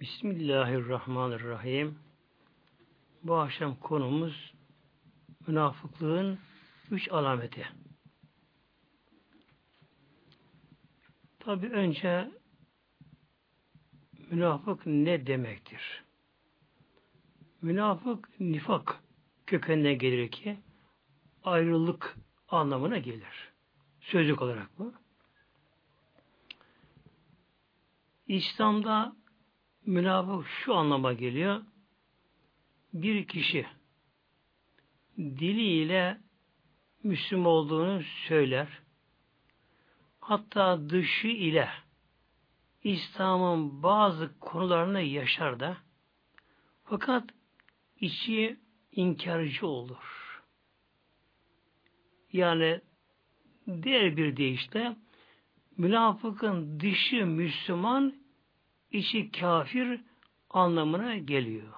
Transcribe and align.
Bismillahirrahmanirrahim. 0.00 1.98
Bu 3.22 3.34
akşam 3.34 3.76
konumuz 3.76 4.54
münafıklığın 5.46 6.38
üç 6.90 7.12
alameti. 7.12 7.66
Tabi 11.40 11.66
önce 11.66 12.30
münafık 14.30 14.86
ne 14.86 15.26
demektir? 15.26 16.04
Münafık 17.62 18.40
nifak 18.40 19.02
kökenine 19.46 19.94
gelir 19.94 20.30
ki 20.30 20.58
ayrılık 21.44 22.16
anlamına 22.48 22.98
gelir. 22.98 23.52
Sözlük 24.00 24.42
olarak 24.42 24.78
bu. 24.78 24.94
İslam'da 28.26 29.17
münafık 29.88 30.46
şu 30.48 30.74
anlama 30.74 31.12
geliyor. 31.12 31.62
Bir 32.92 33.26
kişi 33.26 33.66
diliyle 35.18 36.20
Müslüman 37.02 37.46
olduğunu 37.46 38.02
söyler. 38.28 38.68
Hatta 40.20 40.90
dışı 40.90 41.28
ile 41.28 41.68
İslam'ın 42.84 43.82
bazı 43.82 44.38
konularını 44.38 45.00
yaşar 45.00 45.60
da 45.60 45.76
fakat 46.84 47.24
içi 48.00 48.56
inkarcı 48.92 49.66
olur. 49.66 50.42
Yani 52.32 52.80
diğer 53.82 54.16
bir 54.16 54.36
deyişle 54.36 54.96
münafıkın 55.76 56.80
dışı 56.80 57.26
Müslüman, 57.26 58.27
içi 58.90 59.30
kafir 59.30 60.00
anlamına 60.50 61.16
geliyor. 61.16 61.74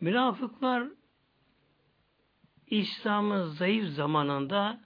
Münafıklar 0.00 0.88
İslam'ın 2.66 3.44
zayıf 3.44 3.88
zamanında 3.88 4.80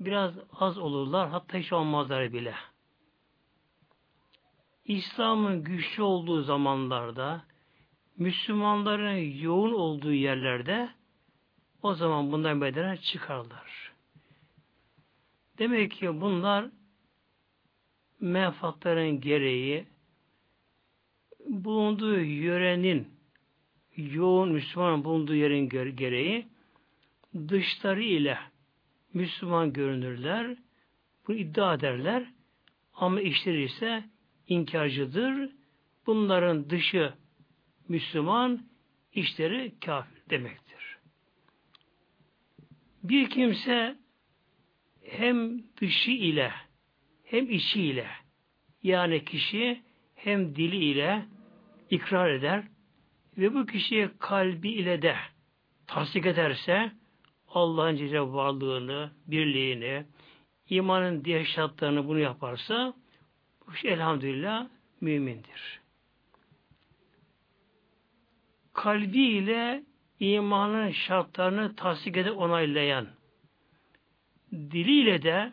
biraz 0.00 0.34
az 0.52 0.78
olurlar, 0.78 1.30
hatta 1.30 1.58
hiç 1.58 1.72
olmazlar 1.72 2.32
bile. 2.32 2.54
İslam'ın 4.84 5.64
güçlü 5.64 6.02
olduğu 6.02 6.42
zamanlarda, 6.42 7.44
Müslümanların 8.16 9.40
yoğun 9.40 9.72
olduğu 9.72 10.12
yerlerde 10.12 10.90
o 11.82 11.94
zaman 11.94 12.32
bundan 12.32 12.60
bedene 12.60 12.96
çıkarlar. 12.96 13.92
Demek 15.58 15.92
ki 15.92 16.20
bunlar 16.20 16.70
menfaatların 18.24 19.20
gereği 19.20 19.86
bulunduğu 21.48 22.20
yörenin 22.20 23.08
yoğun 23.96 24.52
Müslüman 24.52 25.04
bulunduğu 25.04 25.34
yerin 25.34 25.68
gereği 25.96 26.46
dışları 27.48 28.02
ile 28.02 28.38
Müslüman 29.14 29.72
görünürler. 29.72 30.56
Bunu 31.28 31.36
iddia 31.36 31.74
ederler. 31.74 32.26
Ama 32.94 33.20
işleri 33.20 33.62
ise 33.62 34.04
inkarcıdır. 34.48 35.50
Bunların 36.06 36.70
dışı 36.70 37.14
Müslüman, 37.88 38.66
işleri 39.12 39.72
kafir 39.84 40.30
demektir. 40.30 40.98
Bir 43.02 43.30
kimse 43.30 43.96
hem 45.02 45.62
dışı 45.80 46.10
ile 46.10 46.52
hem 47.24 47.50
içi 47.50 47.82
ile 47.82 48.06
yani 48.82 49.24
kişi 49.24 49.82
hem 50.14 50.56
dili 50.56 50.76
ile 50.76 51.24
ikrar 51.90 52.30
eder 52.30 52.64
ve 53.38 53.54
bu 53.54 53.66
kişiye 53.66 54.10
kalbi 54.18 54.70
ile 54.70 55.02
de 55.02 55.16
tasdik 55.86 56.26
ederse 56.26 56.92
Allah'ın 57.48 57.96
cece 57.96 58.20
varlığını, 58.20 59.10
birliğini, 59.26 60.06
imanın 60.68 61.24
diğer 61.24 61.44
şartlarını 61.44 62.08
bunu 62.08 62.18
yaparsa 62.18 62.94
bu 63.66 63.72
kişi 63.72 63.88
elhamdülillah 63.88 64.68
mümindir. 65.00 65.80
Kalbi 68.72 69.22
ile 69.22 69.84
imanın 70.20 70.90
şartlarını 70.90 71.76
tasdik 71.76 72.16
edip 72.16 72.38
onaylayan, 72.38 73.08
diliyle 74.52 75.22
de 75.22 75.52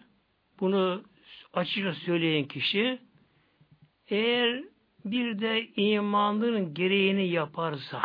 bunu 0.59 1.03
açıkça 1.53 1.93
söyleyen 1.93 2.47
kişi 2.47 2.99
eğer 4.07 4.63
bir 5.05 5.39
de 5.39 5.67
imanın 5.67 6.73
gereğini 6.73 7.27
yaparsa 7.27 8.01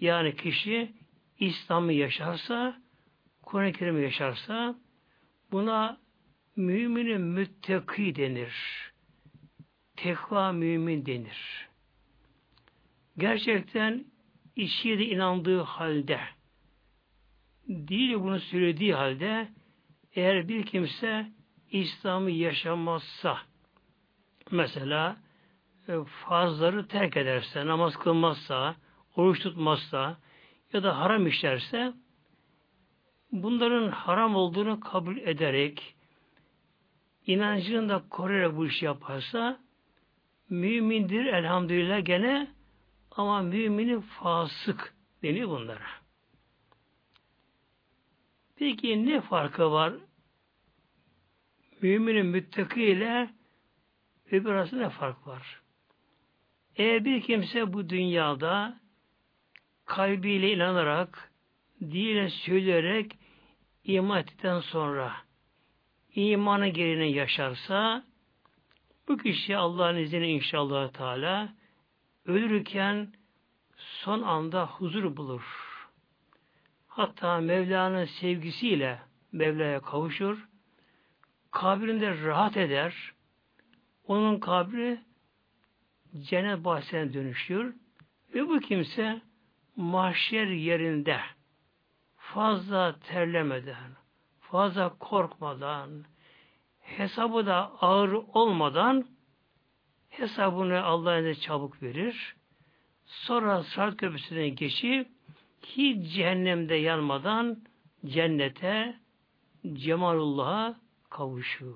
yani 0.00 0.36
kişi 0.36 0.92
İslam'ı 1.38 1.92
yaşarsa 1.92 2.82
Kur'an-ı 3.42 3.72
Kerim'i 3.72 4.02
yaşarsa 4.02 4.74
buna 5.52 5.98
müminin 6.56 7.20
müttaki 7.20 8.16
denir. 8.16 8.54
Tekva 9.96 10.52
mümin 10.52 11.06
denir. 11.06 11.68
Gerçekten 13.18 14.04
içiye 14.56 14.98
de 14.98 15.06
inandığı 15.06 15.60
halde 15.60 16.20
değil 17.68 18.14
bunu 18.14 18.40
söylediği 18.40 18.94
halde 18.94 19.48
eğer 20.14 20.48
bir 20.48 20.66
kimse 20.66 21.26
İslam'ı 21.70 22.30
yaşamazsa 22.30 23.38
mesela 24.50 25.16
e, 25.88 25.92
fazları 26.04 26.88
terk 26.88 27.16
ederse, 27.16 27.66
namaz 27.66 27.96
kılmazsa, 27.96 28.76
oruç 29.16 29.42
tutmazsa 29.42 30.16
ya 30.72 30.82
da 30.82 30.98
haram 30.98 31.26
işlerse 31.26 31.92
bunların 33.32 33.90
haram 33.90 34.36
olduğunu 34.36 34.80
kabul 34.80 35.16
ederek 35.16 35.94
inancını 37.26 37.88
da 37.88 38.02
koruyarak 38.10 38.56
bu 38.56 38.66
işi 38.66 38.84
yaparsa 38.84 39.60
mümindir 40.50 41.26
elhamdülillah 41.26 42.04
gene 42.04 42.48
ama 43.10 43.42
mümini 43.42 44.00
fasık 44.00 44.94
deniyor 45.22 45.48
bunlara. 45.48 45.86
Peki 48.56 49.06
ne 49.06 49.20
farkı 49.20 49.72
var? 49.72 49.92
Müminin 51.82 52.26
müttaki 52.26 52.82
ile 52.82 53.30
öbür 54.32 54.50
arasında 54.50 54.90
fark 54.90 55.26
var? 55.26 55.60
Eğer 56.76 57.04
bir 57.04 57.22
kimse 57.22 57.72
bu 57.72 57.88
dünyada 57.88 58.80
kalbiyle 59.84 60.52
inanarak, 60.52 61.32
dile 61.80 62.30
söyleyerek 62.30 63.12
iman 63.84 64.20
ettikten 64.20 64.60
sonra 64.60 65.12
imanın 66.14 66.72
gereğini 66.72 67.12
yaşarsa 67.12 68.04
bu 69.08 69.16
kişi 69.16 69.56
Allah'ın 69.56 69.96
izniyle 69.96 70.28
inşallah 70.28 70.92
Teala 70.92 71.54
ölürken 72.26 73.12
son 73.76 74.22
anda 74.22 74.66
huzur 74.66 75.16
bulur. 75.16 75.42
Hatta 76.88 77.40
Mevla'nın 77.40 78.04
sevgisiyle 78.04 78.98
Mevla'ya 79.32 79.80
kavuşur. 79.80 80.47
Kabrinde 81.50 82.22
rahat 82.22 82.56
eder. 82.56 83.12
Onun 84.06 84.40
kabri 84.40 85.00
cennet 86.22 86.64
bahçesine 86.64 87.12
dönüşüyor. 87.12 87.74
Ve 88.34 88.48
bu 88.48 88.60
kimse 88.60 89.20
mahşer 89.76 90.46
yerinde 90.46 91.20
fazla 92.16 92.98
terlemeden, 92.98 93.90
fazla 94.40 94.98
korkmadan, 94.98 96.04
hesabı 96.80 97.46
da 97.46 97.72
ağır 97.80 98.12
olmadan 98.12 99.06
hesabını 100.08 100.82
Allah'a 100.82 101.34
çabuk 101.34 101.82
verir. 101.82 102.36
Sonra 103.06 103.62
Sırat 103.62 103.96
Köprüsü'ne 103.96 104.48
geçip 104.48 105.08
hiç 105.62 106.14
cehennemde 106.14 106.74
yanmadan 106.74 107.62
cennete 108.06 108.96
Cemalullah'a 109.72 110.76
kavuşur. 111.10 111.74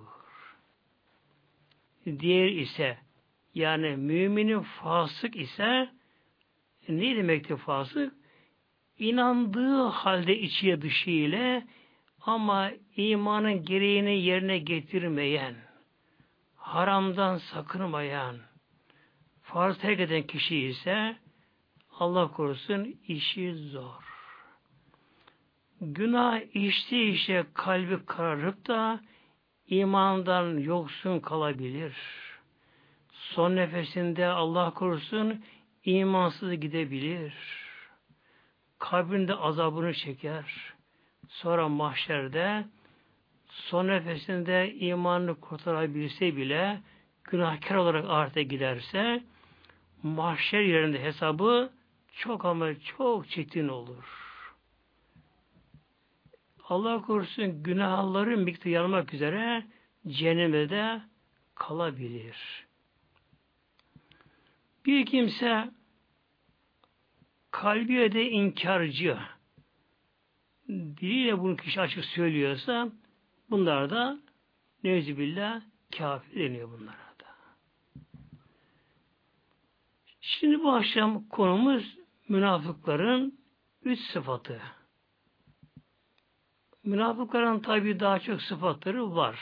Diğer 2.07 2.49
ise 2.49 2.99
yani 3.55 3.97
müminin 3.97 4.61
fasık 4.61 5.37
ise 5.37 5.91
ne 6.89 7.17
demektir 7.17 7.57
fasık? 7.57 8.15
İnandığı 8.99 9.83
halde 9.83 10.39
içiye 10.39 10.83
dışı 10.83 11.11
ile 11.11 11.67
ama 12.21 12.71
imanın 12.97 13.65
gereğini 13.65 14.23
yerine 14.23 14.59
getirmeyen, 14.59 15.55
haramdan 16.57 17.39
sakınmayan, 17.39 18.37
farz 19.43 19.79
terk 19.79 20.01
eden 20.01 20.23
kişi 20.23 20.59
ise 20.59 21.17
Allah 21.99 22.33
korusun 22.33 22.97
işi 23.09 23.55
zor. 23.55 24.03
Günah 25.81 26.41
içti 26.55 27.03
işe 27.03 27.45
kalbi 27.55 28.07
kararıp 28.07 28.69
da 28.69 29.01
imandan 29.73 30.59
yoksun 30.59 31.21
kalabilir 31.21 31.95
son 33.35 33.57
nefesinde 33.57 34.27
Allah 34.27 34.75
korusun 34.75 35.43
imansız 35.85 36.61
gidebilir. 36.61 37.35
Kabrinde 38.79 39.35
azabını 39.35 39.95
çeker. 39.95 40.75
Sonra 41.29 41.69
mahşerde 41.69 42.65
son 43.49 43.89
nefesinde 43.89 44.75
imanını 44.75 45.41
kurtarabilse 45.41 46.37
bile 46.37 46.81
günahkar 47.25 47.75
olarak 47.75 48.05
ahirete 48.09 48.43
giderse 48.43 49.23
mahşer 50.03 50.61
yerinde 50.61 51.03
hesabı 51.03 51.71
çok 52.13 52.45
ama 52.45 52.69
çok 52.81 53.29
çetin 53.29 53.69
olur. 53.69 54.22
Allah 56.69 57.03
korusun 57.03 57.63
günahların 57.63 58.41
miktarı 58.41 58.69
yanmak 58.69 59.15
üzere 59.15 59.67
cehenneme 60.07 60.71
de 60.71 61.03
kalabilir. 61.55 62.67
Bir 64.87 65.07
kimse 65.07 65.71
kalbiye 67.51 68.13
de 68.13 68.31
inkarcı, 68.31 69.19
diliyle 70.69 71.39
bunu 71.39 71.57
kişi 71.57 71.81
açık 71.81 72.05
söylüyorsa 72.05 72.89
bunlar 73.51 73.91
da 73.91 74.19
nevzibillah 74.85 75.63
kafir 75.99 76.41
deniyor 76.41 76.71
bunlara 76.71 77.15
da. 77.21 77.27
Şimdi 80.21 80.63
bu 80.63 80.73
akşam 80.73 81.29
konumuz 81.29 81.99
münafıkların 82.29 83.39
üç 83.85 84.01
sıfatı. 84.01 84.61
Münafıkların 86.85 87.61
tabi 87.61 88.01
daha 88.01 88.19
çok 88.19 88.43
sıfatları 88.43 89.17
var. 89.17 89.39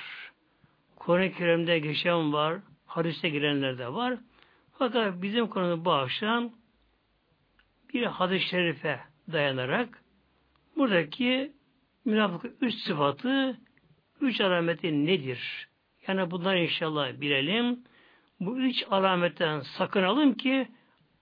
Kur'an-ı 0.97 1.33
Kerim'de 1.33 1.79
geçen 1.79 2.33
var, 2.33 2.59
hadiste 2.87 3.29
girenler 3.29 3.79
de 3.79 3.93
var. 3.93 4.19
Fakat 4.79 5.23
bizim 5.23 5.47
konumuz 5.47 5.85
bu 5.85 5.93
akşam 5.93 6.51
bir 7.95 8.07
hadis-i 8.07 8.49
şerife 8.49 9.01
dayanarak 9.33 10.03
buradaki 10.77 11.53
münafık 12.05 12.53
üç 12.61 12.75
sıfatı, 12.75 13.61
üç 14.21 14.41
alameti 14.41 15.07
nedir? 15.07 15.69
Yani 16.07 16.31
bunları 16.31 16.59
inşallah 16.59 17.21
bilelim. 17.21 17.85
Bu 18.41 18.59
üç 18.59 18.85
alametten 18.91 19.61
sakınalım 19.61 20.35
ki 20.35 20.69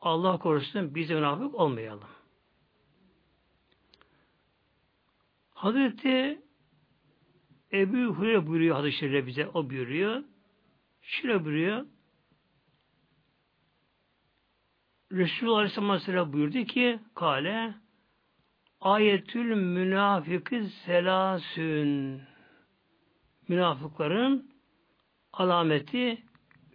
Allah 0.00 0.38
korusun 0.38 0.94
biz 0.94 1.10
münafık 1.10 1.54
olmayalım. 1.54 2.17
Hazreti 5.58 6.43
Ebu 7.72 7.96
Hureyre 7.96 8.46
buyuruyor 8.46 8.76
hadis-i 8.76 9.26
bize, 9.26 9.49
o 9.49 9.70
buyuruyor. 9.70 10.25
Şöyle 11.02 11.44
buyuruyor. 11.44 11.87
Resulullah 15.12 15.58
Aleyhisselam 15.58 15.90
Aleyhisselam 15.90 16.32
buyurdu 16.32 16.64
ki, 16.64 17.00
kale, 17.14 17.75
ayetül 18.81 19.55
münafiki 19.55 20.64
selasün. 20.87 22.22
Münafıkların 23.49 24.50
alameti 25.32 26.22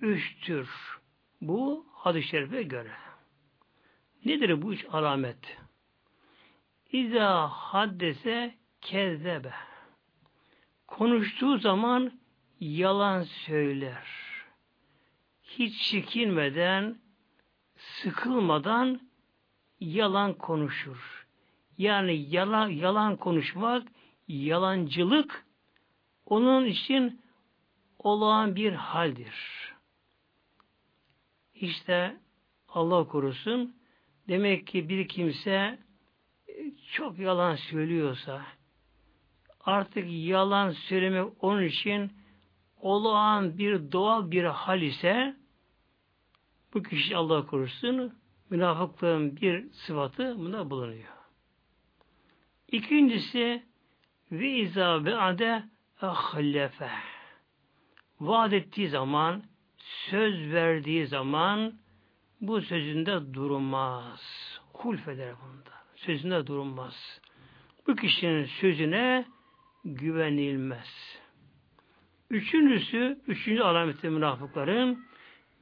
üçtür. 0.01 0.69
Bu 1.41 1.86
hadis-i 1.91 2.27
şerife 2.27 2.63
göre. 2.63 2.91
Nedir 4.25 4.62
bu 4.62 4.74
üç 4.74 4.86
alamet? 4.91 5.57
İza 6.91 7.47
haddese 7.47 8.62
kezzebe. 8.83 9.53
Konuştuğu 10.88 11.57
zaman 11.57 12.12
yalan 12.59 13.24
söyler. 13.24 14.07
Hiç 15.44 15.91
çekinmeden, 15.91 16.97
sıkılmadan 17.77 19.01
yalan 19.80 20.33
konuşur. 20.33 21.27
Yani 21.77 22.25
yalan, 22.30 22.68
yalan 22.69 23.15
konuşmak, 23.15 23.88
yalancılık 24.27 25.45
onun 26.25 26.65
için 26.65 27.21
olağan 28.00 28.56
bir 28.56 28.74
haldir. 28.74 29.36
İşte 31.56 32.18
Allah 32.69 33.07
korusun 33.07 33.75
demek 34.27 34.68
ki 34.68 34.89
bir 34.89 35.07
kimse 35.07 35.79
çok 36.91 37.19
yalan 37.19 37.56
söylüyorsa, 37.56 38.45
artık 39.65 40.06
yalan 40.10 40.71
söylemek 40.71 41.44
onun 41.44 41.63
için 41.63 42.12
olağan 42.81 43.57
bir 43.57 43.92
doğal 43.92 44.31
bir 44.31 44.44
hal 44.44 44.81
ise 44.81 45.36
bu 46.74 46.83
kişi 46.83 47.18
Allah 47.18 47.45
korusun 47.45 48.13
münafıklığın 48.50 49.36
bir 49.36 49.71
sıfatı 49.71 50.39
bunda 50.39 50.69
bulunuyor. 50.69 51.13
İkincisi 52.71 53.63
ve 54.31 54.50
izâ 54.50 55.06
ve 55.06 55.15
ade 55.18 55.63
ahlefe 56.01 56.89
vaat 58.19 58.54
ettiği 58.54 58.89
zaman 58.89 59.44
söz 60.10 60.54
verdiği 60.54 61.07
zaman 61.07 61.74
bu 62.42 62.62
sözünde 62.62 63.33
durmaz. 63.33 64.21
Hulf 64.74 65.07
eder 65.07 65.36
bunda. 65.42 65.71
Sözünde 65.95 66.48
durmaz. 66.48 67.21
Bu 67.88 67.95
kişinin 67.95 68.45
sözüne 68.45 69.25
güvenilmez. 69.85 71.19
Üçüncüsü, 72.30 73.19
üçüncü 73.27 73.62
alameti 73.62 74.09
münafıkların 74.09 75.06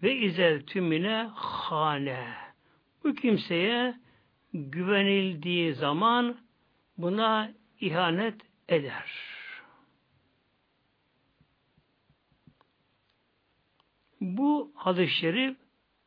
ve 0.04 0.16
izel 0.16 0.66
tümüne 0.66 1.30
hane. 1.36 2.28
Bu 3.04 3.14
kimseye 3.14 3.96
güvenildiği 4.54 5.74
zaman 5.74 6.38
buna 6.98 7.52
ihanet 7.80 8.42
eder. 8.70 9.12
Bu 14.22 14.72
hadis-i 14.76 15.14
şerif 15.16 15.58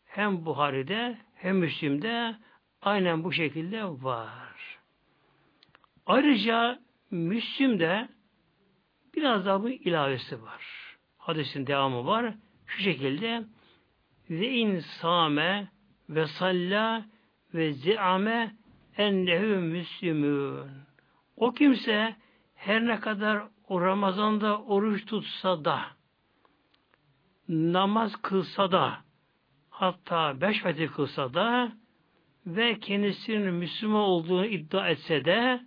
hem 0.05 0.47
Buhari'de 0.47 1.19
hem 1.35 1.57
Müslim'de 1.57 2.37
aynen 2.83 3.25
bu 3.25 3.33
şekilde 3.33 3.85
var. 3.85 4.79
Ayrıca 6.07 6.84
Müslim'de 7.15 8.09
biraz 9.15 9.47
daha 9.47 9.63
bu 9.63 9.69
ilavesi 9.71 10.43
var. 10.43 10.63
Hadisin 11.19 11.67
devamı 11.67 12.07
var. 12.07 12.35
Şu 12.67 12.83
şekilde 12.83 13.45
ve 14.31 14.51
insame 14.51 15.69
ve 16.09 16.27
salla 16.27 17.07
ve 17.55 17.73
ziame 17.73 18.57
ennehu 18.97 19.61
müslümün. 19.61 20.71
O 21.37 21.53
kimse 21.53 22.17
her 22.55 22.87
ne 22.87 23.01
kadar 23.01 23.43
o 23.69 23.81
Ramazan'da 23.81 24.63
oruç 24.63 25.07
tutsa 25.07 25.65
da 25.65 25.81
namaz 27.49 28.17
kılsa 28.23 28.73
da 28.73 28.99
hatta 29.71 30.41
beş 30.41 30.65
vakit 30.65 30.93
kılsa 30.93 31.35
da 31.35 31.73
ve 32.47 32.81
kendisinin 32.81 33.55
Müslüman 33.55 34.03
olduğunu 34.03 34.47
iddia 34.47 34.89
etse 34.89 35.25
de 35.25 35.61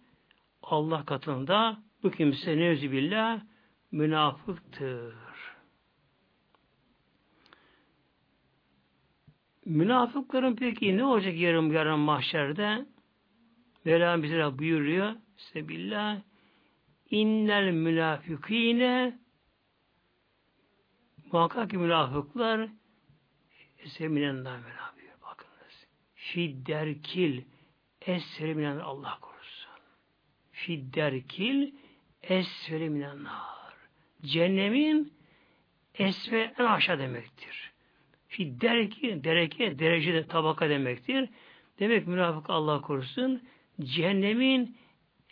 Allah 0.69 1.05
katında 1.05 1.77
bu 2.03 2.11
kimse 2.11 2.57
nevzibillah 2.57 3.41
münafıktır. 3.91 5.15
Münafıkların 9.65 10.55
peki 10.55 10.97
ne 10.97 11.05
olacak 11.05 11.35
yarım 11.35 11.71
yarım 11.71 11.99
mahşerde? 11.99 12.85
Mevlam 13.85 14.23
bize 14.23 14.59
buyuruyor. 14.59 15.15
Sebillah 15.37 16.21
innel 17.09 17.71
münafikine 17.71 19.19
muhakkak 21.31 21.69
ki 21.69 21.77
münafıklar 21.77 22.69
seminen 23.85 24.43
namena 24.43 24.93
bakınız. 25.21 25.87
Fidderkil 26.15 27.43
esferi 28.01 28.55
minen 28.55 28.79
Allah 28.79 29.17
korusun. 29.21 29.36
Fidderkil 30.57 31.73
esferi 32.23 32.89
minen 32.89 33.23
nar. 33.23 33.73
Cehennemin 34.23 35.13
esfe 35.93 36.53
en 36.59 36.63
aşağı 36.65 36.99
demektir. 36.99 37.71
Fidderki, 38.27 39.23
dereke, 39.23 39.79
derecede 39.79 40.27
tabaka 40.27 40.69
demektir. 40.69 41.29
Demek 41.79 42.07
münafık 42.07 42.49
Allah 42.49 42.81
korusun 42.81 43.41
cehennemin 43.81 44.77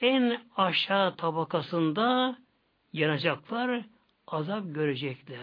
en 0.01 0.41
aşağı 0.57 1.15
tabakasında 1.15 2.37
yanacaklar, 2.93 3.85
azap 4.27 4.63
görecekler. 4.65 5.39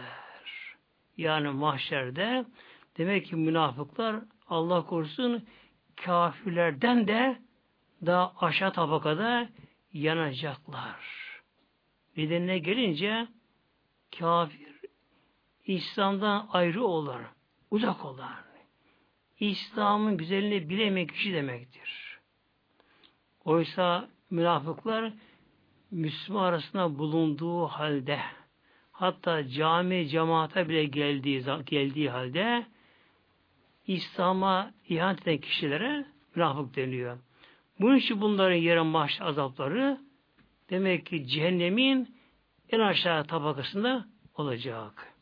Yani 1.17 1.49
mahşerde 1.49 2.45
demek 2.99 3.27
ki 3.27 3.37
münafıklar 3.37 4.17
Allah 4.49 4.87
korusun 4.87 5.47
kafirlerden 5.97 7.09
de 7.09 7.39
daha 8.07 8.33
aşağı 8.41 8.73
tabakada 8.73 9.49
yanacaklar. 9.93 10.97
Nedenine 12.17 12.59
gelince 12.59 13.27
kafir 14.19 14.73
İslam'dan 15.67 16.49
ayrı 16.53 16.85
olur. 16.85 17.21
uzak 17.71 18.05
olan, 18.05 18.45
İslam'ın 19.41 20.17
güzelliğini 20.17 20.69
bilemeyen 20.69 21.07
kişi 21.09 21.33
demektir. 21.33 22.19
Oysa 23.45 24.09
münafıklar 24.31 25.13
Müslüman 25.91 26.45
arasında 26.45 26.99
bulunduğu 26.99 27.67
halde 27.67 28.21
hatta 28.93 29.49
cami 29.49 30.09
cemaate 30.09 30.69
bile 30.69 30.85
geldiği 30.85 31.45
geldiği 31.67 32.11
halde 32.11 32.67
İslam'a 33.87 34.75
ihanet 34.89 35.23
eden 35.23 35.39
kişilere 35.39 36.07
münafık 36.35 36.77
deniyor. 36.77 37.19
Bunun 37.83 37.97
için 37.97 38.21
bunların 38.21 38.57
yere 38.57 38.81
maaş 38.81 39.21
azapları 39.21 40.01
demek 40.71 41.07
ki 41.07 41.27
cehennemin 41.27 42.17
en 42.71 42.81
aşağı 42.81 43.25
tabakasında 43.25 44.07
olacak. 44.35 45.13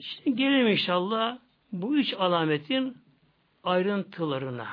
Şimdi 0.00 0.36
gelelim 0.36 0.66
inşallah 0.66 1.38
bu 1.72 1.96
üç 1.96 2.14
alametin 2.14 2.96
ayrıntılarına. 3.64 4.68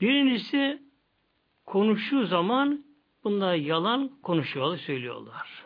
Birincisi 0.00 0.82
konuştuğu 1.66 2.26
zaman 2.26 2.84
bunlar 3.24 3.54
yalan 3.54 4.10
konuşuyorlar, 4.22 4.78
söylüyorlar. 4.78 5.64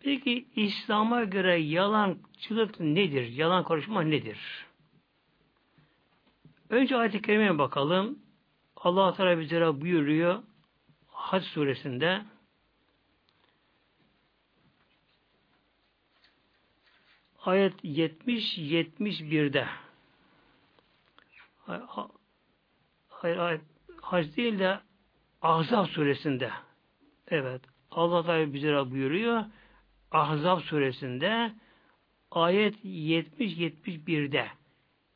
Peki 0.00 0.46
İslam'a 0.56 1.24
göre 1.24 1.56
yalancılık 1.56 2.80
nedir? 2.80 3.28
Yalan 3.28 3.64
konuşma 3.64 4.02
nedir? 4.02 4.38
Önce 6.72 6.96
ayet-i 6.96 7.22
kerimeye 7.22 7.58
bakalım. 7.58 8.18
Allah 8.76 9.14
Teala 9.14 9.38
bizlere 9.38 9.80
buyuruyor 9.80 10.42
Hac 11.06 11.44
suresinde. 11.44 12.22
Ayet 17.44 17.84
70-71'de 17.84 19.66
hayır 23.08 23.38
ayet 23.38 23.60
hac 24.00 24.36
değil 24.36 24.58
de 24.58 24.80
Ahzab 25.42 25.86
suresinde. 25.86 26.50
Evet. 27.28 27.62
Allah 27.90 28.22
Teala 28.26 28.52
bize 28.52 28.90
buyuruyor 28.90 29.44
Ahzab 30.10 30.60
suresinde. 30.60 31.52
Ayet 32.30 32.84
70-71'de 32.84 34.61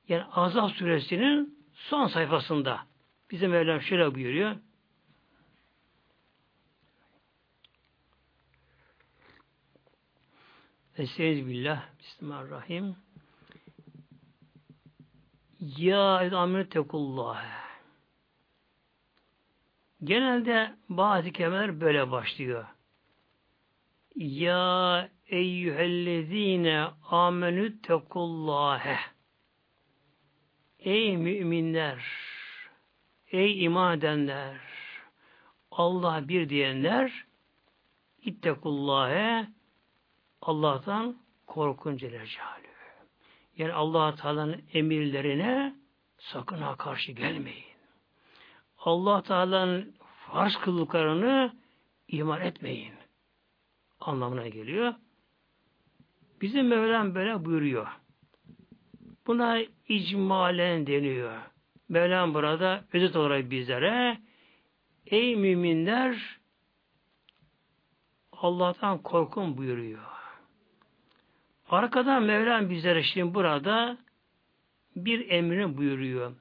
yani 0.09 0.25
Ahzab 0.33 0.69
suresinin 0.69 1.59
son 1.73 2.07
sayfasında 2.07 2.87
bizim 3.31 3.51
Mevlam 3.51 3.81
şöyle 3.81 4.15
buyuruyor 4.15 4.57
Estaizu 10.99 11.47
billah. 11.47 11.83
Bismillahirrahmanirrahim. 11.99 12.97
Ya 15.61 16.39
amir 16.39 16.71
tekullah. 16.71 17.45
Genelde 20.05 20.75
bazı 20.89 21.31
kelimeler 21.31 21.81
böyle 21.81 22.11
başlıyor. 22.11 22.67
Ya 24.17 25.09
eyyühellezine 25.27 26.87
amenü 27.11 27.83
tekullâhe. 27.83 28.99
Ey 30.87 31.16
müminler, 31.16 32.05
ey 33.31 33.64
iman 33.64 33.99
edenler, 33.99 34.57
Allah 35.71 36.28
bir 36.28 36.49
diyenler, 36.49 37.25
ittekullâhe, 38.23 39.49
Allah'tan 40.43 41.16
korkun 41.47 41.97
Celle 41.97 42.25
Yani 43.57 43.73
allah 43.73 44.14
Teala'nın 44.14 44.62
emirlerine 44.73 45.76
sakın 46.19 46.59
ha 46.59 46.76
karşı 46.76 47.12
gelmeyin. 47.12 47.76
allah 48.78 49.23
Teala'nın 49.23 49.95
farz 50.26 50.57
kıldıklarını 50.57 51.57
iman 52.09 52.40
etmeyin. 52.40 52.95
Anlamına 54.00 54.49
geliyor. 54.49 54.95
Bizim 56.40 56.69
Mevlam 56.69 57.14
böyle 57.14 57.45
buyuruyor. 57.45 57.87
Buna 59.26 59.59
icmalen 59.88 60.87
deniyor. 60.87 61.38
Mevlam 61.88 62.35
burada 62.35 62.85
özet 62.93 63.16
olarak 63.16 63.50
bizlere 63.50 64.19
ey 65.07 65.37
müminler 65.37 66.38
Allah'tan 68.33 68.99
korkun 69.02 69.57
buyuruyor. 69.57 70.00
Arkadan 71.69 72.23
Mevlam 72.23 72.71
bizlere 72.71 73.02
şimdi 73.02 73.35
burada 73.35 73.99
bir 74.97 75.31
emrini 75.31 75.76
buyuruyor. 75.76 76.33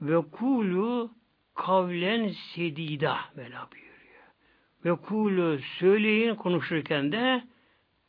Ve 0.00 0.30
kulu 0.30 1.10
kavlen 1.54 2.28
sedida 2.54 3.18
Mevla 3.36 3.68
buyuruyor. 3.72 4.24
Ve 4.84 5.06
kulu 5.06 5.58
söyleyin 5.78 6.34
konuşurken 6.34 7.12
de 7.12 7.44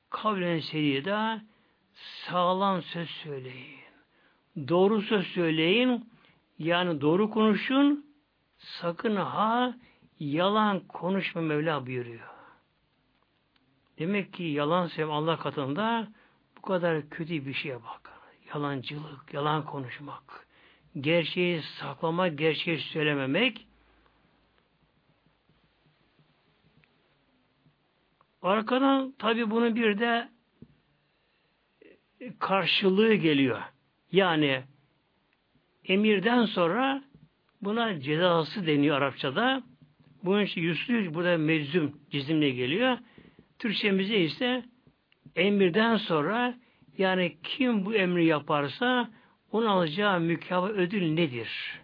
kavlen 0.10 0.60
sedida 0.60 1.42
sağlam 1.94 2.82
söz 2.82 3.10
söyleyin. 3.10 3.85
Doğru 4.68 5.02
söz 5.02 5.28
söyleyin. 5.28 6.10
Yani 6.60 7.02
doğru 7.02 7.30
konuşun. 7.30 8.06
Sakın 8.58 9.16
ha 9.16 9.76
yalan 10.20 10.80
konuşma 10.80 11.42
Mevla 11.42 11.86
buyuruyor. 11.86 12.30
Demek 14.00 14.34
ki 14.34 14.44
yalan 14.44 14.88
söylem 14.88 15.12
Allah 15.12 15.40
katında 15.40 16.08
kadar 16.66 17.10
kötü 17.10 17.46
bir 17.46 17.54
şeye 17.54 17.84
bak. 17.84 18.12
Yalancılık, 18.54 19.34
yalan 19.34 19.66
konuşmak, 19.66 20.48
gerçeği 21.00 21.62
saklamak, 21.62 22.38
gerçeği 22.38 22.80
söylememek. 22.80 23.68
Arkadan 28.42 29.12
tabi 29.12 29.52
bunun 29.52 29.76
bir 29.76 30.00
de 30.00 30.30
karşılığı 32.40 33.14
geliyor. 33.14 33.62
Yani 34.12 34.64
emirden 35.88 36.46
sonra 36.46 37.04
buna 37.62 38.02
cezası 38.02 38.68
deniyor 38.68 38.98
Arapçada. 38.98 39.64
Bunun 40.24 40.42
için 40.42 40.62
yüzlü 40.62 41.14
burada 41.14 41.38
meczum 41.38 42.00
cizimle 42.12 42.50
geliyor. 42.50 42.98
Türkçemize 43.60 44.18
ise 44.18 44.64
emirden 45.36 45.98
sonra 45.98 46.58
yani 46.98 47.38
kim 47.44 47.86
bu 47.86 47.96
emri 47.96 48.26
yaparsa 48.26 49.10
onun 49.52 49.66
alacağı 49.66 50.20
mükafat 50.20 50.72
ödül 50.72 51.14
nedir? 51.14 51.82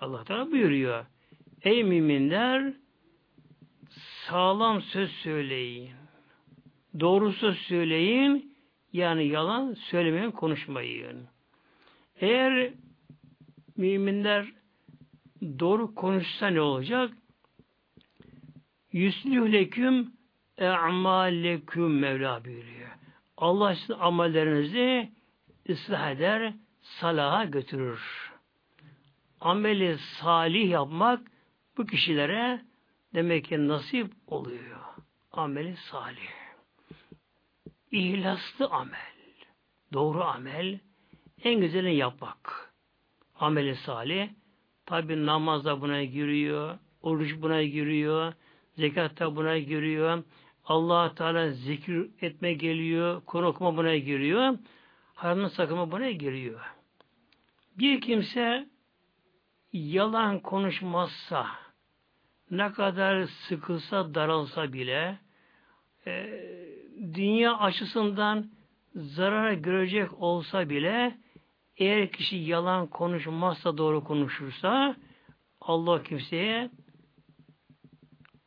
Allah 0.00 0.24
Teala 0.24 0.50
buyuruyor. 0.50 1.06
Ey 1.62 1.84
müminler 1.84 2.72
sağlam 4.28 4.82
söz 4.82 5.10
söyleyin. 5.10 5.90
Doğru 7.00 7.32
söz 7.32 7.56
söyleyin. 7.56 8.56
Yani 8.92 9.26
yalan 9.26 9.74
söylemeyin, 9.74 10.30
konuşmayın. 10.30 11.28
Eğer 12.20 12.72
müminler 13.76 14.46
doğru 15.42 15.94
konuşsa 15.94 16.46
ne 16.46 16.60
olacak? 16.60 17.12
Yüslüh 18.92 19.52
leküm 19.52 20.12
e'maleküm 20.58 21.98
Mevla 21.98 22.44
buyuruyor. 22.44 22.88
Allah 23.36 23.74
sizin 23.74 23.94
amellerinizi 23.94 25.12
ıslah 25.70 26.10
eder, 26.10 26.54
salaha 26.82 27.44
götürür. 27.44 28.32
Ameli 29.40 29.98
salih 29.98 30.70
yapmak 30.70 31.30
bu 31.76 31.86
kişilere 31.86 32.60
demek 33.14 33.44
ki 33.44 33.68
nasip 33.68 34.12
oluyor. 34.26 34.80
Ameli 35.32 35.76
salih. 35.76 36.30
İhlaslı 37.90 38.66
amel. 38.66 39.16
Doğru 39.92 40.24
amel. 40.24 40.78
En 41.44 41.60
güzelini 41.60 41.94
yapmak. 41.96 42.72
Ameli 43.40 43.76
salih. 43.76 44.28
Tabi 44.86 45.26
namaz 45.26 45.64
da 45.64 45.80
buna 45.80 46.04
giriyor. 46.04 46.78
Oruç 47.02 47.42
buna 47.42 47.62
giriyor. 47.62 48.32
Zekat 48.76 49.20
da 49.20 49.36
buna 49.36 49.58
giriyor 49.58 50.22
allah 50.66 51.14
Teala 51.14 51.50
zikir 51.50 52.10
etme 52.20 52.52
geliyor, 52.52 53.22
Kur'an 53.26 53.46
okuma 53.46 53.76
buna 53.76 53.96
giriyor, 53.96 54.58
haramdan 55.14 55.48
sakınma 55.48 55.90
buna 55.90 56.10
giriyor. 56.10 56.60
Bir 57.78 58.00
kimse 58.00 58.66
yalan 59.72 60.40
konuşmazsa, 60.40 61.46
ne 62.50 62.72
kadar 62.72 63.24
sıkılsa, 63.24 64.14
daralsa 64.14 64.72
bile, 64.72 65.18
e, 66.06 66.40
dünya 67.14 67.58
açısından 67.58 68.50
zarar 68.94 69.52
görecek 69.52 70.22
olsa 70.22 70.70
bile, 70.70 71.18
eğer 71.76 72.12
kişi 72.12 72.36
yalan 72.36 72.86
konuşmazsa, 72.86 73.78
doğru 73.78 74.04
konuşursa, 74.04 74.96
Allah 75.60 76.02
kimseye 76.02 76.70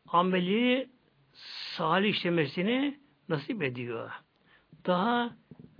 ameli 0.07 0.89
salih 1.77 2.09
işlemesini 2.09 2.99
nasip 3.29 3.63
ediyor. 3.63 4.11
Daha 4.85 5.35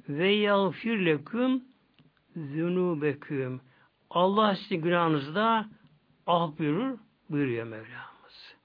ve 0.09 0.29
yağfir 0.29 1.05
leküm 1.05 1.63
zünubeküm. 2.35 3.61
Allah 4.09 4.55
sizin 4.55 4.81
günahınızı 4.81 5.35
da 5.35 5.69
ah 6.27 6.57
buyurur, 6.59 6.97
buyuruyor 7.29 7.63
Mevlamız. 7.65 8.55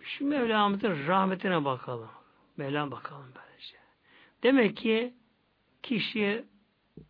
Şu 0.00 0.26
Mevlamızın 0.26 1.06
rahmetine 1.06 1.64
bakalım. 1.64 2.10
Mevlam 2.56 2.90
bakalım 2.90 3.32
böylece. 3.34 3.76
Demek 4.42 4.76
ki 4.76 5.14
kişi 5.82 6.44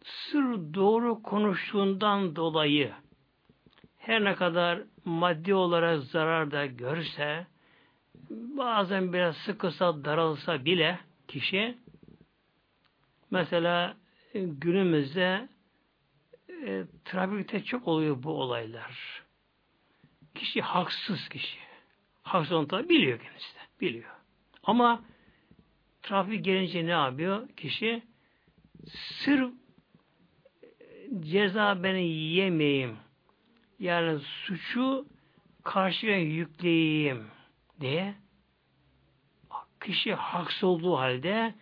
sır 0.05 0.75
doğru 0.75 1.23
konuştuğundan 1.23 2.37
dolayı 2.37 2.93
her 3.99 4.25
ne 4.25 4.35
kadar 4.35 4.83
maddi 5.05 5.55
olarak 5.55 6.03
zarar 6.03 6.51
da 6.51 6.67
görse 6.67 7.47
bazen 8.31 9.13
biraz 9.13 9.37
sıkılsa 9.37 10.05
daralsa 10.05 10.65
bile 10.65 10.99
kişi 11.29 11.79
mesela 13.31 13.97
günümüzde 14.35 15.49
e, 16.67 16.85
trafikte 17.05 17.65
çok 17.65 17.89
oluyor 17.89 18.23
bu 18.23 18.31
olaylar. 18.31 19.23
Kişi 20.35 20.61
haksız 20.61 21.29
kişi. 21.29 21.59
Haksız 22.23 22.53
onu 22.53 22.89
biliyor 22.89 23.19
kendisi 23.21 23.55
de. 23.55 23.59
Biliyor. 23.81 24.11
Ama 24.63 25.05
trafik 26.03 26.45
gelince 26.45 26.87
ne 26.87 26.91
yapıyor? 26.91 27.49
Kişi 27.49 28.03
sırf 28.87 29.53
ceza 31.21 31.83
beni 31.83 32.09
yemeyeyim. 32.09 32.97
Yani 33.79 34.21
suçu 34.21 35.07
karşıya 35.63 36.19
yükleyeyim 36.21 37.27
diye 37.81 38.15
kişi 39.81 40.15
haksız 40.15 40.65
olduğu 40.65 40.97
halde 40.97 41.55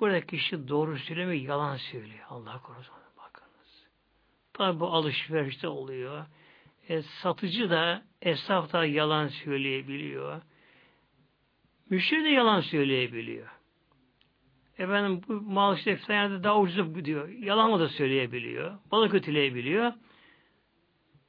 burada 0.00 0.26
kişi 0.26 0.68
doğru 0.68 0.98
söylemiyor, 0.98 1.42
yalan 1.48 1.76
söylüyor. 1.76 2.24
Allah 2.28 2.62
korusun. 2.62 2.94
Bakınız. 3.16 3.86
Tabi 4.52 4.80
bu 4.80 4.86
alışverişte 4.86 5.68
oluyor. 5.68 6.26
E, 6.88 7.02
satıcı 7.02 7.70
da 7.70 8.02
esnaf 8.22 8.72
da 8.72 8.84
yalan 8.84 9.28
söyleyebiliyor. 9.28 10.42
Müşteri 11.90 12.24
de 12.24 12.28
yalan 12.28 12.60
söyleyebiliyor. 12.60 13.48
Efendim 14.78 15.20
bu 15.28 15.32
mal 15.32 15.76
işte 15.76 15.96
falan 15.96 16.44
daha 16.44 16.60
ucuz 16.60 16.94
gidiyor. 16.94 17.28
Yalan 17.28 17.80
da 17.80 17.88
söyleyebiliyor. 17.88 18.78
Balık 18.90 19.14
ötüleyebiliyor. 19.14 19.92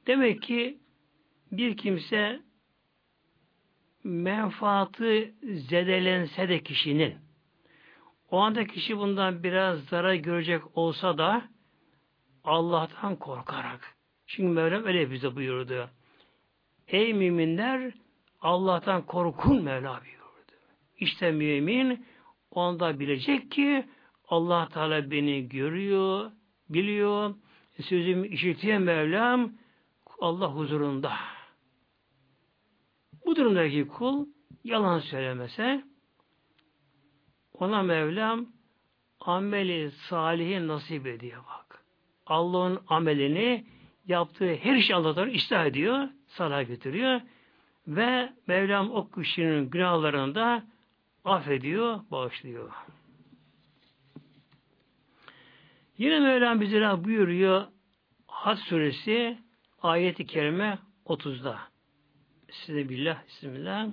Demek 0.06 0.42
ki 0.42 0.78
bir 1.52 1.76
kimse 1.76 2.40
menfaatı 4.04 5.34
zedelense 5.42 6.48
de 6.48 6.62
kişinin 6.62 7.14
o 8.30 8.38
anda 8.38 8.66
kişi 8.66 8.98
bundan 8.98 9.42
biraz 9.42 9.84
zarar 9.84 10.14
görecek 10.14 10.62
olsa 10.78 11.18
da 11.18 11.48
Allah'tan 12.44 13.16
korkarak. 13.16 13.96
Çünkü 14.26 14.52
Mevlam 14.52 14.84
öyle 14.84 15.10
bize 15.10 15.36
buyurdu. 15.36 15.90
Ey 16.88 17.14
müminler 17.14 17.92
Allah'tan 18.40 19.06
korkun 19.06 19.62
Mevla 19.62 20.00
buyurdu. 20.00 20.52
İşte 20.98 21.32
mümin 21.32 22.06
onda 22.50 23.00
bilecek 23.00 23.50
ki 23.50 23.84
Allah 24.28 24.68
Teala 24.68 25.10
beni 25.10 25.48
görüyor, 25.48 26.30
biliyor, 26.68 27.34
sözümü 27.82 28.28
işitiyor 28.28 28.78
Mevlam 28.78 29.52
Allah 30.20 30.54
huzurunda. 30.54 31.12
Bu 33.26 33.36
durumdaki 33.36 33.88
kul 33.88 34.26
yalan 34.64 34.98
söylemese 34.98 35.84
ona 37.54 37.82
Mevlam 37.82 38.46
ameli 39.20 39.90
salihi 39.90 40.68
nasip 40.68 41.06
ediyor 41.06 41.42
bak. 41.48 41.84
Allah'ın 42.26 42.78
amelini 42.88 43.66
yaptığı 44.06 44.54
her 44.54 44.76
iş 44.76 44.90
Allah'tan 44.90 45.28
ıslah 45.28 45.66
ediyor, 45.66 46.08
salah 46.26 46.68
götürüyor 46.68 47.20
ve 47.86 48.32
Mevlam 48.46 48.90
o 48.90 49.10
kişinin 49.10 49.70
günahlarını 49.70 50.34
da 50.34 50.64
affediyor, 51.24 52.00
bağışlıyor. 52.10 52.72
Yine 55.98 56.20
Mevlam 56.20 56.60
bize 56.60 57.04
buyuruyor 57.04 57.66
Had 58.26 58.56
suresi 58.56 59.38
ayeti 59.82 60.26
kerime 60.26 60.78
30'da. 61.06 61.58
Size 62.50 62.88
billah, 62.88 63.26
bismillah. 63.26 63.88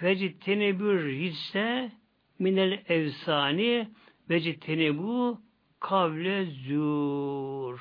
Fecittenebür 0.00 1.04
ritse 1.04 1.92
minel 2.38 2.82
evsani 2.88 3.88
vecittenebu 4.30 5.40
kavle 5.80 6.44
zur. 6.44 7.80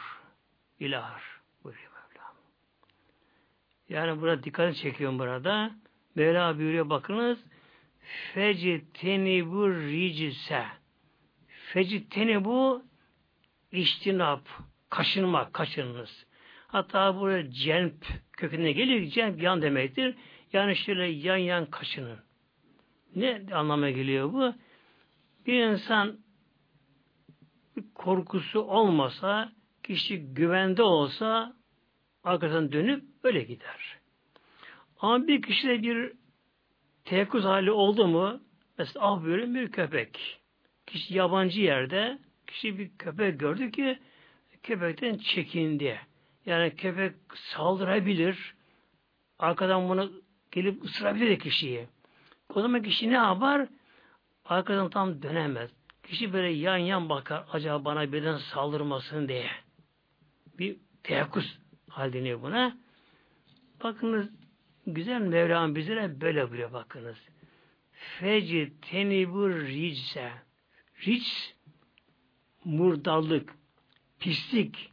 İlahar. 0.80 1.24
Buyuruyor 1.64 1.92
Mevlam. 1.92 2.34
Yani 3.90 4.22
burada 4.22 4.44
dikkat 4.44 4.76
çekiyorum 4.76 5.20
burada. 5.20 5.72
Mevla 6.16 6.58
buyuruyor 6.58 6.90
bakınız. 6.90 7.40
Fecittenebur 8.02 9.76
ricise. 9.76 10.66
Fecittenebu 11.48 12.84
iştinap. 13.72 14.48
Kaşınmak, 14.90 15.54
kaçınınız. 15.54 16.26
Hatta 16.68 17.20
buraya 17.20 17.52
cenp 17.52 18.06
kökenine 18.34 18.72
geliyor. 18.72 19.06
Cenp 19.06 19.42
yan 19.42 19.62
demektir. 19.62 20.16
Yani 20.54 20.76
şöyle 20.76 21.06
yan 21.06 21.38
yan 21.38 21.66
kaşının. 21.66 22.20
Ne 23.16 23.44
anlama 23.54 23.90
geliyor 23.90 24.34
bu? 24.34 24.54
Bir 25.46 25.64
insan 25.64 26.18
korkusu 27.96 28.62
olmasa, 28.62 29.52
kişi 29.84 30.34
güvende 30.34 30.84
olsa 30.84 31.54
arkadan 32.24 32.72
dönüp 32.72 33.04
öyle 33.24 33.44
gider. 33.44 33.98
Ama 35.00 35.28
bir 35.28 35.42
kişide 35.42 35.82
bir 35.84 36.14
teyakkuz 37.06 37.44
hali 37.44 37.72
oldu 37.72 38.08
mu, 38.08 38.42
mesela 38.78 39.06
ah 39.06 39.24
böyle 39.24 39.54
bir 39.54 39.72
köpek. 39.72 40.40
Kişi 40.88 41.18
yabancı 41.18 41.62
yerde, 41.62 42.18
kişi 42.48 42.80
bir 42.80 42.98
köpek 42.98 43.40
gördü 43.40 43.72
ki 43.72 44.00
köpekten 44.64 45.18
çekindi. 45.18 46.00
Yani 46.46 46.76
köpek 46.76 47.14
saldırabilir, 47.34 48.56
arkadan 49.40 49.90
bunu 49.90 50.12
gelip 50.52 50.84
ısırabilir 50.84 51.40
kişiyi. 51.40 51.88
O 52.50 52.62
zaman 52.62 52.84
kişi 52.84 53.10
ne 53.10 53.14
yapar? 53.14 53.68
Arkadan 54.46 54.90
tam 54.90 55.22
dönemez. 55.22 55.72
Kişi 56.04 56.34
böyle 56.34 56.50
yan 56.50 56.78
yan 56.78 57.10
bakar, 57.10 57.46
acaba 57.52 57.86
bana 57.86 58.12
birden 58.12 58.38
saldırmasın 58.38 59.28
diye. 59.28 59.52
Bir 60.60 60.78
teyakkuz 61.04 61.60
hal 61.90 62.14
deniyor 62.14 62.42
buna. 62.42 62.78
Bakınız, 63.84 64.30
güzel 64.88 65.22
Mevlam 65.22 65.76
bizlere 65.76 66.22
böyle 66.22 66.50
buyuruyor 66.50 66.74
bakınız. 66.74 67.18
Feci 67.92 68.74
tenibur 68.82 69.52
ricse. 69.52 70.32
Ric, 71.08 71.26
murdarlık, 72.66 73.54
pislik, 74.20 74.92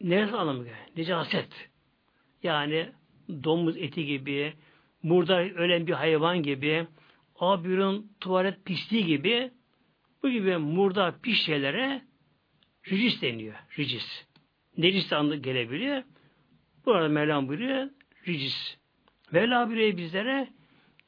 neresi 0.00 0.36
anlamı 0.36 0.58
geliyor? 0.58 0.76
Necaset. 0.96 1.70
Yani 2.42 2.92
domuz 3.44 3.76
eti 3.76 4.06
gibi, 4.06 4.52
murdar 5.02 5.50
ölen 5.50 5.86
bir 5.86 5.92
hayvan 5.92 6.42
gibi, 6.42 6.86
abürün 7.38 8.12
tuvalet 8.20 8.64
pisliği 8.64 9.06
gibi 9.06 9.50
bu 10.22 10.30
gibi 10.30 10.56
murdar 10.56 11.20
pis 11.20 11.46
şeylere 11.46 12.02
ricis 12.90 13.22
deniyor. 13.22 13.54
Ricis. 13.78 14.26
Necis 14.76 15.12
anlı 15.12 15.36
gelebiliyor. 15.36 16.02
Bu 16.86 16.92
arada 16.92 17.08
Mevlam 17.08 17.48
buyuruyor 17.48 17.90
ricis. 18.28 18.78
Mevla 19.32 19.68
buyuruyor 19.68 19.96
bizlere 19.96 20.48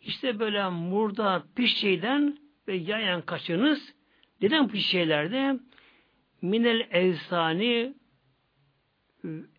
işte 0.01 0.39
böyle 0.39 0.69
murda 0.69 1.45
pis 1.57 1.77
şeyden 1.77 2.39
ve 2.69 2.77
yayan 2.77 3.23
kaçınız. 3.23 3.95
Neden 4.43 4.69
pis 4.69 4.87
şeylerde? 4.87 5.61
Minel 6.43 6.89
evsani 6.91 7.95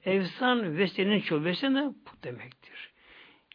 evsan 0.05 0.77
vesenin 0.77 1.19
çoğu 1.19 1.43
vesen 1.43 1.75
de 1.75 1.93
demektir. 2.23 2.91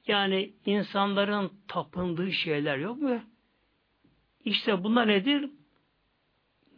Yani 0.07 0.53
insanların 0.66 1.53
tapındığı 1.69 2.33
şeyler 2.33 2.79
yok 2.79 3.03
mu? 3.03 3.21
İşte 4.45 4.85
bunlar 4.85 5.09
nedir? 5.09 5.51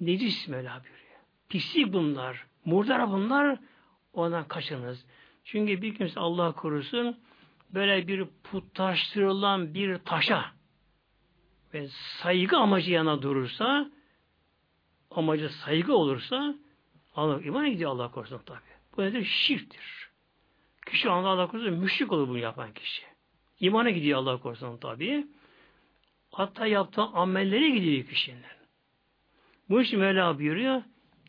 Necis 0.00 0.48
Mevla 0.48 0.82
buyuruyor. 0.84 1.20
Pislik 1.48 1.92
bunlar. 1.92 2.46
Murdara 2.64 3.10
bunlar. 3.10 3.58
Ondan 4.12 4.48
kaçınız. 4.48 5.06
Çünkü 5.50 5.82
bir 5.82 5.94
kimse 5.94 6.20
Allah 6.20 6.52
korusun 6.52 7.16
böyle 7.74 8.08
bir 8.08 8.26
putlaştırılan 8.44 9.74
bir 9.74 9.98
taşa 9.98 10.44
ve 11.74 11.88
saygı 12.22 12.56
amacı 12.56 12.92
yana 12.92 13.22
durursa 13.22 13.90
amacı 15.10 15.48
saygı 15.48 15.94
olursa 15.94 16.54
Allah 17.14 17.42
imana 17.42 17.68
gidiyor 17.68 17.90
Allah 17.90 18.10
korusun 18.10 18.38
tabi. 18.38 18.60
Bu 18.96 19.02
nedir? 19.02 19.24
Şirktir. 19.24 20.10
Kişi 20.86 21.10
anda 21.10 21.28
Allah 21.28 21.46
korusun 21.48 21.72
müşrik 21.72 22.12
olur 22.12 22.28
bunu 22.28 22.38
yapan 22.38 22.72
kişi. 22.72 23.02
İmana 23.60 23.90
gidiyor 23.90 24.18
Allah 24.18 24.40
korusun 24.40 24.76
tabi. 24.76 25.26
Hatta 26.30 26.66
yaptığı 26.66 27.02
amelleri 27.02 27.72
gidiyor 27.72 28.06
kişinin. 28.06 28.42
Bu 29.68 29.82
için 29.82 29.98
Mevla 29.98 30.38
buyuruyor. 30.38 30.82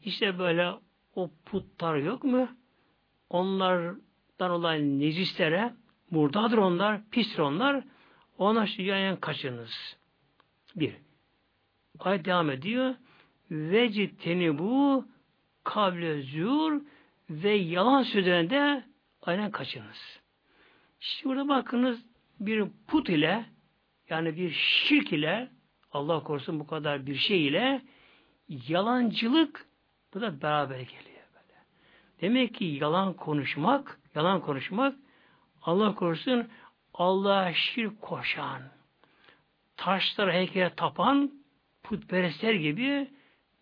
İşte 0.03 0.39
böyle 0.39 0.71
o 1.15 1.31
putlar 1.45 1.95
yok 1.95 2.23
mu? 2.23 2.49
Onlardan 4.39 4.59
olan 4.59 4.99
necislere 4.99 5.73
murdadır 6.11 6.57
onlar, 6.57 7.01
pistir 7.11 7.39
onlar. 7.39 7.83
Ona 8.37 8.67
şu 8.67 8.81
yayan 8.81 9.19
kaçınız. 9.19 9.97
Bir. 10.75 10.95
Ayet 11.99 12.25
devam 12.25 12.49
ediyor. 12.49 12.95
Veciteni 13.51 14.57
bu 14.57 15.05
kavle 15.63 16.21
zür 16.21 16.81
ve 17.29 17.51
yalan 17.51 18.03
sözlerine 18.03 18.49
de 18.49 18.83
aynen 19.21 19.51
kaçınız. 19.51 20.21
Şimdi 20.99 21.29
burada 21.35 21.47
bakınız 21.47 22.05
bir 22.39 22.65
put 22.87 23.09
ile 23.09 23.45
yani 24.09 24.35
bir 24.35 24.51
şirk 24.51 25.13
ile 25.13 25.49
Allah 25.91 26.23
korusun 26.23 26.59
bu 26.59 26.67
kadar 26.67 27.05
bir 27.05 27.15
şey 27.15 27.47
ile 27.47 27.81
yalancılık 28.47 29.67
bu 30.13 30.21
da 30.21 30.41
beraber 30.41 30.77
böyle. 30.77 31.08
Demek 32.21 32.55
ki 32.55 32.65
yalan 32.65 33.13
konuşmak, 33.13 33.99
yalan 34.15 34.41
konuşmak 34.41 34.95
Allah 35.61 35.95
korusun 35.95 36.47
Allah'a 36.93 37.53
şirk 37.53 38.01
koşan, 38.01 38.61
taşlara 39.77 40.33
heykele 40.33 40.75
tapan 40.75 41.31
putperestler 41.83 42.53
gibi 42.53 43.07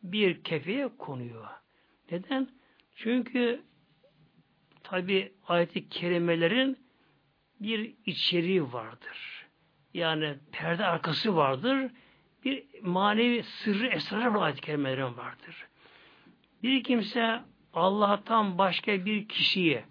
bir 0.03 0.43
kefeye 0.43 0.89
konuyor. 0.97 1.47
Neden? 2.11 2.49
Çünkü 2.95 3.61
tabi 4.83 5.33
ayet-i 5.47 5.89
kerimelerin 5.89 6.77
bir 7.59 7.93
içeriği 8.05 8.73
vardır. 8.73 9.47
Yani 9.93 10.35
perde 10.51 10.85
arkası 10.85 11.35
vardır. 11.35 11.91
Bir 12.43 12.63
manevi 12.81 13.43
sırrı 13.43 13.87
esrarı 13.87 14.33
var 14.33 14.45
ayet-i 14.45 14.61
kerimelerin 14.61 15.17
vardır. 15.17 15.67
Bir 16.63 16.83
kimse 16.83 17.41
Allah'tan 17.77 18.57
başka 18.57 19.05
bir 19.05 19.27
kişiyi 19.27 19.83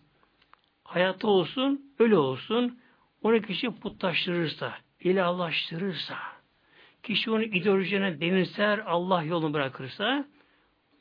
hayatta 0.85 1.29
olsun, 1.29 1.92
öyle 1.99 2.16
olsun, 2.16 2.79
onu 3.22 3.42
kişi 3.42 3.70
putlaştırırsa, 3.70 4.72
ilahlaştırırsa, 5.01 6.16
kişi 7.03 7.31
onu 7.31 7.42
ideolojine 7.42 8.20
benimser, 8.20 8.79
Allah 8.79 9.22
yolunu 9.22 9.53
bırakırsa, 9.53 10.25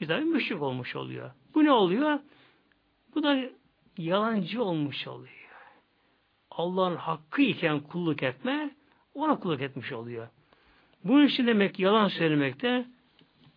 bir 0.01 0.09
daha 0.09 0.19
müşrik 0.19 0.61
olmuş 0.61 0.95
oluyor. 0.95 1.31
Bu 1.55 1.63
ne 1.63 1.71
oluyor? 1.71 2.19
Bu 3.15 3.23
da 3.23 3.39
yalancı 3.97 4.63
olmuş 4.63 5.07
oluyor. 5.07 5.35
Allah'ın 6.51 6.95
hakkı 6.95 7.41
iken 7.41 7.79
kulluk 7.79 8.23
etme, 8.23 8.75
ona 9.13 9.39
kulluk 9.39 9.61
etmiş 9.61 9.91
oluyor. 9.91 10.27
Bunun 11.03 11.25
için 11.25 11.47
demek 11.47 11.79
yalan 11.79 12.07
söylemekte 12.07 12.85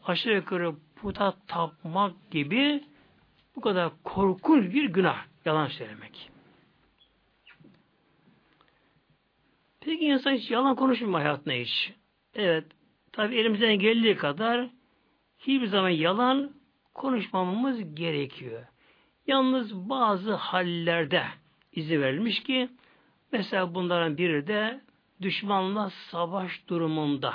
aşağı 0.05 0.35
yukarı 0.35 0.75
puta 0.97 1.35
tapmak 1.47 2.31
gibi 2.31 2.85
bu 3.59 3.63
kadar 3.63 3.93
korkunç 4.05 4.75
bir 4.75 4.85
günah 4.85 5.25
yalan 5.45 5.67
söylemek. 5.67 6.31
Peki 9.81 10.05
insan 10.05 10.33
hiç 10.33 10.51
yalan 10.51 10.77
konuşmuyor 10.77 11.13
mu 11.13 11.19
hayatında 11.19 11.55
hiç? 11.55 11.93
Evet. 12.35 12.65
Tabi 13.13 13.37
elimizden 13.37 13.79
geldiği 13.79 14.17
kadar 14.17 14.69
hiçbir 15.39 15.67
zaman 15.67 15.89
yalan 15.89 16.51
konuşmamamız 16.95 17.95
gerekiyor. 17.95 18.65
Yalnız 19.27 19.75
bazı 19.75 20.35
hallerde 20.35 21.25
izi 21.73 22.01
verilmiş 22.01 22.43
ki 22.43 22.69
mesela 23.33 23.75
bunların 23.75 24.19
biri 24.19 24.47
de 24.47 24.81
düşmanla 25.23 25.91
savaş 26.11 26.69
durumunda. 26.69 27.35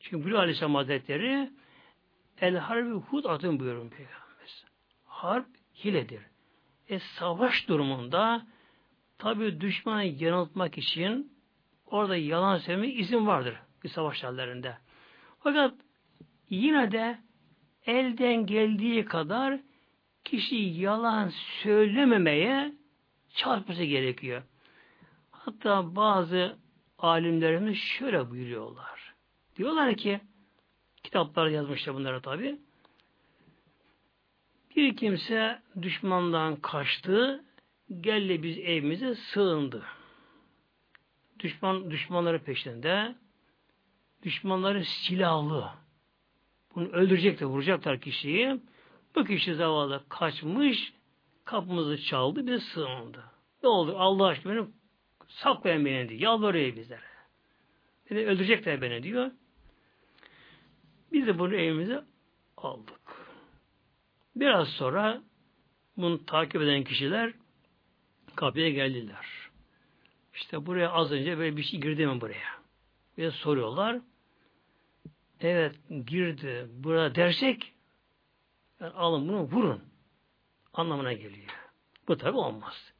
Çünkü 0.00 0.26
Bülü 0.26 0.38
Aleyhisselam 0.38 0.74
Hazretleri 0.74 1.50
El 2.40 2.56
harbi 2.56 2.94
hud 2.94 3.24
atın 3.24 3.60
buyurun 3.60 3.88
Peygamberimiz. 3.88 4.25
Harp 5.16 5.46
hiledir. 5.84 6.22
E 6.88 6.98
savaş 6.98 7.68
durumunda 7.68 8.46
tabi 9.18 9.60
düşmanı 9.60 10.04
yanıltmak 10.04 10.78
için 10.78 11.32
orada 11.86 12.16
yalan 12.16 12.58
söyleme 12.58 12.88
izin 12.88 13.26
vardır 13.26 13.56
bir 13.84 13.88
savaş 13.88 14.24
hallerinde. 14.24 14.78
Fakat 15.40 15.74
yine 16.50 16.92
de 16.92 17.18
elden 17.86 18.46
geldiği 18.46 19.04
kadar 19.04 19.60
kişi 20.24 20.56
yalan 20.56 21.28
söylememeye 21.62 22.72
çalışması 23.34 23.84
gerekiyor. 23.84 24.42
Hatta 25.30 25.96
bazı 25.96 26.56
alimlerimiz 26.98 27.76
şöyle 27.76 28.30
buyuruyorlar. 28.30 29.14
Diyorlar 29.56 29.94
ki 29.94 30.20
kitaplar 31.02 31.46
yazmışlar 31.46 31.94
bunlara 31.94 32.20
tabi. 32.20 32.65
Bir 34.76 34.96
kimse 34.96 35.62
düşmandan 35.82 36.56
kaçtı, 36.56 37.44
geldi 38.00 38.42
biz 38.42 38.58
evimize 38.58 39.14
sığındı. 39.14 39.82
Düşman 41.38 41.90
düşmanları 41.90 42.42
peşinde, 42.42 43.14
düşmanları 44.22 44.84
silahlı. 44.84 45.70
Bunu 46.74 46.88
öldürecek 46.88 47.40
de 47.40 47.44
vuracaklar 47.44 48.00
kişiyi. 48.00 48.60
Bu 49.14 49.24
kişi 49.24 49.54
zavallı 49.54 50.04
kaçmış, 50.08 50.92
kapımızı 51.44 52.02
çaldı, 52.02 52.46
bize 52.46 52.60
sığındı. 52.60 53.24
Ne 53.62 53.68
oldu? 53.68 53.94
Allah 53.98 54.26
aşkına 54.26 54.56
beni 54.56 54.66
saklayın 55.28 55.84
beni 55.84 56.08
diyor. 56.08 56.20
Yalvarıyor 56.20 56.76
bizlere. 56.76 57.00
Beni 58.10 58.26
öldürecekler 58.26 58.82
beni 58.82 59.02
diyor. 59.02 59.30
Biz 61.12 61.26
de 61.26 61.38
bunu 61.38 61.54
evimize 61.54 62.04
aldık. 62.56 63.05
Biraz 64.36 64.68
sonra 64.68 65.22
bunu 65.96 66.26
takip 66.26 66.62
eden 66.62 66.84
kişiler 66.84 67.32
kapıya 68.36 68.70
geldiler. 68.70 69.26
İşte 70.34 70.66
buraya 70.66 70.92
az 70.92 71.12
önce 71.12 71.38
böyle 71.38 71.56
bir 71.56 71.62
şey 71.62 71.80
girdi 71.80 72.06
mi 72.06 72.20
buraya? 72.20 72.48
Ve 73.18 73.30
soruyorlar. 73.30 74.00
Evet 75.40 75.76
girdi. 76.06 76.66
Burada 76.70 77.14
dersek 77.14 77.72
yani 78.80 78.92
alın 78.92 79.28
bunu 79.28 79.42
vurun. 79.42 79.80
Anlamına 80.72 81.12
geliyor. 81.12 81.50
Bu 82.08 82.16
tabi 82.16 82.36
olmaz. 82.36 82.92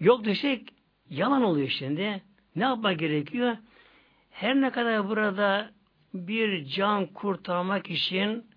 Yok 0.00 0.24
desek 0.24 0.74
yalan 1.10 1.42
oluyor 1.42 1.68
şimdi. 1.68 2.22
Ne 2.56 2.62
yapmak 2.62 2.98
gerekiyor? 2.98 3.56
Her 4.30 4.60
ne 4.60 4.70
kadar 4.70 5.08
burada 5.08 5.72
bir 6.14 6.64
can 6.64 7.06
kurtarmak 7.06 7.90
için 7.90 8.47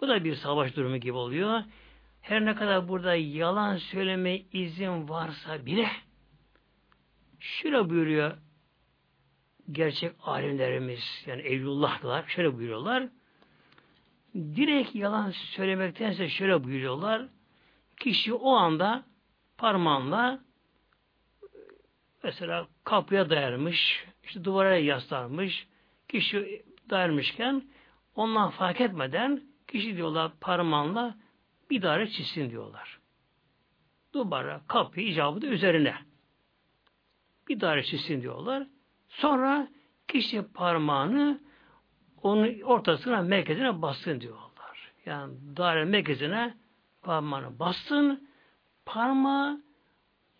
bu 0.00 0.08
da 0.08 0.24
bir 0.24 0.34
savaş 0.34 0.76
durumu 0.76 0.96
gibi 0.96 1.16
oluyor. 1.16 1.62
Her 2.20 2.44
ne 2.44 2.54
kadar 2.54 2.88
burada 2.88 3.14
yalan 3.14 3.76
söyleme 3.76 4.40
izin 4.52 5.08
varsa 5.08 5.66
bile 5.66 5.88
şöyle 7.40 7.90
buyuruyor 7.90 8.36
gerçek 9.72 10.12
alimlerimiz 10.22 11.24
yani 11.26 11.42
Evlullahlar 11.42 12.24
şöyle 12.26 12.56
buyuruyorlar. 12.56 13.08
Direkt 14.34 14.94
yalan 14.94 15.30
söylemektense 15.30 16.28
şöyle 16.28 16.64
buyuruyorlar. 16.64 17.26
Kişi 17.96 18.34
o 18.34 18.50
anda 18.50 19.04
parmağınla 19.58 20.40
mesela 22.24 22.68
kapıya 22.84 23.30
dayanmış, 23.30 24.06
işte 24.24 24.44
duvara 24.44 24.76
yaslanmış, 24.76 25.66
kişi 26.08 26.62
dayanmışken 26.90 27.62
ondan 28.16 28.50
fark 28.50 28.80
etmeden 28.80 29.47
kişi 29.68 29.96
diyorlar 29.96 30.32
parmağınla 30.40 31.14
bir 31.70 31.82
daire 31.82 32.08
çizsin 32.08 32.50
diyorlar. 32.50 32.98
Duvara, 34.14 34.60
kapı 34.68 35.00
icabı 35.00 35.42
da 35.42 35.46
üzerine. 35.46 35.94
Bir 37.48 37.60
daire 37.60 37.82
çizsin 37.82 38.22
diyorlar. 38.22 38.66
Sonra 39.08 39.68
kişi 40.08 40.42
parmağını 40.42 41.40
onun 42.22 42.60
ortasına, 42.60 43.22
merkezine 43.22 43.82
bassın 43.82 44.20
diyorlar. 44.20 44.92
Yani 45.06 45.34
daire 45.56 45.84
merkezine 45.84 46.54
parmağını 47.02 47.58
bassın, 47.58 48.28
parmağı 48.86 49.62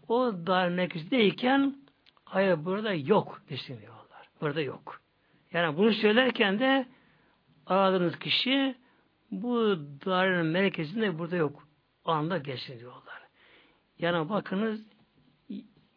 o 0.08 0.32
daire 0.46 0.74
merkezindeyken 0.74 1.76
hayır 2.24 2.64
burada 2.64 2.92
yok 2.92 3.42
desin 3.50 3.80
diyorlar. 3.80 4.28
Burada 4.40 4.60
yok. 4.60 5.00
Yani 5.52 5.76
bunu 5.76 5.92
söylerken 5.92 6.58
de 6.58 6.86
aradığınız 7.66 8.18
kişi 8.18 8.74
bu 9.30 9.78
dairenin 10.06 10.46
merkezinde 10.46 11.18
burada 11.18 11.36
yok. 11.36 11.68
Anda 12.04 12.38
geçsin 12.38 12.78
diyorlar. 12.78 13.22
Yani 13.98 14.28
bakınız 14.28 14.80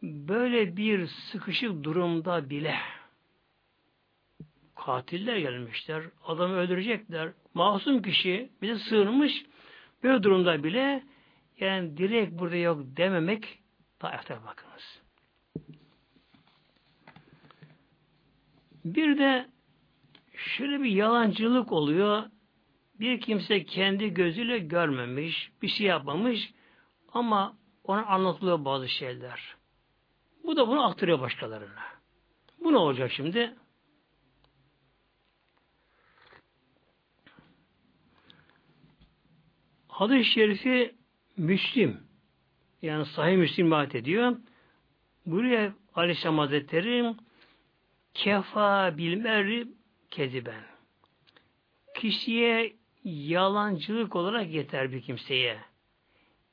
böyle 0.03 0.77
bir 0.77 1.07
sıkışık 1.07 1.83
durumda 1.83 2.49
bile 2.49 2.75
katiller 4.75 5.37
gelmişler. 5.37 6.03
Adamı 6.25 6.55
öldürecekler. 6.55 7.31
Masum 7.53 8.01
kişi 8.01 8.49
bize 8.61 8.79
sığınmış. 8.79 9.45
Böyle 10.03 10.23
durumda 10.23 10.63
bile 10.63 11.03
yani 11.59 11.97
direkt 11.97 12.39
burada 12.39 12.55
yok 12.55 12.83
dememek 12.97 13.59
daha 14.01 14.45
bakınız. 14.45 15.01
Bir 18.85 19.17
de 19.17 19.49
şöyle 20.35 20.83
bir 20.83 20.89
yalancılık 20.89 21.71
oluyor. 21.71 22.23
Bir 23.01 23.21
kimse 23.21 23.65
kendi 23.65 24.13
gözüyle 24.13 24.59
görmemiş, 24.59 25.51
bir 25.61 25.67
şey 25.67 25.87
yapmamış 25.87 26.53
ama 27.13 27.57
ona 27.83 28.05
anlatılıyor 28.05 28.65
bazı 28.65 28.89
şeyler. 28.89 29.55
Bu 30.43 30.55
da 30.55 30.67
bunu 30.67 30.85
aktarıyor 30.85 31.19
başkalarına. 31.19 31.83
Bu 32.63 32.73
ne 32.73 32.77
olacak 32.77 33.11
şimdi? 33.11 33.55
Hadis-i 39.87 40.31
şerifi 40.31 40.95
Müslim 41.37 42.03
yani 42.81 43.05
Sahih 43.05 43.37
Müslim 43.37 43.67
rivayet 43.67 43.95
ediyor. 43.95 44.37
Buraya 45.25 45.73
Aleyhisselam 45.95 46.37
Hazretleri 46.37 47.15
kefa 48.13 48.97
bilmeri 48.97 49.67
keziben. 50.11 50.63
Kişiye 51.95 52.80
yalancılık 53.03 54.15
olarak 54.15 54.49
yeter 54.49 54.91
bir 54.91 55.01
kimseye. 55.01 55.57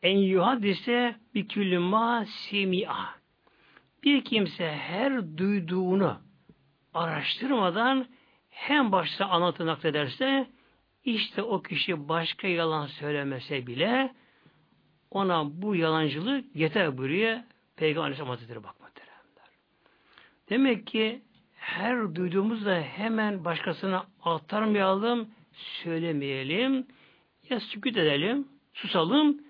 En 0.03 0.19
yuhadise 0.19 1.17
bir 1.35 1.49
küllüma 1.49 2.25
semi'a. 2.27 3.19
Bir 4.03 4.25
kimse 4.25 4.73
her 4.73 5.39
duyduğunu 5.39 6.19
araştırmadan 6.95 8.07
hem 8.51 8.93
başta 8.93 9.27
anlatı 9.27 9.67
naklederse 9.67 10.47
işte 11.05 11.43
o 11.43 11.63
kişi 11.63 12.09
başka 12.09 12.49
yalan 12.49 12.87
söylemese 12.87 13.67
bile 13.67 14.15
ona 15.11 15.63
bu 15.63 15.77
yalancılık 15.77 16.57
yeter 16.57 16.99
buraya 16.99 17.47
Peygamber 17.77 18.03
Aleyhisselam 18.03 18.31
Hazretleri 18.31 18.65
bakmak 18.65 18.89
Demek 20.51 20.87
ki 20.87 21.23
her 21.57 22.15
duyduğumuzda 22.15 22.81
hemen 22.81 23.45
başkasına 23.45 24.07
aktarmayalım, 24.23 25.29
söylemeyelim, 25.59 26.87
ya 27.51 27.61
sükut 27.61 27.97
edelim, 27.97 28.49
susalım. 28.73 29.41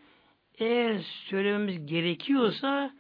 Eğer 0.59 0.99
söylememiz 1.01 1.87
gerekiyorsa 1.87 2.95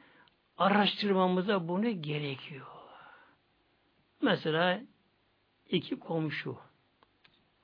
araştırmamıza 0.56 1.68
bunu 1.68 2.02
gerekiyor. 2.02 2.66
Mesela 4.22 4.80
iki 5.68 5.98
komşu 5.98 6.58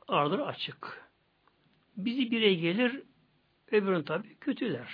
araları 0.09 0.47
açık. 0.47 1.05
Bizi 1.97 2.31
bire 2.31 2.55
gelir, 2.55 3.03
öbürün 3.71 4.03
tabi 4.03 4.37
kötüler. 4.39 4.89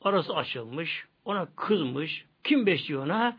Arası 0.00 0.34
açılmış, 0.34 1.06
ona 1.24 1.48
kızmış, 1.56 2.26
kim 2.44 2.66
besliyor 2.66 3.04
ona? 3.04 3.36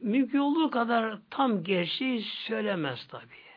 mümkün 0.00 0.38
olduğu 0.38 0.70
kadar 0.70 1.18
tam 1.30 1.64
gerçeği 1.64 2.22
söylemez 2.22 3.06
tabi. 3.08 3.49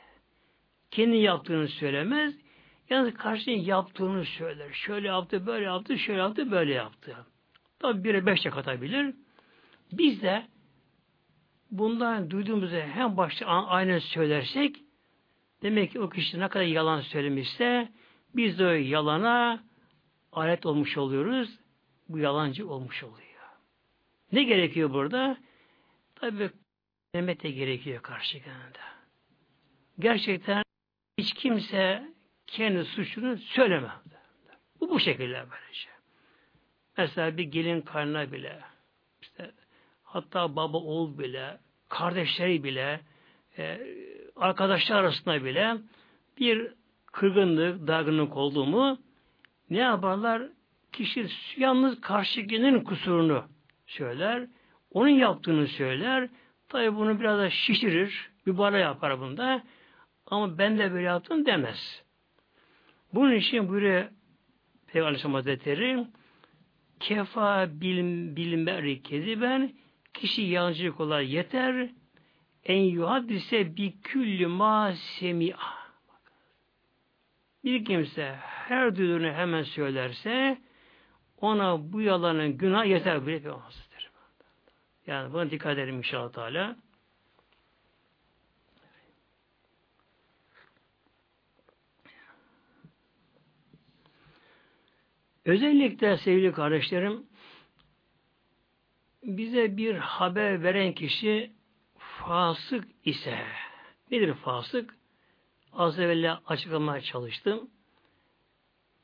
Kendi 0.94 1.18
yaptığını 1.18 1.68
söylemez. 1.68 2.34
Yalnız 2.90 3.14
karşının 3.14 3.56
yaptığını 3.56 4.26
söyler. 4.26 4.72
Şöyle 4.74 5.08
yaptı, 5.08 5.46
böyle 5.46 5.66
yaptı, 5.66 5.98
şöyle 6.00 6.20
yaptı, 6.20 6.52
böyle 6.52 6.74
yaptı. 6.74 7.16
Tabi 7.80 8.04
bire 8.04 8.26
beşe 8.26 8.50
katabilir. 8.50 9.16
Biz 9.92 10.22
de 10.22 10.46
bundan 11.72 12.30
duyduğumuzu 12.30 12.76
hem 12.76 13.18
başta 13.18 13.46
aynen 13.46 14.00
söylersek 14.00 14.76
demek 15.62 15.92
ki 15.92 16.00
o 16.00 16.10
kişi 16.10 16.40
ne 16.40 16.48
kadar 16.48 16.66
yalan 16.66 17.02
söylemişse 17.02 17.90
biz 18.36 18.60
de 18.60 18.66
o 18.66 18.70
yalana 18.70 19.64
alet 20.32 20.66
olmuş 20.66 20.98
oluyoruz. 20.98 21.60
Bu 22.10 22.20
yalancı 22.20 22.70
olmuş 22.70 23.04
oluyor. 23.04 23.24
Ne 24.32 24.44
gerekiyor 24.44 24.94
burada? 24.94 25.38
Tabi 26.16 26.50
demet 27.16 27.44
de 27.44 27.52
gerekiyor 27.52 28.02
karşı 28.02 28.38
yanında. 28.38 28.84
Gerçekten 30.00 30.64
hiç 31.18 31.34
kimse 31.34 32.04
kendi 32.48 32.86
suçunu 32.86 33.38
söylemez. 33.38 33.92
Bu 34.80 34.90
bu 34.90 35.00
şekilde 35.00 35.46
böylece. 35.52 35.90
Mesela 36.98 37.38
bir 37.38 37.44
gelin 37.44 37.82
karnına 37.82 38.32
bile 38.32 38.60
işte 39.22 39.52
hatta 40.04 40.56
baba 40.56 40.78
oğul 40.78 41.20
bile 41.20 41.60
kardeşleri 41.90 42.64
bile 42.64 43.00
e, 43.58 43.80
arkadaşlar 44.36 44.96
arasında 44.96 45.46
bile 45.46 45.78
bir 46.40 46.74
kırgınlık, 47.06 47.88
dargınlık 47.88 48.38
oldu 48.38 48.66
mu 48.66 48.98
ne 49.70 49.78
yaparlar? 49.78 50.44
Kişi 50.92 51.28
yalnız 51.58 52.02
karşıkinin 52.02 52.84
kusurunu 52.84 53.44
söyler 53.88 54.48
onun 54.92 55.08
yaptığını 55.10 55.68
söyler. 55.68 56.30
Tabi 56.70 56.96
bunu 56.96 57.20
biraz 57.20 57.40
da 57.40 57.50
şişirir. 57.50 58.32
Bana 58.48 58.78
yapar 58.78 59.20
bunda. 59.20 59.64
Ama 60.28 60.58
ben 60.58 60.78
de 60.78 60.92
böyle 60.92 61.06
yaptım 61.06 61.46
demez. 61.46 62.04
Bunun 63.14 63.36
için 63.36 63.70
buyuruyor 63.70 64.06
Peygamber 64.88 65.08
Aleyhisselam 65.08 65.34
Hazretleri 65.34 66.08
kefa 67.00 67.82
bilim, 67.82 68.36
bilinmeri 68.36 69.42
ben 69.42 69.74
kişi 70.14 70.42
yalancılık 70.42 71.00
olarak 71.00 71.30
yeter 71.30 71.90
en 72.66 72.82
yuhaddise 72.82 73.78
bi 73.78 74.02
küllü 74.02 74.48
ma 74.48 74.94
semi'a 74.94 75.84
bir 77.64 77.86
kimse 77.86 78.36
her 78.42 78.96
duyduğunu 78.96 79.32
hemen 79.32 79.64
söylerse 79.64 80.58
ona 81.42 81.94
bu 81.94 82.02
yalanın 82.02 82.58
günah 82.58 82.86
yeter 82.86 83.28
bile 83.28 83.52
olmaz. 83.52 83.90
Yani 85.08 85.34
buna 85.34 85.52
dikkat 85.52 85.74
edelim 85.74 85.98
inşallah 85.98 86.32
Teala. 86.32 86.76
Özellikle 95.46 96.18
sevgili 96.18 96.52
kardeşlerim 96.52 97.26
bize 99.24 99.78
bir 99.78 99.96
haber 99.96 100.64
veren 100.64 100.94
kişi 100.94 101.52
fasık 101.98 102.86
ise 103.06 103.40
nedir 104.12 104.34
fasık? 104.34 104.96
Az 105.74 106.00
evvel 106.00 106.38
açıklamaya 106.46 107.02
çalıştım. 107.02 107.70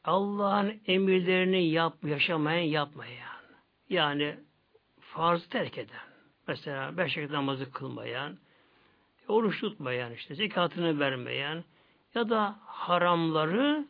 Allah'ın 0.03 0.81
emirlerini 0.87 1.69
yap, 1.69 1.93
yaşamayan 2.03 2.63
yapmayan. 2.63 3.39
Yani 3.89 4.37
farz 4.99 5.47
terk 5.47 5.77
eden, 5.77 5.99
mesela 6.47 6.97
beş 6.97 7.17
vakit 7.17 7.31
namazı 7.31 7.71
kılmayan, 7.71 8.37
oruç 9.27 9.61
tutmayan, 9.61 10.13
işte 10.13 10.35
zekatını 10.35 10.99
vermeyen 10.99 11.63
ya 12.15 12.29
da 12.29 12.59
haramları 12.65 13.87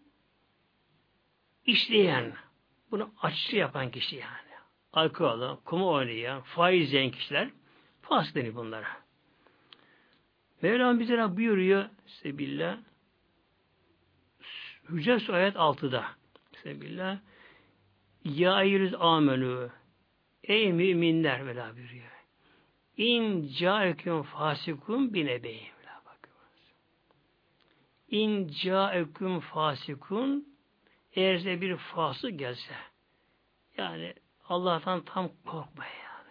işleyen, 1.70 2.34
bunu 2.92 3.14
açlı 3.22 3.58
yapan 3.58 3.92
kişi 3.92 4.16
yani. 4.16 4.50
Alkol 4.94 5.58
kumu 5.58 5.92
oynayan, 5.92 6.42
faiz 6.42 6.94
yiyen 6.94 7.12
kişiler 7.12 7.50
fasık 8.02 8.36
denir 8.36 8.56
bunlara. 8.56 8.88
Mevlam 10.62 11.00
bize 11.00 11.38
buyuruyor 11.38 11.86
Sebillah 12.06 12.78
Hücret 14.90 15.30
ayet 15.30 15.56
6'da 15.56 16.06
Sebillah 16.64 17.18
Ya 18.26 18.54
ayyüz 18.54 18.94
amenü 19.00 19.70
Ey 20.44 20.74
müminler 20.74 21.42
Mevla 21.42 21.76
buyuruyor. 21.76 22.10
İn 22.98 23.48
caeküm 23.48 24.24
fasikun 24.24 25.14
binebeyin. 25.14 25.70
İn 28.10 28.48
caeküm 28.48 29.40
fasikun 29.40 30.59
eğer 31.15 31.38
size 31.38 31.62
bir 31.62 31.76
fasık 31.76 32.39
gelse 32.39 32.74
yani 33.78 34.13
Allah'tan 34.50 35.02
tam 35.06 35.30
korkmayan 35.45 36.24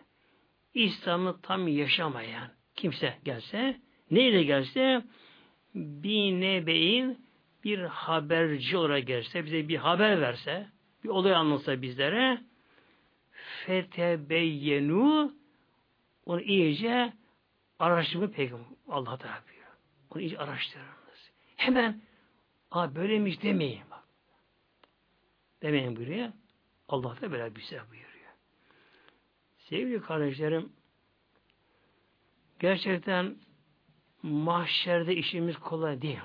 İslam'ı 0.74 1.40
tam 1.42 1.68
yaşamayan 1.68 2.50
kimse 2.76 3.18
gelse 3.24 3.80
neyle 4.10 4.42
gelse 4.42 5.02
bir 5.74 6.32
nebeyin 6.32 7.26
bir 7.64 7.78
haberci 7.78 8.76
olarak 8.76 9.06
gelse 9.06 9.44
bize 9.44 9.68
bir 9.68 9.76
haber 9.76 10.20
verse 10.20 10.66
bir 11.04 11.08
olay 11.08 11.34
anlatsa 11.34 11.82
bizlere 11.82 12.40
fetebeyyenu 13.66 15.32
onu 16.26 16.40
iyice 16.40 17.12
araştırma 17.78 18.30
peygamber 18.30 18.66
Allah 18.88 19.18
Teala 19.18 19.42
buyuruyor. 19.46 19.72
Onu 20.10 20.20
iyice 20.20 20.38
araştırınız. 20.38 21.30
Hemen 21.56 22.00
a 22.70 22.94
böylemiş 22.94 23.42
demeyin. 23.42 23.87
Demeyin 25.62 25.96
buyuruyor. 25.96 26.28
Allah 26.88 27.20
da 27.20 27.32
böyle 27.32 27.56
bir 27.56 27.60
şey 27.60 27.78
buyuruyor. 27.78 28.08
Sevgili 29.58 30.00
kardeşlerim 30.00 30.72
gerçekten 32.58 33.36
mahşerde 34.22 35.16
işimiz 35.16 35.58
kolay 35.58 36.02
değil. 36.02 36.18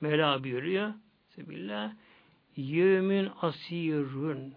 Mevla 0.00 0.44
buyuruyor. 0.44 0.92
Sebillah. 1.28 1.92
Yevmin 2.56 3.30
asirun 3.40 4.54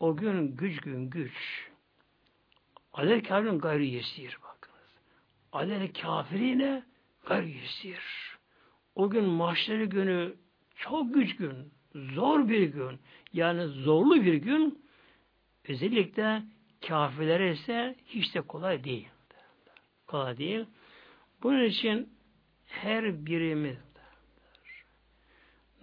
o 0.00 0.16
gün 0.16 0.56
güç 0.56 0.80
gün 0.80 1.10
güç. 1.10 1.68
Alel 2.92 3.24
kârın 3.24 3.58
gayri 3.58 3.86
yesir 3.86 4.38
bakınız. 4.42 4.90
alel 5.52 5.92
kafirine 5.92 6.82
garyesir. 7.26 8.00
O 8.94 9.10
gün 9.10 9.24
mahşeri 9.24 9.88
günü 9.88 10.36
çok 10.76 11.14
güç 11.14 11.36
gün, 11.36 11.72
zor 12.14 12.48
bir 12.48 12.62
gün, 12.62 12.98
yani 13.32 13.66
zorlu 13.66 14.24
bir 14.24 14.34
gün, 14.34 14.84
özellikle 15.68 16.42
kafirlere 16.88 17.52
ise 17.52 17.96
hiç 18.06 18.34
de 18.34 18.40
kolay 18.40 18.84
değil. 18.84 19.08
Kolay 20.06 20.38
değil. 20.38 20.64
Bunun 21.42 21.64
için 21.64 22.08
her 22.66 23.26
birimiz 23.26 23.76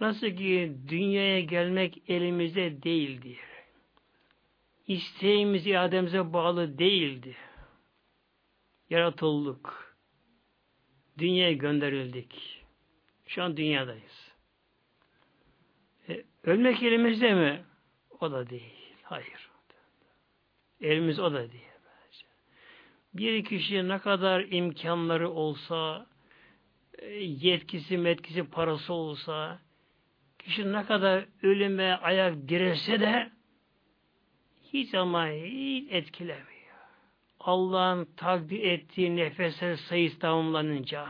nasıl 0.00 0.26
ki 0.26 0.76
dünyaya 0.88 1.40
gelmek 1.40 2.02
elimizde 2.08 2.82
değildir. 2.82 3.38
İsteğimiz 4.86 5.66
iademize 5.66 6.32
bağlı 6.32 6.78
değildi. 6.78 7.36
Yaratıldık. 8.90 9.96
Dünyaya 11.18 11.52
gönderildik. 11.52 12.62
Şu 13.26 13.42
an 13.42 13.56
dünyadayız. 13.56 14.23
Ölmek 16.44 16.82
elimizde 16.82 17.34
mi? 17.34 17.64
O 18.20 18.32
da 18.32 18.50
değil. 18.50 18.94
Hayır. 19.02 19.50
Elimiz 20.80 21.18
o 21.18 21.32
da 21.32 21.52
değil. 21.52 21.64
Bir 23.14 23.44
kişi 23.44 23.88
ne 23.88 23.98
kadar 23.98 24.44
imkanları 24.50 25.30
olsa, 25.30 26.06
e, 26.98 27.06
yetkisi, 27.24 27.98
metkisi, 27.98 28.44
parası 28.44 28.92
olsa, 28.92 29.58
kişi 30.38 30.72
ne 30.72 30.86
kadar 30.86 31.24
ölüme 31.42 31.92
ayak 31.92 32.48
direse 32.48 33.00
de 33.00 33.30
hiç 34.72 34.94
ama 34.94 35.28
hiç 35.28 35.92
etkilemiyor. 35.92 36.44
Allah'ın 37.40 38.08
takdir 38.16 38.62
ettiği 38.62 39.16
nefesler 39.16 39.76
sayısı 39.76 40.18
tamamlanınca, 40.18 41.08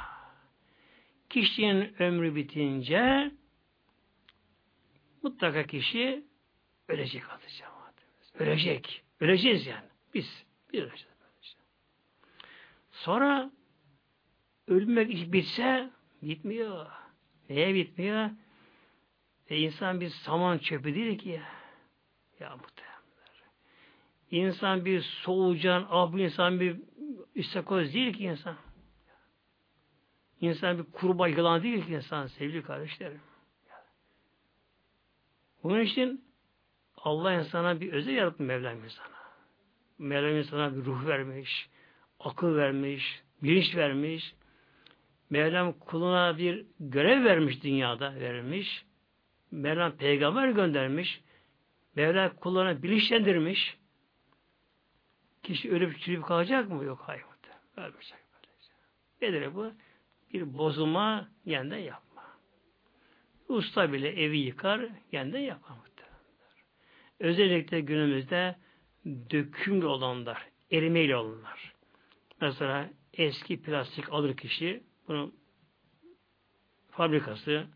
kişinin 1.31 2.03
ömrü 2.03 2.35
bitince 2.35 3.31
mutlaka 5.25 5.63
kişi 5.63 6.25
ölecek 6.89 7.31
atacağım. 7.31 7.75
Ölecek. 8.39 9.05
Öleceğiz 9.21 9.67
yani. 9.67 9.89
Biz. 10.15 10.47
Biz 10.73 10.81
öleceğiz. 10.81 11.15
Sonra 12.91 13.51
ölmek 14.69 15.11
iş 15.11 15.33
bitse 15.33 15.91
bitmiyor. 16.23 16.87
Neye 17.51 17.75
bitmiyor? 17.75 18.31
E 19.49 19.57
insan 19.59 20.01
bir 20.01 20.09
saman 20.09 20.59
çöpü 20.59 20.95
değil 20.95 21.19
ki 21.19 21.29
ya. 21.29 21.43
Ya 22.41 22.57
muhtemelenler. 22.57 23.45
İnsan 24.31 24.85
bir 24.85 25.01
solucan, 25.01 25.87
ah 25.91 26.19
insan 26.19 26.61
bir 26.61 26.77
istakoz 27.35 27.95
değil 27.95 28.13
ki 28.13 28.25
insan. 28.25 28.57
İnsan 30.41 30.79
bir 30.79 30.85
kurbağa 30.85 31.29
yılan 31.29 31.63
değil 31.63 31.87
ki 31.87 31.93
insan 31.93 32.27
sevgili 32.27 32.63
kardeşlerim. 32.63 33.21
Bunun 35.65 35.81
için 35.81 36.25
Allah 36.97 37.33
insana 37.33 37.81
bir 37.81 37.93
özel 37.93 38.15
yaratmış 38.15 38.47
Mevlam 38.49 38.85
insana. 38.85 39.15
Mevlam 39.99 40.37
insana 40.37 40.77
bir 40.77 40.85
ruh 40.85 41.07
vermiş, 41.07 41.69
akıl 42.21 42.57
vermiş, 42.57 43.23
bilinç 43.43 43.77
vermiş. 43.77 44.35
Mevlam 45.31 45.73
kuluna 45.73 46.39
bir 46.39 46.67
görev 46.81 47.25
vermiş 47.25 47.63
dünyada 47.63 48.15
vermiş. 48.15 48.85
Mevlam 49.51 49.93
peygamber 49.93 50.49
göndermiş. 50.49 51.21
Mevlam 51.97 52.37
kullarına 52.37 52.83
bilinçlendirmiş. 52.83 53.79
Kişi 55.43 55.73
ölüp 55.73 56.01
çürüyüp 56.01 56.25
kalacak 56.25 56.71
mı? 56.71 56.85
Yok 56.85 57.03
hayır. 57.07 57.25
Ölmeyecek. 57.77 58.19
Nedir 59.23 59.55
bu? 59.55 59.73
Bir 60.33 60.59
bozulma 60.59 61.29
yeniden 61.45 61.79
yapma. 61.79 62.04
Usta 63.55 63.93
bile 63.93 64.09
evi 64.09 64.39
yıkar, 64.39 64.89
yeniden 65.13 65.41
yapar. 65.41 65.85
Özellikle 67.21 67.81
günümüzde 67.81 68.57
dökümlü 69.07 69.87
olanlar, 69.87 70.49
erimeyle 70.71 71.17
olanlar. 71.17 71.75
Mesela 72.41 72.91
eski 73.13 73.63
plastik 73.63 74.13
alır 74.13 74.37
kişi, 74.37 74.83
bunu 75.09 75.33
fabrikası 76.91 77.67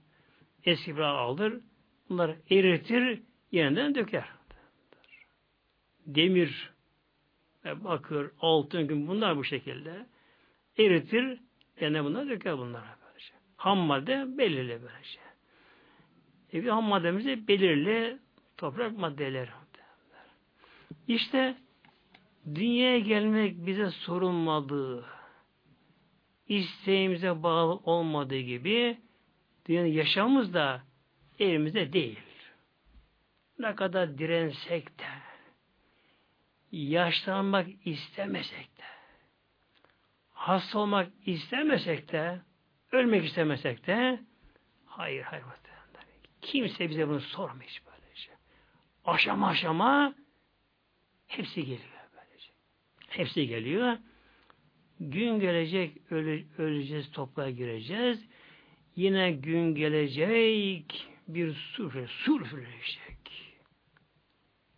eski 0.64 0.96
bir 0.96 1.00
alır, 1.00 1.60
bunları 2.08 2.36
eritir, 2.50 3.22
yeniden 3.52 3.94
döker. 3.94 4.28
Demir, 6.06 6.72
bakır, 7.64 8.30
altın 8.40 8.88
gün 8.88 9.08
bunlar 9.08 9.36
bu 9.36 9.44
şekilde 9.44 10.06
eritir, 10.78 11.40
yeniden 11.80 12.04
bunları 12.04 12.28
döker 12.28 12.58
bunlara 12.58 12.98
böylece. 13.06 13.34
Ham 13.56 13.78
madde 13.78 14.38
belirli 14.38 14.82
böylece. 14.82 15.27
E 16.52 16.64
bir 16.64 16.68
ham 16.68 16.84
maddemiz 16.84 17.48
belirli 17.48 18.18
toprak 18.56 18.98
maddeleri. 18.98 19.50
İşte 21.08 21.56
dünyaya 22.54 22.98
gelmek 22.98 23.66
bize 23.66 23.90
sorulmadığı, 23.90 25.04
isteğimize 26.48 27.42
bağlı 27.42 27.72
olmadığı 27.72 28.40
gibi 28.40 28.98
dünya 29.66 29.86
yaşamımız 29.86 30.54
da 30.54 30.82
elimizde 31.38 31.92
değil. 31.92 32.20
Ne 33.58 33.74
kadar 33.74 34.18
dirensek 34.18 34.98
de, 34.98 35.04
yaşlanmak 36.72 37.66
istemesek 37.84 38.78
de, 38.78 38.84
hasta 40.30 40.78
olmak 40.78 41.08
istemesek 41.26 42.12
de, 42.12 42.40
ölmek 42.92 43.24
istemesek 43.24 43.86
de, 43.86 44.20
hayır 44.86 45.22
hayır. 45.22 45.44
Kimse 46.42 46.90
bize 46.90 47.08
bunu 47.08 47.20
sormuyor 47.20 47.82
böylece. 47.86 48.30
Aşama 49.04 49.48
aşama 49.48 50.14
hepsi 51.26 51.60
geliyor 51.60 52.08
böylece. 52.16 52.52
Hepsi 53.08 53.46
geliyor. 53.46 53.98
Gün 55.00 55.40
gelecek 55.40 56.12
öle, 56.12 56.44
öleceğiz, 56.58 57.10
toprağa 57.10 57.50
gireceğiz. 57.50 58.24
Yine 58.96 59.32
gün 59.32 59.74
gelecek 59.74 61.08
bir 61.28 61.54
sur, 61.54 62.08
sur 62.08 62.40
üfleyecek. 62.40 63.54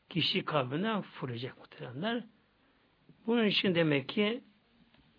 Kişi 0.08 0.44
kabrinden 0.44 1.02
fırlayacak 1.02 1.58
muhtemelenler. 1.58 2.24
Bunun 3.26 3.46
için 3.46 3.74
demek 3.74 4.08
ki 4.08 4.44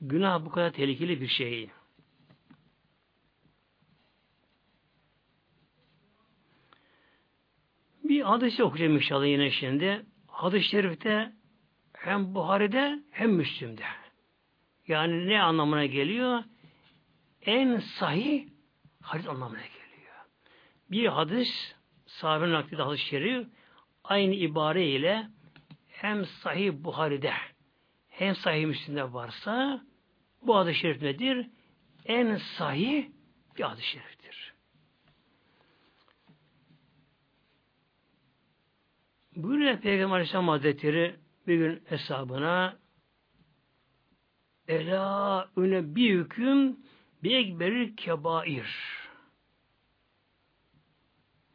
günah 0.02 0.46
bu 0.46 0.50
kadar 0.50 0.74
tehlikeli 0.74 1.22
bir 1.22 1.28
şey. 1.28 1.70
Bir 8.12 8.22
hadis 8.22 8.60
okuyacağım 8.60 8.96
inşallah 8.96 9.26
yine 9.26 9.52
şimdi. 9.52 10.06
Hadis-i 10.28 10.68
şerifte 10.68 11.32
hem 11.94 12.36
Buhari'de 12.36 13.00
hem 13.12 13.32
Müslim'de. 13.32 13.84
Yani 14.88 15.28
ne 15.28 15.42
anlamına 15.42 15.86
geliyor? 15.86 16.44
En 17.42 17.80
sahih 17.80 18.48
hadis 19.02 19.28
anlamına 19.28 19.62
geliyor. 19.62 20.16
Bir 20.92 21.06
hadis 21.06 21.76
sahabenin 22.06 22.54
naklide 22.54 22.82
hadis-i 22.82 23.06
şerif 23.06 23.48
aynı 24.04 24.34
ibare 24.34 24.86
ile 24.86 25.28
hem 25.88 26.26
sahih 26.26 26.74
Buhari'de 26.74 27.34
hem 28.10 28.36
sahih 28.36 28.66
Müslim'de 28.66 29.14
varsa 29.14 29.82
bu 30.42 30.58
hadis-i 30.58 30.80
şerif 30.80 31.02
nedir? 31.02 31.50
En 32.06 32.36
sahih 32.36 33.06
bir 33.58 33.64
hadis-i 33.64 33.88
şeriftir. 33.88 34.11
Buyuruyor 39.36 39.78
Peygamber 39.78 40.16
Aleyhisselam 40.16 40.48
Hazretleri 40.48 41.16
bir 41.48 41.58
gün 41.58 41.84
hesabına 41.86 42.78
Ela 44.68 45.50
öne 45.56 45.96
bir 45.96 46.20
hüküm 46.20 46.78
bir 47.24 47.36
ekberir 47.36 47.96
kebair. 47.96 48.66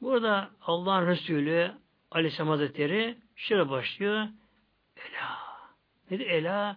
Burada 0.01 0.51
Allah'ın 0.61 1.07
Resulü 1.07 1.73
Aleyhisselam 2.11 2.49
Hazretleri 2.49 3.19
şöyle 3.37 3.69
başlıyor. 3.69 4.29
Ela. 4.97 5.39
Nedir 6.11 6.27
Ela? 6.27 6.77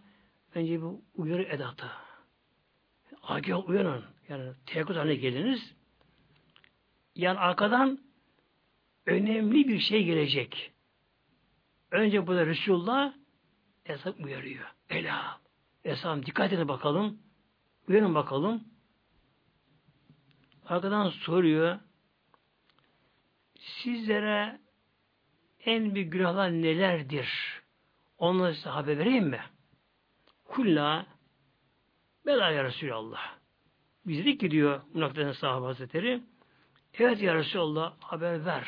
Önce 0.56 0.82
bu 0.82 1.02
uyarı 1.16 1.44
edatı. 1.44 1.92
Agah 3.24 3.70
uyanın. 3.70 4.04
Yani 4.30 4.52
teyakkuz 4.66 4.96
haline 4.96 5.16
geliniz. 5.16 5.76
Yani 7.16 7.40
arkadan 7.40 8.00
önemli 9.06 9.68
bir 9.68 9.80
şey 9.80 10.04
gelecek. 10.04 10.72
Önce 11.92 12.28
burada 12.28 12.46
Resulullah 12.46 13.14
Esam 13.86 14.14
uyarıyor. 14.24 14.66
Ela. 14.90 15.40
Esam 15.84 16.26
dikkat 16.26 16.54
edin 16.54 16.68
bakalım. 16.68 17.20
Uyanın 17.88 18.16
bakalım. 18.16 18.64
Arkadan 20.66 21.10
soruyor. 21.10 21.80
Sizlere 23.60 24.60
en 25.66 25.96
büyük 25.96 26.14
günahlar 26.14 26.52
nelerdir? 26.52 27.30
Onları 28.18 28.56
size 28.56 28.70
haber 28.70 28.98
vereyim 28.98 29.28
mi? 29.28 29.42
Kulla 30.46 31.06
Bela 32.26 32.52
ya 32.52 32.64
Resulallah. 32.64 33.38
Biz 34.06 34.20
dedik 34.20 34.40
ki 34.40 34.52
diyor 34.52 34.82
Münakların 34.94 35.32
sahabe 35.32 35.66
hazretleri 35.66 36.24
evet 36.94 37.22
ya 37.22 37.36
Resulallah 37.36 37.94
haber 38.00 38.46
ver 38.46 38.68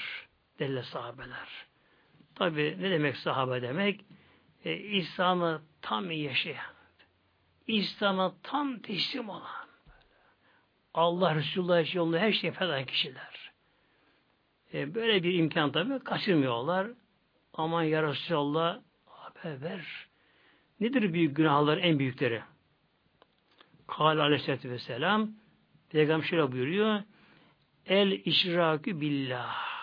dediler 0.60 0.84
sahabeler. 0.84 1.71
Tabi 2.36 2.78
ne 2.80 2.92
demek 2.92 3.18
sahabe 3.18 3.62
demek? 3.62 4.06
E, 4.66 4.78
İslam'ı 4.78 5.62
tam 5.82 6.12
yaşayan, 6.12 6.74
İslam'a 7.68 8.34
tam 8.44 8.80
teslim 8.80 9.30
olan, 9.30 9.68
Allah 10.94 11.36
Resulullah 11.36 11.96
yolunda 11.96 12.20
her 12.20 12.32
şeyi 12.32 12.54
feda 12.54 12.86
kişiler. 12.86 13.52
E, 14.74 14.96
böyle 14.96 15.24
bir 15.24 15.34
imkan 15.34 15.72
tabi 15.72 16.00
kaçırmıyorlar. 16.00 16.88
Aman 17.54 17.84
ya 17.84 18.04
Resulallah 18.04 18.80
haber 19.06 19.62
ver. 19.62 20.08
Nedir 20.80 21.14
büyük 21.14 21.36
günahlar 21.36 21.78
en 21.78 22.00
büyükleri? 22.00 22.42
Kâle 23.88 24.22
aleyhissalatü 24.22 24.70
vesselam 24.70 25.32
Peygamber 25.90 26.26
şöyle 26.26 26.52
buyuruyor 26.52 27.02
El 27.86 28.12
işrakü 28.12 29.02
billah 29.02 29.81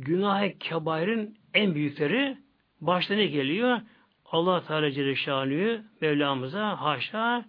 Günah-ı 0.00 0.58
kebair'in 0.58 1.38
en 1.54 1.74
büyükleri 1.74 2.38
başta 2.80 3.14
ne 3.14 3.26
geliyor? 3.26 3.80
Allah 4.24 4.64
Teala 4.66 4.90
Celle 4.90 5.82
Mevlamıza 6.00 6.80
haşa 6.80 7.44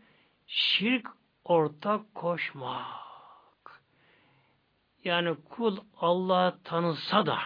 şirk 0.48 1.08
ortak 1.44 2.16
koşmak. 2.16 3.82
Yani 5.04 5.36
kul 5.50 5.78
Allah 5.98 6.58
tanısa 6.64 7.26
da 7.26 7.38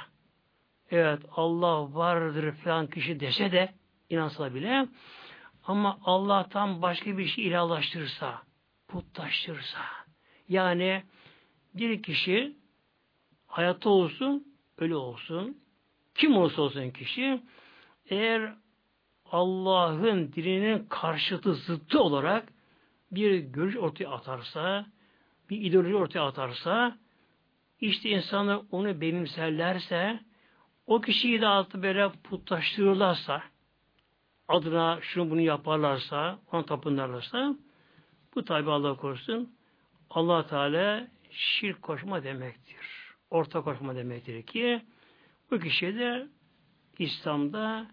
evet 0.92 1.20
Allah 1.36 1.94
vardır 1.96 2.52
falan 2.52 2.88
kişi 2.88 3.20
dese 3.20 3.52
de 3.52 3.74
inansa 4.10 4.54
bile 4.54 4.88
ama 5.64 6.00
Allah'tan 6.04 6.82
başka 6.82 7.18
bir 7.18 7.26
şey 7.26 7.48
ilahlaştırırsa, 7.48 8.42
putlaştırırsa, 8.88 9.80
yani 10.50 11.04
bir 11.74 12.04
kişi 12.04 12.56
hayatta 13.48 13.90
olsun, 13.90 14.51
ölü 14.78 14.96
olsun, 14.96 15.58
kim 16.16 16.38
olsa 16.38 16.62
olsun 16.62 16.90
kişi, 16.90 17.42
eğer 18.06 18.56
Allah'ın 19.32 20.34
dininin 20.34 20.86
karşıtı, 20.90 21.54
zıttı 21.54 22.02
olarak 22.02 22.54
bir 23.12 23.40
görüş 23.40 23.76
ortaya 23.76 24.10
atarsa, 24.10 24.86
bir 25.50 25.62
ideoloji 25.62 25.96
ortaya 25.96 26.22
atarsa, 26.22 26.98
işte 27.80 28.10
insanlar 28.10 28.62
onu 28.72 29.02
benimserlerse, 29.02 30.20
o 30.88 31.02
kişiyi 31.02 31.42
de 31.42 31.48
altı 31.48 31.84
böyle 31.84 32.12
putlaştırırlarsa, 32.24 33.44
adına 34.48 35.00
şunu 35.02 35.30
bunu 35.30 35.42
yaparlarsa, 35.42 36.40
ona 36.52 36.66
tapınırlarsa, 36.66 37.56
bu 38.36 38.46
tabi 38.46 38.72
Allah 38.72 38.96
korusun, 38.96 39.56
allah 40.10 40.48
Teala 40.48 41.08
şirk 41.32 41.82
koşma 41.82 42.24
demektir. 42.24 42.81
Orta 43.32 43.62
koşma 43.62 43.96
demektir 43.96 44.44
ki, 44.44 44.82
bu 45.52 45.60
kişiye 45.60 45.96
de 45.96 46.28
İslam'da 47.00 47.88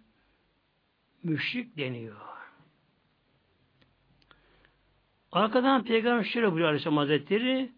müşrik 1.22 1.76
deniyor. 1.76 2.16
Arkadan 5.32 5.84
Peygamber 5.84 6.24
şöyle 6.24 6.46
buyuruyor 6.46 6.68
Aleyhisselam 6.68 6.96
Hazretleri 6.96 7.72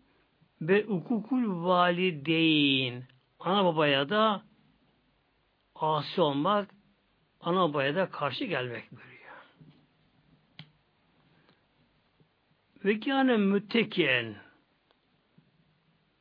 ve 0.60 0.86
ukukul 0.86 1.64
valideyn 1.64 3.02
ana 3.40 3.64
babaya 3.64 4.08
da 4.08 4.42
asi 5.74 6.20
olmak 6.20 6.70
ana 7.40 7.60
babaya 7.68 7.94
da 7.96 8.10
karşı 8.10 8.44
gelmek 8.44 8.92
buyuruyor. 8.92 9.20
Ve 12.84 13.00
kâne 13.00 13.36
müttekiyen 13.36 14.36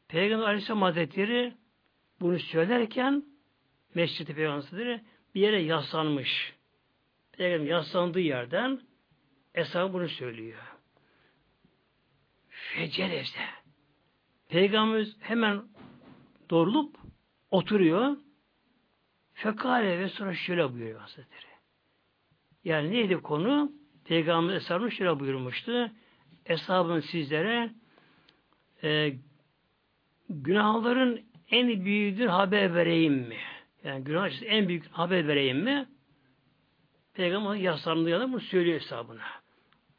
Peygamber 0.10 0.46
Aleyhisselam 0.46 0.82
Hazretleri 0.82 1.54
bunu 2.22 2.40
söylerken 2.40 3.26
Mescid-i 3.96 4.36
Peygamber 4.36 5.02
bir 5.36 5.42
yere 5.42 5.62
yaslanmış. 5.62 6.54
Peygamber 7.32 7.70
yaslandığı 7.70 8.20
yerden 8.20 8.82
Eshab 9.54 9.94
bunu 9.94 10.10
söylüyor. 10.10 10.60
Fecereze. 12.50 13.40
Peygamberimiz 14.50 15.18
hemen 15.20 15.64
doğrulup 16.50 16.98
oturuyor. 17.52 18.18
Fekale 19.34 20.00
ve 20.00 20.10
sonra 20.10 20.34
şöyle 20.34 20.74
buyuruyor 20.74 21.00
Hazretleri. 21.00 21.50
Yani 22.64 22.92
neydi 22.92 23.18
konu? 23.18 23.72
Peygamber 24.06 24.54
Eshab'ın 24.54 24.90
şöyle 24.90 25.20
buyurmuştu. 25.20 25.92
Eshabın 26.46 27.00
sizlere 27.00 27.72
e, 28.84 29.14
günahların 30.30 31.22
en 31.52 31.86
büyüğüdür 31.86 32.28
haber 32.28 32.76
vereyim 32.76 33.14
mi? 33.14 33.38
Yani 33.84 34.04
günah 34.04 34.44
en 34.44 34.68
büyük 34.68 34.92
haber 34.92 35.28
vereyim 35.28 35.58
mi? 35.58 35.90
Peygamber 37.14 37.56
yaslandığı 37.56 38.10
yana 38.10 38.32
bunu 38.32 38.40
söylüyor 38.40 38.80
hesabına. 38.80 39.24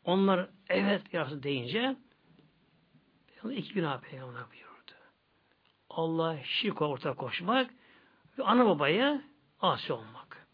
Onlar 0.05 0.49
evet 0.69 1.03
yası 1.13 1.43
deyince 1.43 1.97
Peygamber 3.27 3.57
iki 3.57 3.75
günah 3.75 4.01
peygamber 4.01 4.43
buyurdu. 4.51 4.93
Allah 5.91 6.39
şirk 6.45 6.83
ortak 6.83 7.19
koşmak 7.19 7.71
ve 8.39 8.43
ana 8.43 8.67
babaya 8.67 9.23
asi 9.61 9.93
olmak. 9.93 10.47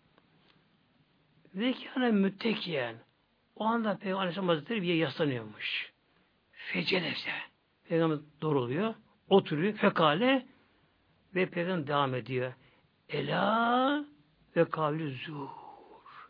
Ve 1.55 1.75
kâne 1.95 2.11
müttekiyen 2.11 2.97
o 3.57 3.65
anda 3.65 3.99
Peygamber 3.99 4.21
Aleyhisselam 4.21 4.49
Hazretleri 4.49 4.83
bir 4.83 4.95
yaslanıyormuş. 4.95 5.93
Fecelese. 6.53 7.31
Peygamber 7.89 8.19
doğruluyor. 8.43 8.95
Oturuyor. 9.29 9.73
Fekale 9.73 10.47
ve 11.35 11.47
Peygamber 11.47 11.87
devam 11.87 12.15
ediyor. 12.15 12.53
Ela 13.09 14.05
ve 14.57 14.65
kavli 14.65 15.17
zuh. 15.27 15.51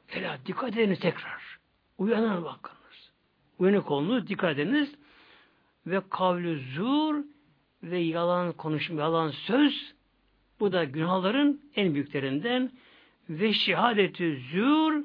Ela 0.09 0.39
dikkat 0.47 0.77
ediniz 0.77 1.01
tekrar. 1.01 1.59
Uyanın 1.99 2.45
bakınız. 2.45 3.13
Uyanık 3.59 3.91
olunuz, 3.91 4.29
dikkat 4.29 4.59
ediniz. 4.59 4.95
Ve 5.87 6.03
kavli 6.11 6.75
zur 6.75 7.25
ve 7.83 7.99
yalan 7.99 8.53
konuşma, 8.53 9.01
yalan 9.01 9.31
söz 9.31 9.95
bu 10.61 10.73
da 10.73 10.85
günahların 10.85 11.61
en 11.77 11.95
büyüklerinden 11.95 12.71
ve 13.31 13.53
şehadeti 13.53 14.43
zur 14.53 15.05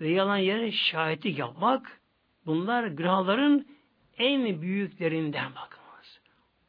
ve 0.00 0.08
yalan 0.08 0.36
yere 0.36 0.72
şahitlik 0.72 1.38
yapmak 1.38 2.00
bunlar 2.46 2.86
günahların 2.86 3.66
en 4.18 4.62
büyüklerinden 4.62 5.54
bakınız. 5.54 5.77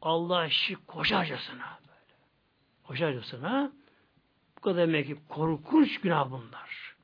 Allah 0.02 0.50
şirk 0.50 0.88
koşarcasına 0.88 1.80
böyle. 1.82 2.20
Koşarcasına 2.84 3.72
bu 4.58 4.62
kadar 4.62 4.88
demek 4.88 5.08
ki 5.08 5.18
korkunç 5.30 6.02
günah 6.02 6.32
bunlar. 6.32 6.95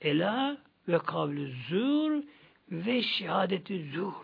Ela 0.00 0.58
ve 0.88 0.98
kavli 0.98 1.54
zur 1.68 2.22
ve 2.70 3.02
şehadeti 3.02 3.90
zur. 3.94 4.14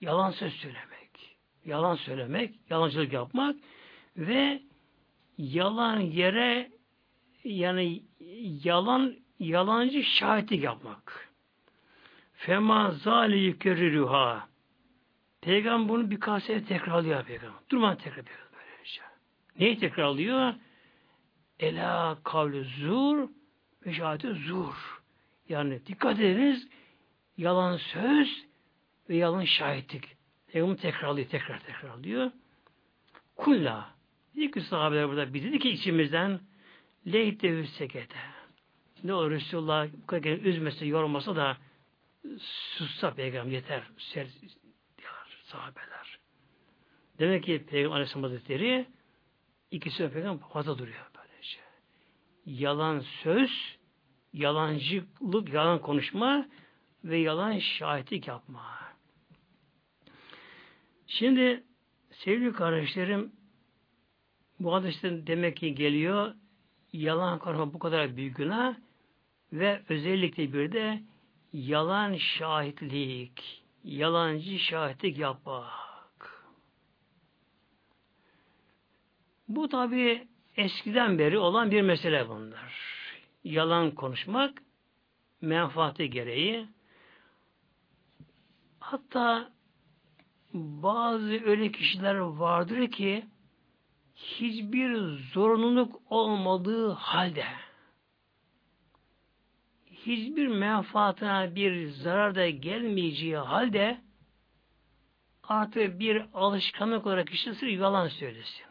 Yalan 0.00 0.30
söz 0.30 0.52
söylemek. 0.52 1.38
Yalan 1.64 1.94
söylemek, 1.94 2.54
yalancılık 2.70 3.12
yapmak 3.12 3.56
ve 4.16 4.62
yalan 5.38 6.00
yere 6.00 6.70
yani 7.44 8.02
yalan 8.64 9.16
yalancı 9.38 10.02
şahitlik 10.02 10.62
yapmak. 10.62 11.30
Fema 12.32 12.90
zali 12.90 13.38
yukerriruha. 13.38 14.51
Peygamber 15.42 15.88
bunu 15.88 16.10
birkaç 16.10 16.44
sefer 16.44 16.66
tekrarlıyor 16.66 17.24
peygamber. 17.24 17.60
Durmadan 17.70 17.96
tekrar 17.96 18.24
böylece. 18.26 19.02
Neyi 19.58 19.78
tekrarlıyor? 19.78 20.54
Ela 21.58 22.18
kavli 22.24 22.64
zur 22.64 23.28
ve 23.86 23.92
şahati 23.92 24.32
zur. 24.32 25.02
Yani 25.48 25.86
dikkat 25.86 26.20
ediniz 26.20 26.68
yalan 27.36 27.76
söz 27.76 28.44
ve 29.08 29.16
yalan 29.16 29.44
şahitlik. 29.44 30.16
Peygamber 30.52 30.76
tekrarlıyor, 30.76 31.28
tekrar 31.28 31.60
tekrarlıyor. 31.60 32.30
Kulla. 33.36 33.94
İlk 34.34 34.62
sahabeler 34.62 35.08
burada 35.08 35.34
biz 35.34 35.44
dedi 35.44 35.58
ki 35.58 35.70
içimizden 35.70 36.40
leyte 37.06 37.66
sekete. 37.66 38.18
Ne 39.04 39.14
olur 39.14 39.30
Resulullah 39.30 39.88
bu 40.02 40.06
kadar 40.06 40.30
üzmesi, 40.30 40.86
yormasa 40.86 41.36
da 41.36 41.56
sussa 42.38 43.14
peygamber 43.14 43.52
yeter. 43.52 43.82
Sahabeler. 45.52 46.18
Demek 47.18 47.44
ki 47.44 47.66
Peygamber 47.66 47.96
Aleyhisselam 47.96 48.22
Hazretleri 48.22 48.86
ikisi 49.70 50.10
peygamber 50.10 50.48
fazla 50.48 50.78
duruyor 50.78 51.10
böylece. 51.16 51.58
Yalan 52.46 53.00
söz, 53.22 53.78
yalancılık, 54.32 55.52
yalan 55.52 55.78
konuşma 55.80 56.48
ve 57.04 57.18
yalan 57.18 57.58
şahitlik 57.58 58.28
yapma. 58.28 58.64
Şimdi 61.06 61.64
sevgili 62.10 62.52
kardeşlerim 62.52 63.32
bu 64.60 64.74
hadisten 64.74 65.26
demek 65.26 65.56
ki 65.56 65.74
geliyor 65.74 66.34
yalan 66.92 67.38
konuşma 67.38 67.74
bu 67.74 67.78
kadar 67.78 68.16
büyük 68.16 68.36
günah 68.36 68.74
ve 69.52 69.82
özellikle 69.88 70.52
bir 70.52 70.72
de 70.72 71.02
yalan 71.52 72.16
şahitlik, 72.16 73.61
yalancı 73.84 74.58
şahitlik 74.58 75.18
yapmak. 75.18 76.44
Bu 79.48 79.68
tabi 79.68 80.28
eskiden 80.56 81.18
beri 81.18 81.38
olan 81.38 81.70
bir 81.70 81.82
mesele 81.82 82.28
bunlar. 82.28 82.92
Yalan 83.44 83.90
konuşmak 83.90 84.62
menfaati 85.40 86.10
gereği 86.10 86.66
hatta 88.80 89.50
bazı 90.54 91.40
öyle 91.44 91.72
kişiler 91.72 92.14
vardır 92.14 92.90
ki 92.90 93.26
hiçbir 94.14 94.96
zorunluluk 95.32 96.02
olmadığı 96.10 96.90
halde 96.90 97.46
hiçbir 100.06 100.48
menfaatına 100.48 101.54
bir 101.54 101.88
zarar 101.88 102.34
da 102.34 102.50
gelmeyeceği 102.50 103.36
halde 103.36 104.00
artık 105.42 106.00
bir 106.00 106.26
alışkanlık 106.34 107.06
olarak 107.06 107.26
kişi 107.26 107.54
sırf 107.54 107.80
yalan 107.80 108.08
söylesin. 108.08 108.66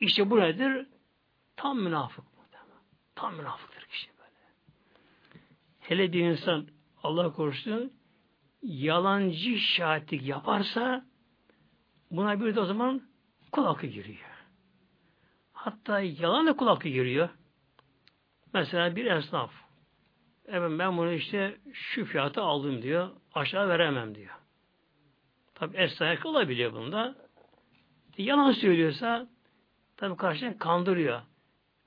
İşte 0.00 0.30
bu 0.30 0.40
nedir? 0.40 0.86
Tam 1.56 1.80
münafık 1.80 2.24
bu. 2.24 2.34
Tam 3.14 3.34
münafıktır 3.34 3.82
kişi 3.82 4.10
böyle. 4.18 4.52
Hele 5.80 6.12
bir 6.12 6.20
insan 6.20 6.68
Allah 7.02 7.32
korusun 7.32 7.92
yalancı 8.62 9.58
şahitlik 9.58 10.22
yaparsa 10.22 11.04
buna 12.10 12.40
bir 12.40 12.54
de 12.54 12.60
o 12.60 12.64
zaman 12.64 13.02
kul 13.52 13.64
hakkı 13.64 13.86
giriyor. 13.86 14.30
Hatta 15.52 16.00
yalan 16.00 16.46
da 16.46 16.56
kul 16.56 16.66
hakkı 16.66 16.88
giriyor. 16.88 17.28
Mesela 18.54 18.96
bir 18.96 19.06
esnaf 19.06 19.63
evet 20.48 20.78
ben 20.78 20.96
bunu 20.98 21.12
işte 21.12 21.56
şu 21.72 22.04
fiyata 22.04 22.42
aldım 22.42 22.82
diyor. 22.82 23.10
Aşağı 23.34 23.68
veremem 23.68 24.14
diyor. 24.14 24.34
Tabi 25.54 25.76
esnaf 25.76 26.26
olabiliyor 26.26 26.72
bunda. 26.72 27.14
Yalan 28.18 28.52
söylüyorsa 28.52 29.26
tabi 29.96 30.16
karşıdan 30.16 30.58
kandırıyor. 30.58 31.20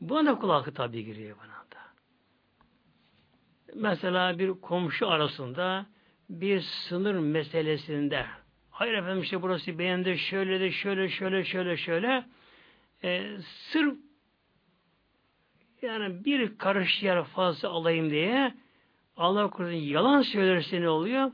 Buna 0.01 0.25
da 0.25 0.39
kul 0.39 0.49
hakkı 0.49 0.73
tabi 0.73 1.05
giriyor 1.05 1.37
buna 1.37 1.47
da. 1.47 1.81
Mesela 3.75 4.39
bir 4.39 4.49
komşu 4.49 5.07
arasında 5.07 5.85
bir 6.29 6.61
sınır 6.61 7.15
meselesinde 7.15 8.25
hayır 8.71 8.93
efendim 8.93 9.21
işte 9.21 9.41
burası 9.41 9.79
beğendi 9.79 10.17
şöyle 10.17 10.59
de 10.59 10.71
şöyle 10.71 11.09
şöyle 11.09 11.43
şöyle 11.43 11.77
şöyle 11.77 12.25
e, 13.03 13.37
sırf 13.41 13.97
yani 15.81 16.25
bir 16.25 16.57
karış 16.57 17.03
yer 17.03 17.23
fazla 17.23 17.69
alayım 17.69 18.09
diye 18.09 18.53
Allah 19.17 19.49
korusun 19.49 19.73
yalan 19.73 20.21
söylerse 20.21 20.81
ne 20.81 20.89
oluyor? 20.89 21.31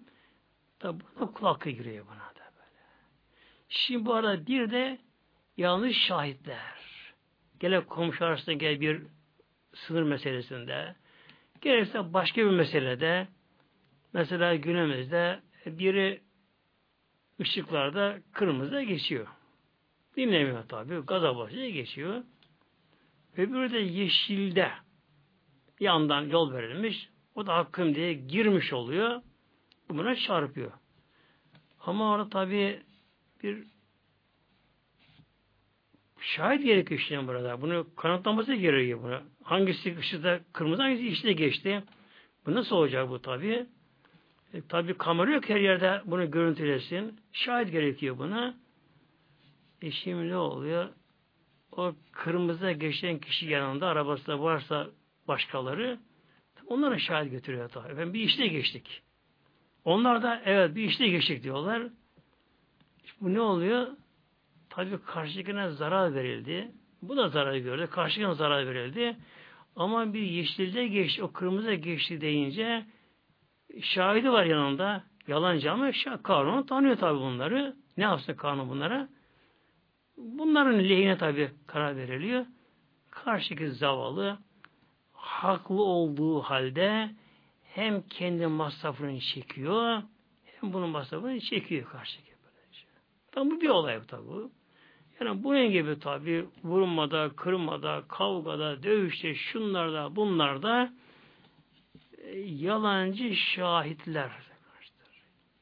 Tabi 0.79 1.03
buna 1.15 1.31
kulak 1.31 1.63
giriyor 1.63 2.05
buna 2.05 2.15
da 2.15 2.51
böyle. 2.55 2.83
Şimdi 3.69 4.05
bu 4.05 4.13
arada 4.13 4.47
bir 4.47 4.71
de 4.71 4.97
yanlış 5.57 5.97
şahitler. 5.97 6.73
Gele 7.59 7.85
komşu 7.85 8.25
arasında 8.25 8.53
gel 8.53 8.81
bir 8.81 9.01
sınır 9.73 10.03
meselesinde, 10.03 10.95
gerekse 11.61 12.13
başka 12.13 12.41
bir 12.41 12.51
meselede, 12.51 13.27
mesela 14.13 14.55
günümüzde 14.55 15.39
biri 15.65 16.21
ışıklarda 17.41 18.19
kırmızı 18.33 18.81
geçiyor. 18.81 19.27
Dinlemiyor 20.17 20.67
tabi. 20.67 20.95
Gaza 20.95 21.37
basıyor 21.37 21.67
geçiyor. 21.67 22.23
Öbürü 23.37 23.71
de 23.71 23.77
yeşilde 23.77 24.71
yandan 25.79 26.21
yol 26.21 26.53
verilmiş. 26.53 27.09
O 27.35 27.47
da 27.47 27.55
hakkım 27.55 27.95
diye 27.95 28.13
girmiş 28.13 28.73
oluyor. 28.73 29.21
Buna 29.89 30.15
çarpıyor. 30.15 30.71
Ama 31.79 32.11
orada 32.11 32.29
tabi 32.29 32.81
bir 33.43 33.63
şahit 36.19 36.63
gerekiyor 36.63 36.99
işte 36.99 37.27
burada. 37.27 37.61
Bunu 37.61 37.87
kanıtlaması 37.95 38.53
gerekiyor 38.53 39.03
buna. 39.03 39.21
Hangisi 39.43 39.97
ışıkta 39.97 40.39
kırmızı 40.53 40.81
hangisi 40.81 41.03
yeşilde 41.03 41.33
geçti. 41.33 41.83
Bu 42.45 42.53
nasıl 42.53 42.75
olacak 42.75 43.09
bu 43.09 43.21
tabi? 43.21 43.65
E, 44.53 44.61
tabi 44.69 44.97
kamera 44.97 45.31
yok 45.31 45.49
her 45.49 45.59
yerde 45.59 46.01
bunu 46.05 46.31
görüntülesin. 46.31 47.19
Şahit 47.31 47.71
gerekiyor 47.71 48.17
buna. 48.17 48.57
E 49.81 49.91
şimdi 49.91 50.35
oluyor? 50.35 50.89
O 51.77 51.93
kırmızıda 52.11 52.71
geçen 52.71 53.19
kişi 53.19 53.45
yanında 53.45 53.87
arabasında 53.87 54.39
varsa 54.39 54.87
başkaları 55.27 55.99
onlara 56.67 56.99
şahit 56.99 57.31
götürüyor 57.31 57.69
tabi. 57.69 57.91
Efendim 57.91 58.13
bir 58.13 58.19
işte 58.19 58.47
geçtik. 58.47 59.01
Onlar 59.85 60.23
da 60.23 60.41
evet 60.45 60.75
bir 60.75 60.83
işte 60.83 61.07
geçtik 61.07 61.43
diyorlar. 61.43 61.83
Bu 63.21 63.33
ne 63.33 63.41
oluyor? 63.41 63.87
Tabi 64.69 64.97
karşıdakine 65.05 65.69
zarar 65.69 66.15
verildi. 66.15 66.71
Bu 67.01 67.17
da 67.17 67.29
zarar 67.29 67.55
gördü. 67.55 67.87
Karşıdakine 67.91 68.35
zarar 68.35 68.67
verildi. 68.67 69.17
Ama 69.75 70.13
bir 70.13 70.21
yeşilde 70.21 70.87
geçti, 70.87 71.23
o 71.23 71.31
kırmızı 71.31 71.73
geçti 71.73 72.21
deyince 72.21 72.85
şahidi 73.81 74.31
var 74.31 74.45
yanında. 74.45 75.03
Yalancı 75.27 75.71
ama 75.71 75.91
kanun 76.23 76.63
tanıyor 76.63 76.95
tabi 76.95 77.19
bunları. 77.19 77.75
Ne 77.97 78.03
yapsın 78.03 78.33
kanun 78.33 78.69
bunlara? 78.69 79.09
Bunların 80.17 80.79
lehine 80.79 81.17
tabi 81.17 81.51
karar 81.67 81.97
veriliyor. 81.97 82.45
Karşıdaki 83.11 83.71
zavallı 83.71 84.37
haklı 85.13 85.83
olduğu 85.83 86.41
halde 86.41 87.09
hem 87.63 88.01
kendi 88.01 88.47
masrafını 88.47 89.19
çekiyor 89.19 90.01
hem 90.45 90.73
bunun 90.73 90.89
masrafını 90.89 91.39
çekiyor 91.39 91.89
karşıdaki. 91.91 92.31
Böylece. 92.43 92.85
Tam 93.31 93.51
bu 93.51 93.61
bir 93.61 93.69
olay 93.69 94.01
bu 94.01 94.05
tabi. 94.07 94.23
Yani 95.19 95.43
bunun 95.43 95.71
gibi 95.71 95.99
tabi 95.99 96.45
vurmada, 96.63 97.29
kırmada, 97.35 98.03
kavgada, 98.07 98.83
dövüşte, 98.83 99.35
şunlarda, 99.35 100.15
bunlarda 100.15 100.93
e, 102.17 102.39
yalancı 102.39 103.35
şahitler. 103.35 104.31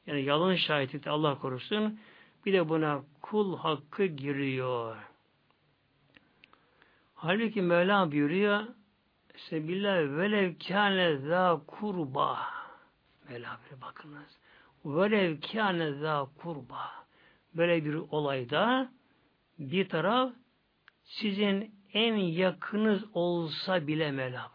Yani 0.06 0.22
yalan 0.22 0.54
şahitlik 0.54 1.06
Allah 1.06 1.38
korusun. 1.38 2.00
Bir 2.46 2.52
de 2.52 2.68
buna 2.68 3.02
kul 3.22 3.56
hakkı 3.56 4.04
giriyor. 4.04 4.96
Halbuki 7.14 7.62
Mevla 7.62 8.12
buyuruyor 8.12 8.62
Sebillah 9.36 10.18
velev 10.18 10.54
kâne 10.68 11.16
zâ 11.16 11.60
kurba 11.66 12.38
Mevla 13.28 13.60
bir 13.70 13.80
bakınız. 13.80 14.38
Velev 14.84 15.40
kâne 15.52 15.92
zâ 15.92 16.26
kurba 16.38 16.90
Böyle 17.54 17.84
bir 17.84 17.94
olayda 17.94 18.92
bir 19.58 19.88
taraf 19.88 20.32
sizin 21.04 21.74
en 21.92 22.16
yakınız 22.16 23.04
olsa 23.14 23.86
bile 23.86 24.10
Mevla. 24.10 24.52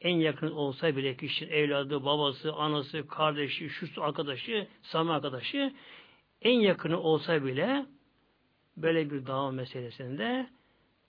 En 0.00 0.16
yakın 0.16 0.50
olsa 0.50 0.96
bile 0.96 1.16
kişinin 1.16 1.50
evladı, 1.50 2.04
babası, 2.04 2.52
anası, 2.52 3.08
kardeşi, 3.08 3.68
şu 3.70 4.02
arkadaşı, 4.02 4.68
samimi 4.82 5.12
arkadaşı 5.12 5.72
en 6.44 6.60
yakını 6.60 7.00
olsa 7.00 7.44
bile 7.44 7.86
böyle 8.76 9.10
bir 9.10 9.26
dava 9.26 9.50
meselesinde 9.50 10.46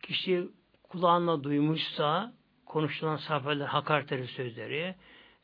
kişi 0.02 0.48
kulağına 0.84 1.44
duymuşsa 1.44 2.34
konuşulan 2.66 3.18
sahabeler 3.18 3.66
hakaretleri 3.66 4.28
sözleri 4.28 4.96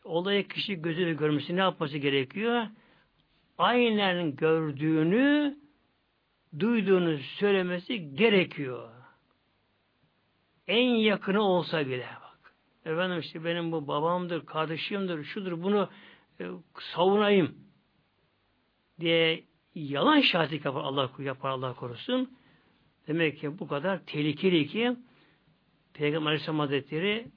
olayı 0.04 0.48
kişi 0.48 0.82
gözüyle 0.82 1.14
görmesi 1.14 1.56
ne 1.56 1.60
yapması 1.60 1.98
gerekiyor? 1.98 2.68
Aynen 3.58 4.36
gördüğünü 4.36 5.58
duyduğunu 6.60 7.18
söylemesi 7.18 8.16
gerekiyor. 8.16 8.90
En 10.68 10.88
yakını 10.88 11.42
olsa 11.42 11.88
bile 11.88 12.08
bak. 12.22 12.54
Efendim 12.86 13.20
işte 13.20 13.46
benim 13.46 13.72
bu 13.72 13.88
babamdır, 13.88 14.46
kardeşimdir, 14.46 15.24
şudur 15.24 15.64
bunu 15.64 15.90
e, 16.40 16.46
savunayım 16.80 17.56
diye 19.00 19.49
yalan 19.76 20.22
şahitlik 20.22 20.66
yapar 20.66 20.82
Allah 20.82 21.10
yapar 21.20 21.50
Allah 21.50 21.74
korusun. 21.74 22.38
Demek 23.08 23.40
ki 23.40 23.60
bu 23.60 23.68
kadar 23.68 24.06
tehlikeli 24.06 24.68
ki 24.68 24.96
Peygamber 25.94 26.28
Aleyhisselam 26.28 26.60
Hazretleri 26.60 27.28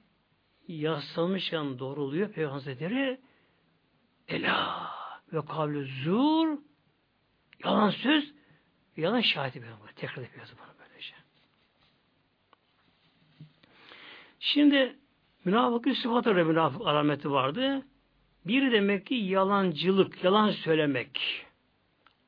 yaslanmışken 0.67 1.79
doğruluyor 1.79 2.29
Peygamber 2.29 2.53
Hazretleri 2.53 3.19
Ela 4.27 4.89
ve 5.33 5.45
kavlu 5.45 5.83
zur 5.83 6.57
yalan 7.63 7.89
söz 7.89 8.33
yalan 8.97 9.21
şahidi 9.21 9.59
Peygamber. 9.59 9.91
Tekrar 9.95 10.21
yapıyoruz 10.21 10.53
bunu 10.57 10.75
böylece. 10.79 11.15
Şimdi 14.39 14.95
münafık 15.45 15.97
sıfatı 15.97 16.33
münafık 16.33 16.81
alameti 16.81 17.31
vardı. 17.31 17.85
Bir 18.45 18.71
demek 18.71 19.05
ki 19.05 19.15
yalancılık, 19.15 20.23
yalan 20.23 20.51
söylemek. 20.51 21.45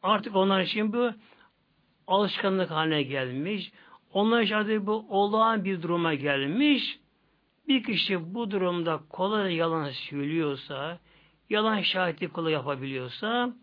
Artık 0.06 0.36
onlar 0.36 0.62
için 0.62 0.93
bu 0.93 1.12
alışkanlık 2.08 2.72
haline 2.72 3.03
gelmiş. 3.03 3.72
Onlar 4.14 4.41
için 4.41 4.88
bu 4.88 5.06
olağan 5.10 5.66
bir 5.66 5.82
duruma 5.82 6.14
gelmiş. 6.14 6.99
Bir 7.68 7.84
kişi 7.84 8.34
bu 8.34 8.51
durumda 8.51 8.99
kolay 9.10 9.56
yalan 9.56 9.89
söylüyorsa, 9.89 10.99
yalan 11.49 11.82
şahitlik 11.82 12.34
kolay 12.34 12.53
yapabiliyorsa, 12.53 13.53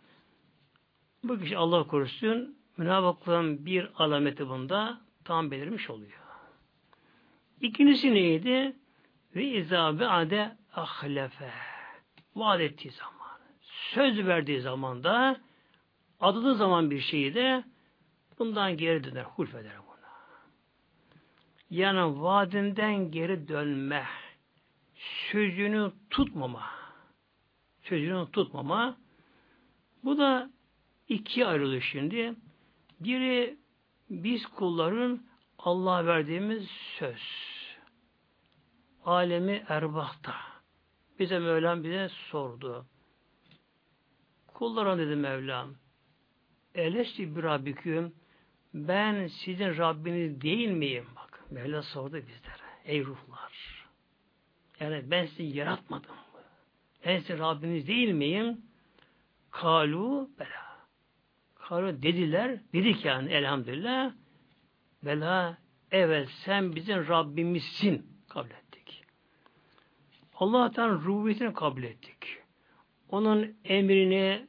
bu 1.25 1.39
kişi 1.39 1.57
Allah 1.57 1.87
korusun 1.87 2.57
münafıklığın 2.77 3.67
bir 3.67 3.91
alameti 3.97 4.49
bunda 4.49 5.01
tam 5.25 5.51
belirmiş 5.51 5.91
oluyor. 5.91 6.21
İkincisi 7.61 8.15
neydi? 8.15 8.77
Ve 9.37 9.45
izabe 9.45 10.07
ade 10.07 10.57
ahlefe. 10.75 11.51
Vaat 12.37 12.61
ettiği 12.61 12.91
zaman. 12.91 13.39
Söz 13.95 14.27
verdiği 14.27 14.61
zaman 14.61 15.05
da 16.23 16.27
adığı 16.27 16.55
zaman 16.55 16.91
bir 16.91 17.01
şeyi 17.01 17.35
de 17.35 17.65
bundan 18.39 18.77
geri 18.77 19.05
döner, 19.05 19.25
hulfeder 19.25 19.77
buna. 19.87 20.09
Yani 21.71 22.23
vaadinden 22.23 23.11
geri 23.11 23.49
dönme, 23.49 24.07
sözünü 25.31 25.93
tutmama, 26.11 26.65
sözünü 27.83 28.31
tutmama, 28.33 28.97
bu 30.05 30.19
da 30.19 30.51
ikiye 31.09 31.47
ayrılıyor 31.47 31.83
şimdi. 31.83 32.35
Biri 33.01 33.57
biz 34.11 34.47
kulların 34.47 35.23
Allah'a 35.59 36.07
verdiğimiz 36.07 36.69
söz. 36.99 37.23
Alemi 39.05 39.65
erbahta. 39.69 40.35
Bize 41.19 41.39
Mevlam 41.39 41.85
bize 41.85 42.09
sordu. 42.09 42.87
Kullarım 44.47 44.99
dedi 44.99 45.17
Mevlam. 45.17 45.82
Elesti 46.75 47.37
bir 47.37 47.43
Rabbiküm 47.43 48.13
ben 48.75 49.27
sizin 49.27 49.77
Rabbiniz 49.79 50.41
değil 50.41 50.69
miyim? 50.69 51.05
Bak 51.17 51.45
Mevla 51.51 51.83
sordu 51.83 52.17
bizlere. 52.17 52.63
Ey 52.85 53.05
ruhlar. 53.05 53.87
Yani 54.81 55.11
ben 55.11 55.27
sizi 55.27 55.43
yaratmadım? 55.59 56.11
Ben 57.07 57.19
sizin 57.19 57.39
Rabbiniz 57.39 57.87
değil 57.87 58.13
miyim? 58.13 58.61
Kalu 59.51 60.31
bela. 60.39 60.87
Kalu 61.55 62.03
dediler. 62.03 62.61
Dedik 62.73 63.05
yani 63.05 63.33
elhamdülillah. 63.33 64.13
Bela 65.03 65.59
evet 65.91 66.29
sen 66.45 66.75
bizim 66.75 67.09
Rabbimizsin 67.09 68.07
kabul 68.29 68.51
ettik. 68.51 69.05
Allah'tan 70.35 70.91
rububiyetini 70.91 71.55
kabul 71.55 71.83
ettik. 71.83 72.39
Onun 73.09 73.57
emrini, 73.65 74.47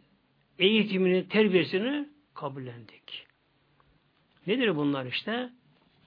eğitimini, 0.59 1.27
terbiyesini 1.27 2.12
kabullendik. 2.43 3.27
Nedir 4.47 4.75
bunlar 4.75 5.05
işte? 5.05 5.49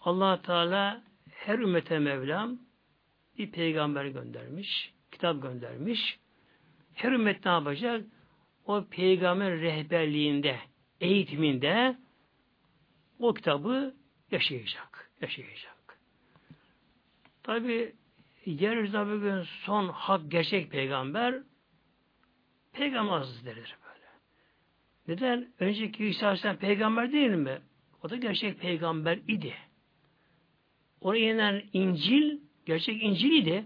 allah 0.00 0.42
Teala 0.42 1.02
her 1.30 1.58
ümmete 1.58 1.98
Mevlam 1.98 2.58
bir 3.38 3.50
peygamber 3.50 4.04
göndermiş, 4.04 4.92
kitap 5.12 5.42
göndermiş. 5.42 6.18
Her 6.94 7.12
ümmet 7.12 7.44
ne 7.44 7.50
yapacak? 7.50 8.04
O 8.66 8.84
peygamber 8.90 9.60
rehberliğinde, 9.60 10.58
eğitiminde 11.00 11.96
o 13.18 13.34
kitabı 13.34 13.94
yaşayacak. 14.30 15.10
Yaşayacak. 15.20 15.98
Tabi 17.42 17.94
yeryüzünde 18.44 19.06
bugün 19.06 19.42
son 19.64 19.88
hak 19.88 20.30
gerçek 20.30 20.70
peygamber 20.70 21.42
Peygamber 22.72 23.12
Hazretleri'dir 23.12 23.76
böyle. 23.84 23.85
Neden? 25.08 25.52
Önceki 25.58 26.06
İsa 26.06 26.26
Aleyhisselam 26.26 26.56
peygamber 26.56 27.12
değil 27.12 27.30
mi? 27.30 27.58
O 28.02 28.10
da 28.10 28.16
gerçek 28.16 28.60
peygamber 28.60 29.16
idi. 29.16 29.54
Oraya 31.00 31.32
inen 31.32 31.62
İncil, 31.72 32.38
gerçek 32.66 33.02
İncil 33.02 33.32
idi. 33.32 33.64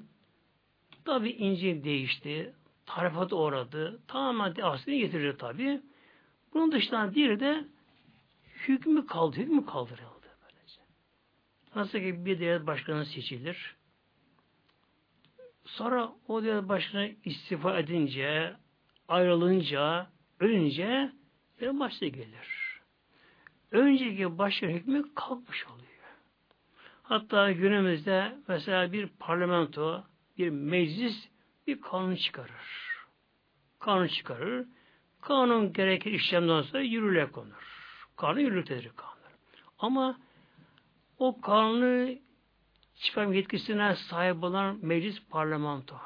Tabi 1.04 1.30
İncil 1.30 1.84
değişti. 1.84 2.54
Tarifat 2.86 3.32
uğradı. 3.32 4.00
Tamamen 4.08 4.54
aslını 4.62 4.96
getirir 4.96 5.38
tabi. 5.38 5.80
Bunun 6.54 6.72
dışında 6.72 7.14
diğeri 7.14 7.40
de 7.40 7.64
hükmü 8.68 9.06
kaldı, 9.06 9.36
hükmü 9.36 9.66
kaldırıldı. 9.66 10.26
Böylece. 10.42 10.80
Nasıl 11.76 11.98
ki 11.98 12.24
bir 12.24 12.40
devlet 12.40 12.66
başkanı 12.66 13.06
seçilir. 13.06 13.76
Sonra 15.64 16.12
o 16.28 16.42
devlet 16.42 16.68
başkanı 16.68 17.10
istifa 17.24 17.78
edince, 17.78 18.56
ayrılınca, 19.08 20.06
ölünce 20.40 21.12
bir 21.60 21.80
başta 21.80 22.06
gelir. 22.06 22.80
Önceki 23.70 24.38
başkan 24.38 24.68
hükmü 24.68 25.14
kalkmış 25.14 25.66
oluyor. 25.66 25.90
Hatta 27.02 27.52
günümüzde 27.52 28.36
mesela 28.48 28.92
bir 28.92 29.06
parlamento, 29.06 30.04
bir 30.38 30.50
meclis 30.50 31.28
bir 31.66 31.80
kanun 31.80 32.14
çıkarır. 32.14 32.90
Kanun 33.78 34.06
çıkarır. 34.06 34.66
Kanun 35.20 35.72
gerekir 35.72 36.12
işlemden 36.12 36.62
sonra 36.62 36.82
yürürlüğe 36.82 37.30
konur. 37.30 38.06
Kanun 38.16 38.40
yürürlüktedir 38.40 38.90
kanun. 38.96 39.14
Ama 39.78 40.18
o 41.18 41.40
kanunu 41.40 42.14
çıkarma 42.94 43.34
yetkisine 43.34 43.96
sahip 43.96 44.44
olan 44.44 44.78
meclis 44.82 45.22
parlamento. 45.30 45.96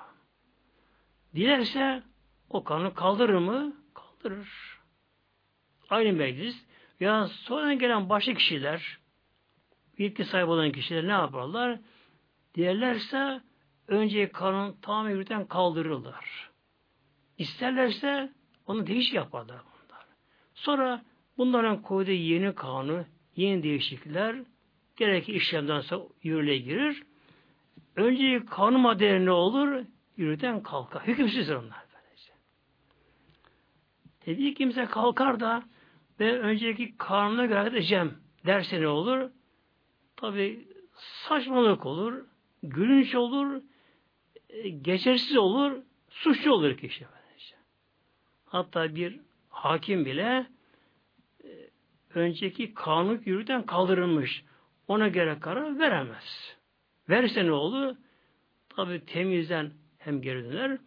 Dilerse 1.35 2.03
o 2.51 2.65
kanunu 2.65 2.95
kaldırır 2.95 3.39
mı? 3.39 3.77
Kaldırır. 3.95 4.74
Aynı 5.91 6.12
meclis 6.12 6.64
ya 7.01 7.26
sonra 7.28 7.74
gelen 7.74 8.09
başka 8.09 8.35
kişiler 8.35 8.99
yetki 9.99 10.24
sahibi 10.24 10.51
olan 10.51 10.72
kişiler 10.72 11.07
ne 11.07 11.12
yaparlar? 11.12 11.78
Dilerlerse 12.55 13.41
önce 13.89 14.28
kanun 14.28 14.76
tamamen 14.82 15.11
yürüten 15.11 15.47
kaldırırlar. 15.47 16.51
İsterlerse 17.39 18.32
onu 18.66 18.87
değiş 18.87 19.12
yaparlar 19.12 19.57
bunlar. 19.57 20.07
Sonra 20.55 21.03
bunların 21.39 21.82
koyduğu 21.82 22.11
yeni 22.11 22.55
kanun, 22.55 23.07
yeni 23.37 23.62
değişiklikler 23.62 24.37
gerek 24.97 25.28
işlemden 25.28 25.80
sonra 25.80 26.05
yürürlüğe 26.22 26.59
girir. 26.59 27.03
Önce 27.97 28.45
kanun 28.47 28.80
maddeleri 28.80 29.24
ne 29.24 29.30
olur? 29.30 29.85
Yürüten 30.16 30.62
kalkar. 30.62 31.07
Hükümsüz 31.07 31.51
onlar. 31.51 31.85
Tabii 34.24 34.55
kimse 34.55 34.85
kalkar 34.85 35.41
da 35.41 35.62
ben 36.21 36.39
önceki 36.39 36.97
kanuna 36.97 37.47
göre 37.47 37.69
edeceğim 37.69 38.15
derse 38.47 38.81
ne 38.81 38.89
olur? 38.89 39.31
Tabi 40.17 40.69
saçmalık 40.95 41.87
olur, 41.87 42.25
gülünç 42.62 43.15
olur, 43.15 43.62
e, 44.49 44.69
geçersiz 44.69 45.37
olur, 45.37 45.83
suçlu 46.09 46.53
olur 46.53 46.77
kişi. 46.77 47.07
Hatta 48.55 48.95
bir 48.95 49.21
hakim 49.49 50.05
bile 50.05 50.47
e, 51.45 51.49
önceki 52.15 52.75
kanun 52.75 53.23
yürüten 53.25 53.67
kaldırılmış. 53.67 54.45
Ona 54.89 55.09
göre 55.09 55.41
karar 55.41 55.79
veremez. 55.79 56.57
Verse 57.09 57.47
ne 57.47 57.53
olur? 57.53 57.97
Tabi 58.69 59.05
temizden 59.05 59.73
hem 59.99 60.23
geri 60.23 60.45
döner 60.45 60.79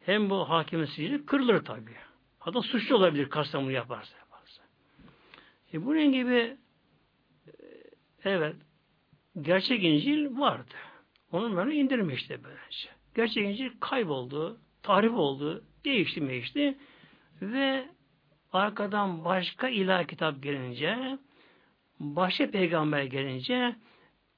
hem 0.00 0.30
bu 0.30 0.48
hakimin 0.48 0.84
sicili 0.84 1.26
kırılır 1.26 1.64
tabi. 1.64 1.90
Hatta 2.38 2.62
suçlu 2.62 2.96
olabilir 2.96 3.28
bunu 3.54 3.70
yaparsa. 3.70 4.16
E 5.74 5.84
bunun 5.84 6.12
gibi 6.12 6.56
e, 7.46 7.52
evet 8.24 8.56
gerçek 9.40 9.84
İncil 9.84 10.38
vardı. 10.38 10.74
Onun 11.32 11.56
böyle 11.56 11.74
indirmişti 11.74 12.40
böylece. 12.44 12.88
Gerçek 13.14 13.44
İncil 13.44 13.70
kayboldu, 13.80 14.60
tarif 14.82 15.12
oldu, 15.12 15.64
değişti 15.84 16.28
değişti 16.28 16.78
ve 17.42 17.88
arkadan 18.52 19.24
başka 19.24 19.68
ilah 19.68 20.04
kitap 20.04 20.42
gelince 20.42 21.18
başka 22.00 22.50
peygamber 22.50 23.02
gelince 23.02 23.76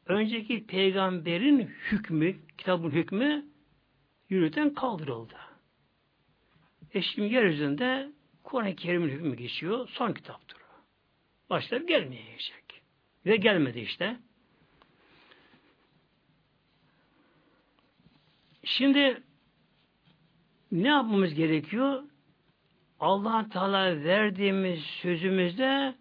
önceki 0.06 0.66
peygamberin 0.66 1.60
hükmü, 1.92 2.36
kitabın 2.58 2.90
hükmü 2.90 3.44
yürüten 4.28 4.74
kaldırıldı. 4.74 5.34
E 6.94 7.02
şimdi 7.02 7.34
yeryüzünde 7.34 8.12
Kur'an-ı 8.42 8.76
Kerim'in 8.76 9.08
hükmü 9.08 9.36
geçiyor. 9.36 9.88
Son 9.88 10.12
kitaptır. 10.12 10.65
Başta 11.50 11.76
gelmeyecek. 11.78 12.82
Ve 13.26 13.36
gelmedi 13.36 13.80
işte. 13.80 14.16
Şimdi 18.64 19.22
ne 20.72 20.88
yapmamız 20.88 21.34
gerekiyor? 21.34 22.02
allah 23.00 23.48
Teala 23.48 24.04
verdiğimiz 24.04 24.80
sözümüzde 24.82 25.94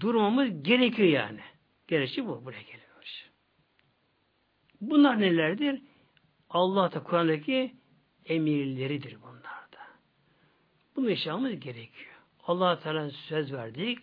durmamız 0.00 0.62
gerekiyor 0.62 1.08
yani. 1.08 1.40
Gerekçe 1.88 2.26
bu. 2.26 2.44
Buraya 2.44 2.62
geliyor. 2.62 2.80
Bunlar 4.80 5.20
nelerdir? 5.20 5.82
Allah 6.50 6.92
da 6.92 7.02
Kur'an'daki 7.02 7.74
emirleridir 8.24 9.16
bunlar 9.22 9.72
da. 9.72 9.78
Bunu 10.96 11.10
yaşamamız 11.10 11.60
gerekiyor. 11.60 12.14
allah 12.46 12.80
Teala 12.80 13.10
söz 13.10 13.52
verdik. 13.52 13.98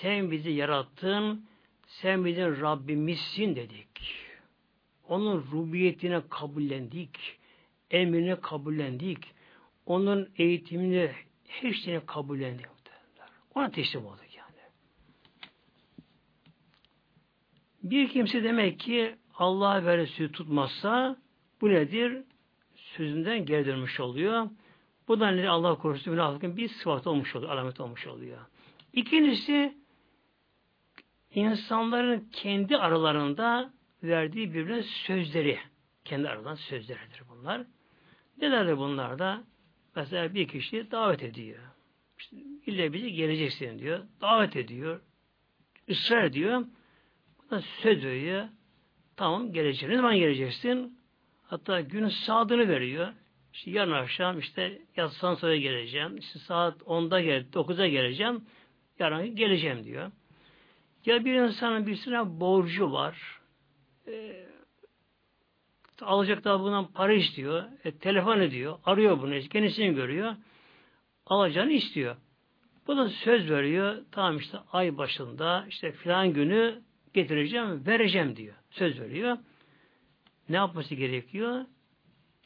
Sen 0.00 0.30
bizi 0.30 0.50
yarattın. 0.50 1.46
Sen 1.86 2.24
bizim 2.24 2.60
Rabbimizsin 2.60 3.56
dedik. 3.56 4.16
Onun 5.08 5.44
rubiyetine 5.52 6.22
kabullendik. 6.30 7.38
Emrine 7.90 8.40
kabullendik. 8.40 9.18
Onun 9.86 10.28
eğitimini 10.38 11.10
her 11.48 11.72
şeyini 11.72 12.06
kabullendik. 12.06 12.66
Ona 13.54 13.70
teslim 13.70 14.06
olduk 14.06 14.36
yani. 14.36 14.56
Bir 17.82 18.08
kimse 18.08 18.44
demek 18.44 18.80
ki 18.80 19.16
Allah'a 19.34 19.84
ve 19.84 19.96
Resulü 19.96 20.32
tutmazsa 20.32 21.16
bu 21.60 21.70
nedir? 21.70 22.24
Sözünden 22.74 23.46
geri 23.46 23.66
dönmüş 23.66 24.00
oluyor. 24.00 24.48
Bu 25.08 25.20
da 25.20 25.30
nedir? 25.30 25.44
Allah 25.44 25.74
korusun 25.74 26.12
münafıkın 26.12 26.56
bir 26.56 26.68
sıfat 26.68 27.06
olmuş 27.06 27.36
oluyor, 27.36 27.52
alamet 27.52 27.80
olmuş 27.80 28.06
oluyor. 28.06 28.38
İkincisi 28.92 29.81
insanların 31.34 32.28
kendi 32.32 32.76
aralarında 32.76 33.72
verdiği 34.02 34.54
birbirine 34.54 34.82
sözleri. 34.82 35.58
Kendi 36.04 36.28
aralarında 36.28 36.56
sözleridir 36.56 37.22
bunlar. 37.30 37.62
Nelerdir 38.40 38.76
bunlar 38.76 39.18
da? 39.18 39.44
Mesela 39.96 40.34
bir 40.34 40.48
kişi 40.48 40.90
davet 40.90 41.22
ediyor. 41.22 41.58
İşte 42.18 42.36
ille 42.66 42.92
bize 42.92 43.10
geleceksin 43.10 43.78
diyor. 43.78 44.00
Davet 44.20 44.56
ediyor. 44.56 45.00
ısrar 45.90 46.24
ediyor. 46.24 46.64
Bu 47.38 47.50
da 47.50 47.60
söz 47.60 48.04
veriyor. 48.04 48.48
Tamam 49.16 49.52
geleceksin. 49.52 49.88
Ne 49.88 49.96
zaman 49.96 50.16
geleceksin? 50.16 50.98
Hatta 51.42 51.80
gün 51.80 52.08
saatini 52.08 52.68
veriyor. 52.68 53.12
İşte 53.52 53.70
yarın 53.70 53.92
akşam 53.92 54.38
işte 54.38 54.82
yatsan 54.96 55.34
sonra 55.34 55.56
geleceğim. 55.56 56.16
İşte 56.16 56.38
saat 56.38 56.80
10'da 56.80 57.20
gel, 57.20 57.46
9'a 57.52 57.88
geleceğim. 57.88 58.44
Yarın 58.98 59.36
geleceğim 59.36 59.84
diyor. 59.84 60.10
Ya 61.06 61.24
bir 61.24 61.34
insanın 61.34 61.86
birisine 61.86 62.40
borcu 62.40 62.92
var. 62.92 63.40
E, 64.06 64.46
alacak 66.00 66.44
da 66.44 66.60
bundan 66.60 66.86
para 66.86 67.12
istiyor. 67.12 67.64
E, 67.84 67.98
telefon 67.98 68.40
ediyor. 68.40 68.78
Arıyor 68.84 69.22
bunu. 69.22 69.40
Kendisini 69.40 69.94
görüyor. 69.94 70.36
Alacağını 71.26 71.72
istiyor. 71.72 72.16
Bu 72.86 72.96
da 72.96 73.08
söz 73.08 73.50
veriyor. 73.50 73.96
Tamam 74.10 74.36
işte 74.36 74.58
ay 74.72 74.96
başında 74.98 75.66
işte 75.68 75.92
filan 75.92 76.32
günü 76.32 76.82
getireceğim, 77.14 77.86
vereceğim 77.86 78.36
diyor. 78.36 78.54
Söz 78.70 79.00
veriyor. 79.00 79.38
Ne 80.48 80.56
yapması 80.56 80.94
gerekiyor? 80.94 81.64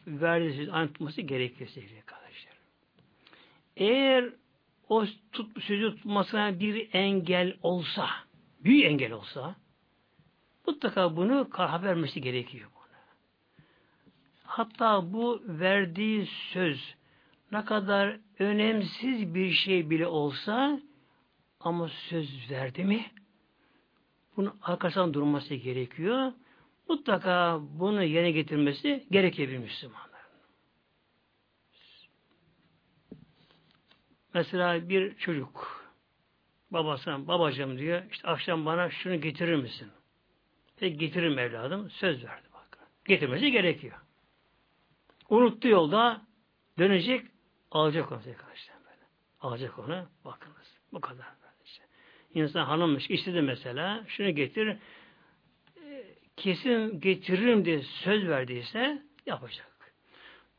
Verdiği 0.07 0.57
söz 0.57 0.69
aynı 0.69 0.89
tutması 0.89 1.21
gerekiyor 1.23 1.71
sevgili 1.71 2.01
kardeşler. 2.01 2.53
Eğer 3.77 4.31
o 4.89 5.05
tut, 5.33 5.63
sözü 5.63 5.97
tutmasına 5.97 6.61
bir 6.61 6.89
engel 6.93 7.57
olsa, 7.63 8.09
büyük 8.67 8.85
engel 8.85 9.13
olsa, 9.13 9.57
mutlaka 10.67 11.17
bunu 11.17 11.49
haber 11.51 11.89
vermesi 11.89 12.21
gerekiyor. 12.21 12.71
Bunu. 12.75 12.97
Hatta 14.45 15.13
bu 15.13 15.43
verdiği 15.45 16.27
söz 16.53 16.95
ne 17.53 17.65
kadar 17.65 18.21
önemsiz 18.39 19.35
bir 19.35 19.53
şey 19.53 19.91
bile 19.91 20.07
olsa 20.07 20.81
ama 21.61 21.89
söz 21.89 22.51
verdi 22.51 22.85
mi 22.85 23.07
bunun 24.37 24.55
arkasından 24.63 25.15
durması 25.15 25.55
gerekiyor. 25.55 26.33
Mutlaka 26.89 27.61
bunu 27.61 28.03
yerine 28.03 28.31
getirmesi 28.31 29.07
gerekiyor 29.11 29.49
bir 29.49 29.59
Müslümanlar. 29.59 30.07
Mesela 34.35 34.89
bir 34.89 35.17
çocuk 35.17 35.86
babasına 36.77 37.27
babacığım 37.29 37.79
diyor 37.79 38.03
işte 38.11 38.29
akşam 38.29 38.67
bana 38.67 38.91
şunu 38.91 39.21
getirir 39.21 39.55
misin? 39.55 39.89
Peki 40.77 40.99
getiririm 40.99 41.39
evladım. 41.39 41.91
Söz 41.91 42.25
verdi 42.25 42.49
bak. 42.55 42.79
Getirmesi 43.05 43.51
gerekiyor. 43.51 43.97
Unuttu 45.29 45.69
yolda 45.69 46.23
dönecek 46.79 47.27
alacak 47.71 48.13
onu 48.13 48.19
arkadaşlar 48.19 48.77
böyle. 48.85 49.03
Alacak 49.41 49.79
onu 49.79 50.07
bakınız. 50.25 50.79
Bu 50.93 51.01
kadar. 51.01 51.27
Işte. 51.65 51.85
İnsan 52.35 52.65
hanımmış 52.65 53.11
istedi 53.11 53.43
mesela 53.43 54.05
şunu 54.09 54.31
getir 54.31 54.79
kesin 56.37 57.01
getiririm 57.01 57.65
diye 57.65 57.83
söz 57.83 58.29
verdiyse 58.29 59.03
yapacak. 59.27 59.67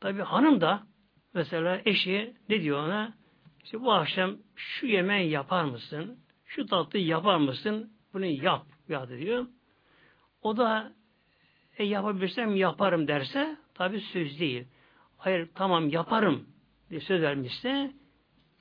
Tabi 0.00 0.22
hanım 0.22 0.60
da 0.60 0.86
mesela 1.34 1.80
eşi 1.84 2.34
ne 2.48 2.62
diyor 2.62 2.78
ona? 2.78 3.14
İşte 3.64 3.80
bu 3.80 3.92
akşam 3.92 4.36
şu 4.56 4.86
yemeği 4.86 5.30
yapar 5.30 5.64
mısın? 5.64 6.18
Şu 6.44 6.66
tatlıyı 6.66 7.06
yapar 7.06 7.36
mısın? 7.36 7.92
Bunu 8.12 8.24
yap 8.26 8.66
ya 8.88 9.08
diyor. 9.08 9.46
O 10.42 10.56
da 10.56 10.92
e, 11.78 11.84
yapabilirsem 11.84 12.56
yaparım 12.56 13.08
derse 13.08 13.56
tabi 13.74 14.00
söz 14.00 14.40
değil. 14.40 14.66
Hayır 15.16 15.48
tamam 15.54 15.88
yaparım 15.88 16.48
diye 16.90 17.00
söz 17.00 17.22
vermişse 17.22 17.92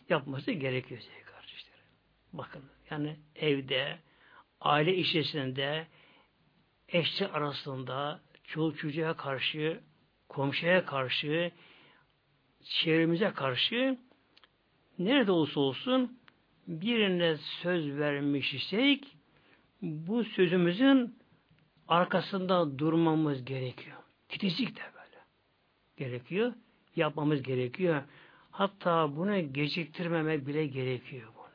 yapması 0.10 0.52
gerekiyor 0.52 1.02
sevgili 1.02 1.24
kardeşlerim. 1.24 1.86
Bakın 2.34 2.64
yani 2.92 3.20
evde, 3.36 4.00
aile 4.62 4.98
içerisinde, 4.98 5.88
eşçi 6.88 7.28
arasında, 7.28 8.22
çoluk 8.44 8.78
çocuğa 8.78 9.14
karşı, 9.14 9.82
komşuya 10.30 10.86
karşı, 10.86 11.52
çevremize 12.64 13.32
karşı 13.32 13.98
nerede 15.00 15.32
olsa 15.32 15.60
olsun 15.60 16.20
birine 16.68 17.38
söz 17.38 17.98
vermiş 17.98 18.54
isek 18.54 19.18
bu 19.82 20.24
sözümüzün 20.24 21.16
arkasında 21.88 22.80
durmamız 22.80 23.46
gerekiyor. 23.46 23.98
Titizlik 24.30 24.76
de 24.76 24.82
böyle 24.82 25.24
gerekiyor. 25.98 26.54
Yapmamız 26.96 27.44
gerekiyor. 27.44 28.04
Hatta 28.52 29.16
bunu 29.16 29.54
geciktirmemek 29.54 30.48
bile 30.48 30.68
gerekiyor 30.68 31.30
bunu. 31.36 31.48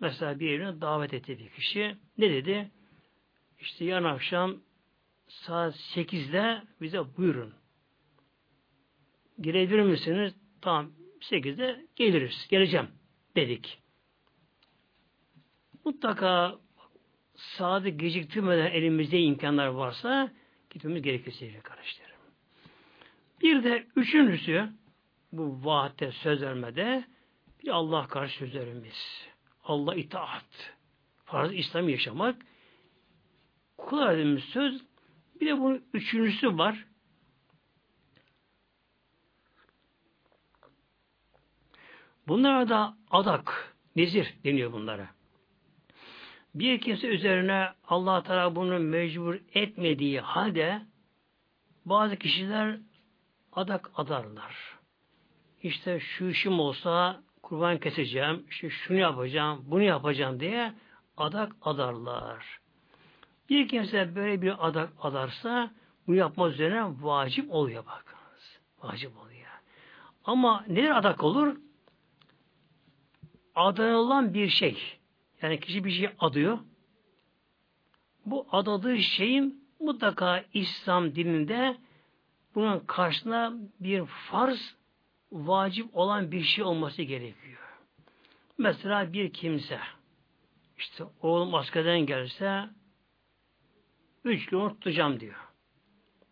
Mesela 0.00 0.40
bir 0.40 0.50
yerine 0.50 0.80
davet 0.80 1.14
etti 1.14 1.38
bir 1.38 1.48
kişi. 1.48 1.96
Ne 2.18 2.30
dedi? 2.30 2.70
İşte 3.60 3.84
yarın 3.84 4.04
akşam 4.04 4.56
saat 5.28 5.74
8'de 5.74 6.62
bize 6.80 7.16
buyurun. 7.16 7.54
Girebilir 9.38 9.82
misiniz? 9.82 10.34
Tamam 10.60 10.92
8'de 11.30 11.86
geliriz. 11.96 12.46
Geleceğim 12.50 12.88
dedik. 13.36 13.78
Mutlaka 15.84 16.58
saati 17.36 17.96
geciktirmeden 17.96 18.70
elimizde 18.70 19.20
imkanlar 19.20 19.66
varsa 19.66 20.30
gitmemiz 20.70 21.02
gerekir 21.02 21.32
sevgili 21.32 21.60
kardeşlerim. 21.60 22.16
Bir 23.40 23.64
de 23.64 23.86
üçüncüsü 23.96 24.68
bu 25.32 25.64
vaatte 25.64 26.12
söz 26.12 26.42
vermede 26.42 27.04
bir 27.62 27.68
Allah 27.68 28.06
karşı 28.08 28.38
sözlerimiz. 28.38 29.26
Allah 29.64 29.94
itaat. 29.94 30.74
Farz 31.24 31.52
İslam 31.52 31.88
yaşamak 31.88 32.36
kul 33.76 34.38
söz 34.38 34.82
bir 35.40 35.46
de 35.46 35.58
bunun 35.58 35.84
üçüncüsü 35.92 36.58
var. 36.58 36.84
Bunlara 42.28 42.68
da 42.68 42.94
adak, 43.10 43.76
nezir 43.96 44.34
deniyor 44.44 44.72
bunlara. 44.72 45.08
Bir 46.54 46.80
kimse 46.80 47.06
üzerine 47.06 47.68
allah 47.88 48.22
Teala 48.22 48.56
bunu 48.56 48.78
mecbur 48.78 49.38
etmediği 49.54 50.20
halde 50.20 50.82
bazı 51.84 52.16
kişiler 52.16 52.78
adak 53.52 53.90
adarlar. 53.96 54.78
İşte 55.62 56.00
şu 56.00 56.24
işim 56.24 56.60
olsa 56.60 57.22
kurban 57.42 57.78
keseceğim, 57.78 58.46
işte 58.50 58.70
şunu 58.70 58.98
yapacağım, 58.98 59.64
bunu 59.66 59.82
yapacağım 59.82 60.40
diye 60.40 60.72
adak 61.16 61.52
adarlar. 61.62 62.58
Bir 63.48 63.68
kimse 63.68 64.14
böyle 64.14 64.42
bir 64.42 64.68
adak 64.68 64.92
adarsa 65.00 65.70
bu 66.06 66.14
yapmaz 66.14 66.52
üzerine 66.52 66.84
vacip 67.00 67.52
oluyor 67.52 67.86
bakınız. 67.86 68.60
Vacip 68.82 69.18
oluyor. 69.18 69.32
Ama 70.24 70.64
nedir 70.68 70.98
adak 70.98 71.22
olur? 71.22 71.56
Adanılan 73.54 74.34
bir 74.34 74.48
şey. 74.48 74.98
Yani 75.42 75.60
kişi 75.60 75.84
bir 75.84 75.90
şey 75.90 76.10
adıyor. 76.18 76.58
Bu 78.26 78.46
adadığı 78.52 78.98
şeyin 78.98 79.64
mutlaka 79.80 80.44
İslam 80.54 81.14
dininde 81.14 81.76
bunun 82.54 82.80
karşısına 82.80 83.52
bir 83.80 84.04
farz 84.06 84.74
vacip 85.32 85.96
olan 85.96 86.32
bir 86.32 86.42
şey 86.42 86.64
olması 86.64 87.02
gerekiyor. 87.02 87.58
Mesela 88.58 89.12
bir 89.12 89.32
kimse 89.32 89.80
işte 90.78 91.04
oğlum 91.22 91.54
askerden 91.54 92.06
gelse 92.06 92.68
üç 94.24 94.46
gün 94.46 94.68
tutacağım 94.68 95.20
diyor. 95.20 95.34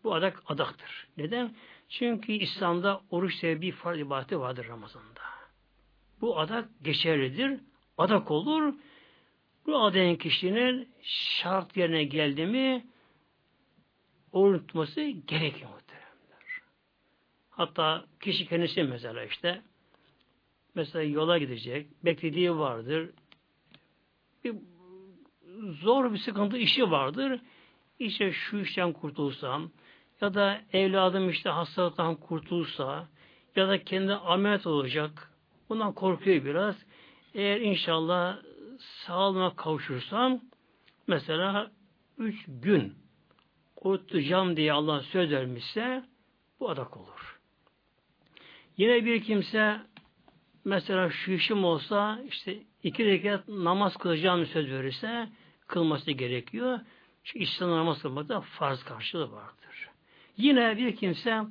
Bu 0.03 0.15
adak 0.15 0.43
adaktır. 0.47 1.07
Neden? 1.17 1.55
Çünkü 1.89 2.31
İslam'da 2.31 3.01
oruç 3.09 3.43
bir 3.43 3.71
farz 3.71 3.99
ibadeti 3.99 4.39
vardır 4.39 4.67
Ramazan'da. 4.67 5.20
Bu 6.21 6.39
adak 6.39 6.69
geçerlidir. 6.83 7.59
Adak 7.97 8.31
olur. 8.31 8.73
Bu 9.65 9.77
adayan 9.77 10.15
kişinin 10.15 10.89
şart 11.01 11.77
yerine 11.77 12.03
geldi 12.03 12.45
mi 12.45 12.85
oruç 14.31 14.61
tutması 14.67 15.01
gerekiyor 15.01 15.69
muhteremler. 15.69 16.61
Hatta 17.49 18.05
kişi 18.19 18.47
kendisi 18.47 18.83
mesela 18.83 19.23
işte 19.23 19.61
mesela 20.75 21.03
yola 21.03 21.37
gidecek, 21.37 22.05
beklediği 22.05 22.57
vardır. 22.57 23.09
Bir 24.43 24.55
zor 25.69 26.13
bir 26.13 26.17
sıkıntı 26.17 26.57
işi 26.57 26.91
vardır. 26.91 27.41
İşte 27.99 28.31
şu 28.31 28.57
işten 28.57 28.93
kurtulsam 28.93 29.71
ya 30.21 30.33
da 30.33 30.61
evladım 30.73 31.29
işte 31.29 31.49
hastalıktan 31.49 32.15
kurtulsa 32.15 33.07
ya 33.55 33.67
da 33.67 33.83
kendi 33.83 34.13
ameliyat 34.13 34.67
olacak. 34.67 35.30
Bundan 35.71 35.93
korkuyor 35.93 36.45
biraz. 36.45 36.75
Eğer 37.33 37.61
inşallah 37.61 38.37
sağlığına 38.79 39.55
kavuşursam 39.55 40.41
mesela 41.07 41.71
üç 42.17 42.45
gün 42.47 42.93
kurtulacağım 43.75 44.57
diye 44.57 44.73
Allah 44.73 45.01
söz 45.01 45.31
vermişse 45.31 46.03
bu 46.59 46.69
adak 46.69 46.97
olur. 46.97 47.39
Yine 48.77 49.05
bir 49.05 49.23
kimse 49.23 49.79
mesela 50.65 51.09
şu 51.09 51.31
işim 51.31 51.63
olsa 51.65 52.21
işte 52.27 52.59
iki 52.83 53.05
rekat 53.05 53.47
namaz 53.47 53.97
kılacağım 53.97 54.45
söz 54.45 54.71
verirse 54.71 55.29
kılması 55.67 56.11
gerekiyor. 56.11 56.79
Çünkü 57.23 57.43
İslam 57.43 57.71
namaz 57.71 58.01
kılmakta 58.01 58.41
farz 58.41 58.83
karşılığı 58.83 59.31
vardır. 59.31 59.89
Yine 60.37 60.77
bir 60.77 60.95
kimse 60.95 61.41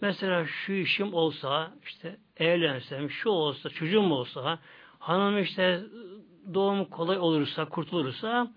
mesela 0.00 0.46
şu 0.46 0.72
işim 0.72 1.14
olsa 1.14 1.74
işte 1.84 2.16
evlensem 2.38 3.10
şu 3.10 3.28
olsa 3.28 3.70
çocuğum 3.70 4.12
olsa 4.12 4.58
hanım 4.98 5.42
işte 5.42 5.82
doğum 6.54 6.84
kolay 6.84 7.18
olursa 7.18 7.64
kurtulursa 7.64 8.52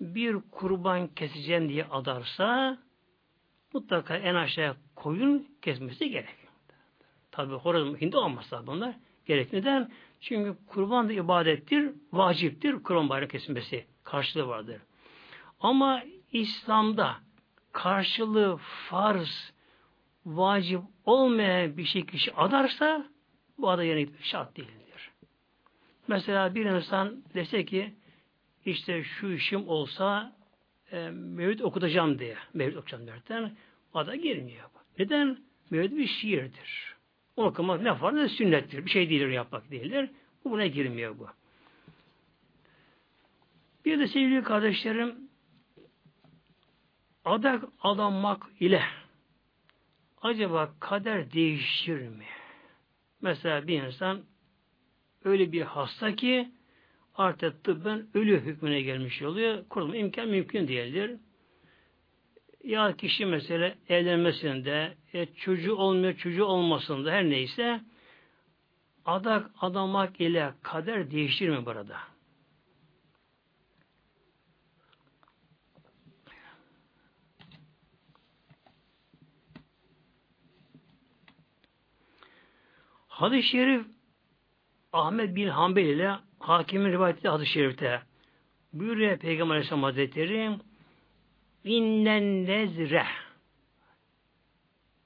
bir 0.00 0.36
kurban 0.50 1.08
keseceğim 1.08 1.68
diye 1.68 1.84
adarsa 1.84 2.78
mutlaka 3.72 4.16
en 4.16 4.34
aşağıya 4.34 4.76
koyun 4.94 5.48
kesmesi 5.62 6.10
gerekiyor. 6.10 6.52
Tabi 7.30 7.54
horoz 7.54 8.00
hindi 8.00 8.16
olmazsa 8.16 8.66
bunlar 8.66 8.94
gerek. 9.26 9.52
Neden? 9.52 9.90
Çünkü 10.20 10.56
kurban 10.66 11.08
da 11.08 11.12
ibadettir, 11.12 11.90
vaciptir, 12.12 12.82
kurban 12.82 13.08
bayrağı 13.08 13.28
kesilmesi 13.28 13.86
karşılığı 14.04 14.48
vardır. 14.48 14.80
Ama 15.60 16.02
İslam'da 16.32 17.16
karşılığı 17.72 18.56
farz, 18.56 19.52
vacip 20.26 20.80
olmayan 21.04 21.76
bir 21.76 21.84
şey 21.84 22.06
kişi 22.06 22.34
adarsa 22.34 23.06
bu 23.58 23.70
ada 23.70 23.84
yerine 23.84 24.10
şart 24.22 24.56
değildir. 24.56 25.10
Mesela 26.08 26.54
bir 26.54 26.64
insan 26.64 27.24
dese 27.34 27.64
ki 27.64 27.94
işte 28.64 29.04
şu 29.04 29.32
işim 29.32 29.68
olsa 29.68 30.36
e, 30.92 31.10
mevlüt 31.10 31.62
okutacağım 31.62 32.18
diye. 32.18 32.36
Mevlüt 32.54 32.76
okuyacağım 32.76 33.06
derken 33.06 33.56
ada 33.94 34.16
girmiyor. 34.16 34.64
Neden? 34.98 35.38
Mevlüt 35.70 35.96
bir 35.96 36.06
şiirdir. 36.06 36.96
Okumak 37.36 37.82
ne 37.82 37.94
farz 37.94 38.14
ne 38.14 38.28
sünnettir. 38.28 38.84
Bir 38.84 38.90
şey 38.90 39.10
değildir 39.10 39.28
yapmak 39.28 39.70
değildir. 39.70 40.10
Bu 40.44 40.50
buna 40.50 40.66
girmiyor 40.66 41.18
bu. 41.18 41.26
Bir 43.84 43.98
de 43.98 44.08
sevgili 44.08 44.42
kardeşlerim 44.42 45.14
adak 47.24 47.64
adamak 47.82 48.46
ile 48.60 48.82
acaba 50.22 50.74
kader 50.80 51.32
değişir 51.32 52.00
mi? 52.08 52.24
Mesela 53.22 53.66
bir 53.66 53.82
insan 53.82 54.22
öyle 55.24 55.52
bir 55.52 55.62
hasta 55.62 56.16
ki 56.16 56.48
artık 57.14 57.64
tıbben 57.64 58.06
ölü 58.14 58.40
hükmüne 58.40 58.82
gelmiş 58.82 59.22
oluyor. 59.22 59.68
Kurulma 59.68 59.96
imkan 59.96 60.28
mümkün 60.28 60.68
değildir. 60.68 61.10
Ya 62.64 62.96
kişi 62.96 63.26
mesela 63.26 63.74
evlenmesinde, 63.88 64.94
e, 65.12 65.26
çocuğu 65.26 65.74
olmuyor, 65.74 66.16
çocuğu 66.16 66.44
olmasında 66.44 67.12
her 67.12 67.24
neyse 67.24 67.80
adak 69.04 69.50
adamak 69.60 70.20
ile 70.20 70.52
kader 70.62 71.10
değişir 71.10 71.48
mi 71.48 71.66
burada? 71.66 72.15
Hadis-i 83.16 83.48
şerif 83.48 83.86
Ahmet 84.92 85.36
bin 85.36 85.48
Hanbel 85.48 85.84
ile 85.84 86.14
hakimin 86.38 86.92
rivayeti 86.92 87.28
hadis-i 87.28 87.52
şerifte. 87.52 88.02
Buyuruyor 88.72 89.18
Peygamber 89.18 89.54
Aleyhisselam 89.54 89.82
Hazretleri 89.82 90.58
innen 91.64 92.46
nezre 92.46 93.06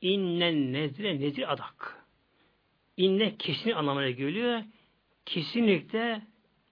innen 0.01 0.73
nezre 0.73 1.21
nezir 1.21 1.53
adak. 1.53 2.07
İnne 2.97 3.37
kesin 3.37 3.71
anlamına 3.71 4.11
geliyor. 4.11 4.63
Kesinlikle 5.27 6.23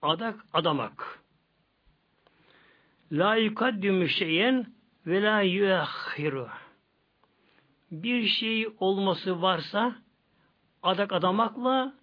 adak 0.01 0.45
adamak. 0.53 1.23
La 3.11 3.35
yukaddümü 3.35 4.09
şeyen 4.09 4.73
ve 5.05 5.21
la 5.21 5.41
yuakhiru. 5.41 6.49
Bir 7.91 8.27
şey 8.27 8.67
olması 8.79 9.41
varsa 9.41 10.08
adak 10.83 11.13
adamakla 11.13 11.93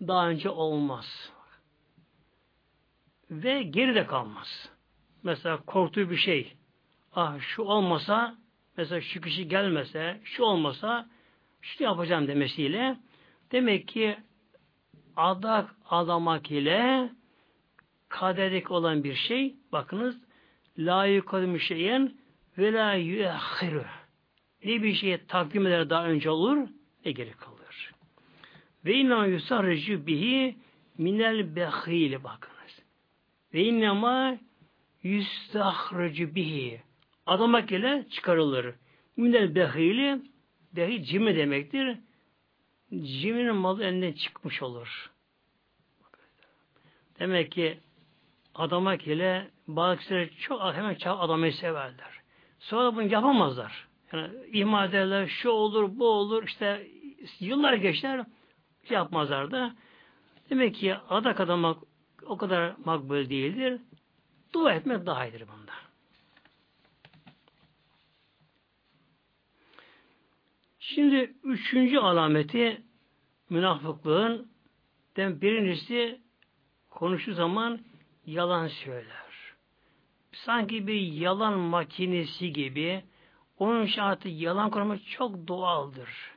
daha 0.00 0.28
önce 0.28 0.50
olmaz. 0.50 1.32
Ve 3.30 3.62
geride 3.62 4.06
kalmaz. 4.06 4.70
Mesela 5.22 5.56
korktuğu 5.56 6.10
bir 6.10 6.16
şey. 6.16 6.56
Ah 7.12 7.40
şu 7.40 7.62
olmasa 7.62 8.36
mesela 8.76 9.00
şu 9.00 9.20
kişi 9.20 9.48
gelmese 9.48 10.20
şu 10.24 10.42
olmasa 10.42 11.08
şu 11.60 11.84
yapacağım 11.84 12.28
demesiyle 12.28 12.96
demek 13.52 13.88
ki 13.88 14.16
adak 15.16 15.74
adamak 15.90 16.50
ile 16.50 17.10
kaderlik 18.08 18.70
olan 18.70 19.04
bir 19.04 19.14
şey 19.14 19.56
bakınız 19.72 20.16
la 20.78 21.06
yukadim 21.06 21.60
şeyen 21.60 22.14
ve 22.58 22.72
la 22.72 22.94
yuakhiru 22.94 23.84
ne 24.64 24.82
bir 24.82 24.94
şeye 24.94 25.26
takdim 25.26 25.66
eder 25.66 25.90
daha 25.90 26.06
önce 26.06 26.30
olur 26.30 26.68
geri 27.12 27.32
kalır. 27.32 27.92
Ve 28.84 28.94
inna 28.94 29.26
yusarricu 29.26 30.06
bihi 30.06 30.56
minel 30.98 31.56
behili 31.56 32.24
bakınız. 32.24 32.82
Ve 33.54 33.64
innema 33.64 34.38
yustahricu 35.02 36.34
bihi 36.34 36.80
adamak 37.26 37.72
ile 37.72 38.06
çıkarılır. 38.10 38.74
Minel 39.16 39.54
behili 39.54 40.20
behi 40.72 41.04
cimi 41.04 41.36
demektir. 41.36 41.98
Ciminin 42.90 43.54
malı 43.54 43.84
elinden 43.84 44.12
çıkmış 44.12 44.62
olur. 44.62 45.10
Demek 47.18 47.52
ki 47.52 47.78
adamak 48.54 49.06
ile 49.06 49.50
bazı 49.68 50.28
çok 50.40 50.74
hemen 50.74 50.94
çok 50.94 51.20
adamayı 51.20 51.52
severler. 51.52 52.20
Sonra 52.58 52.96
bunu 52.96 53.12
yapamazlar. 53.12 53.88
Yani 54.12 54.30
ihmal 54.52 54.88
ederler, 54.88 55.26
şu 55.26 55.50
olur, 55.50 55.98
bu 55.98 56.08
olur, 56.08 56.44
işte 56.46 56.86
yıllar 57.40 57.74
geçer 57.74 58.26
şey 58.88 58.94
yapmazlar 58.94 59.50
da. 59.50 59.74
Demek 60.50 60.74
ki 60.74 60.94
adak 60.94 61.40
adamak 61.40 61.82
o 62.26 62.36
kadar 62.36 62.74
makbul 62.84 63.30
değildir. 63.30 63.80
Dua 64.52 64.72
etmek 64.72 65.06
daha 65.06 65.26
iyidir 65.26 65.44
bunda. 65.48 65.72
Şimdi 70.78 71.34
üçüncü 71.44 71.98
alameti 71.98 72.82
münafıklığın 73.50 74.50
birincisi 75.16 76.20
konuşu 76.90 77.34
zaman 77.34 77.80
yalan 78.26 78.68
söyler. 78.68 79.26
Sanki 80.32 80.86
bir 80.86 81.00
yalan 81.00 81.58
makinesi 81.58 82.52
gibi 82.52 83.04
onun 83.58 83.86
şartı 83.86 84.28
yalan 84.28 84.70
konuşmak 84.70 85.06
çok 85.06 85.48
doğaldır 85.48 86.35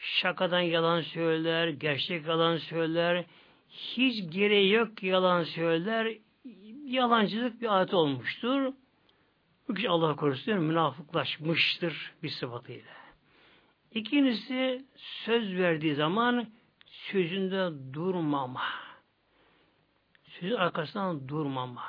şakadan 0.00 0.60
yalan 0.60 1.00
söyler, 1.00 1.68
gerçek 1.68 2.26
yalan 2.26 2.56
söyler, 2.56 3.24
hiç 3.68 4.32
gereği 4.32 4.72
yok 4.72 5.02
yalan 5.02 5.42
söyler, 5.42 6.16
yalancılık 6.84 7.60
bir 7.60 7.80
adet 7.80 7.94
olmuştur. 7.94 8.72
Bu 9.68 9.74
kişi 9.74 9.88
Allah 9.88 10.16
korusun 10.16 10.58
münafıklaşmıştır 10.58 12.12
bir 12.22 12.28
sıfatıyla. 12.28 12.92
İkincisi 13.94 14.84
söz 14.96 15.54
verdiği 15.54 15.94
zaman 15.94 16.46
sözünde 16.86 17.94
durmama. 17.94 18.62
Sözün 20.24 20.56
arkasından 20.56 21.28
durmama. 21.28 21.84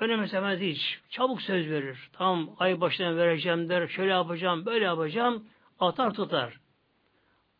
Öyle 0.00 0.16
mesela 0.16 0.56
hiç 0.56 1.00
çabuk 1.10 1.42
söz 1.42 1.70
verir. 1.70 2.10
Tamam 2.12 2.50
ay 2.58 2.80
başına 2.80 3.16
vereceğim 3.16 3.68
der, 3.68 3.88
şöyle 3.88 4.10
yapacağım, 4.10 4.66
böyle 4.66 4.84
yapacağım, 4.84 5.44
atar 5.80 6.14
tutar. 6.14 6.60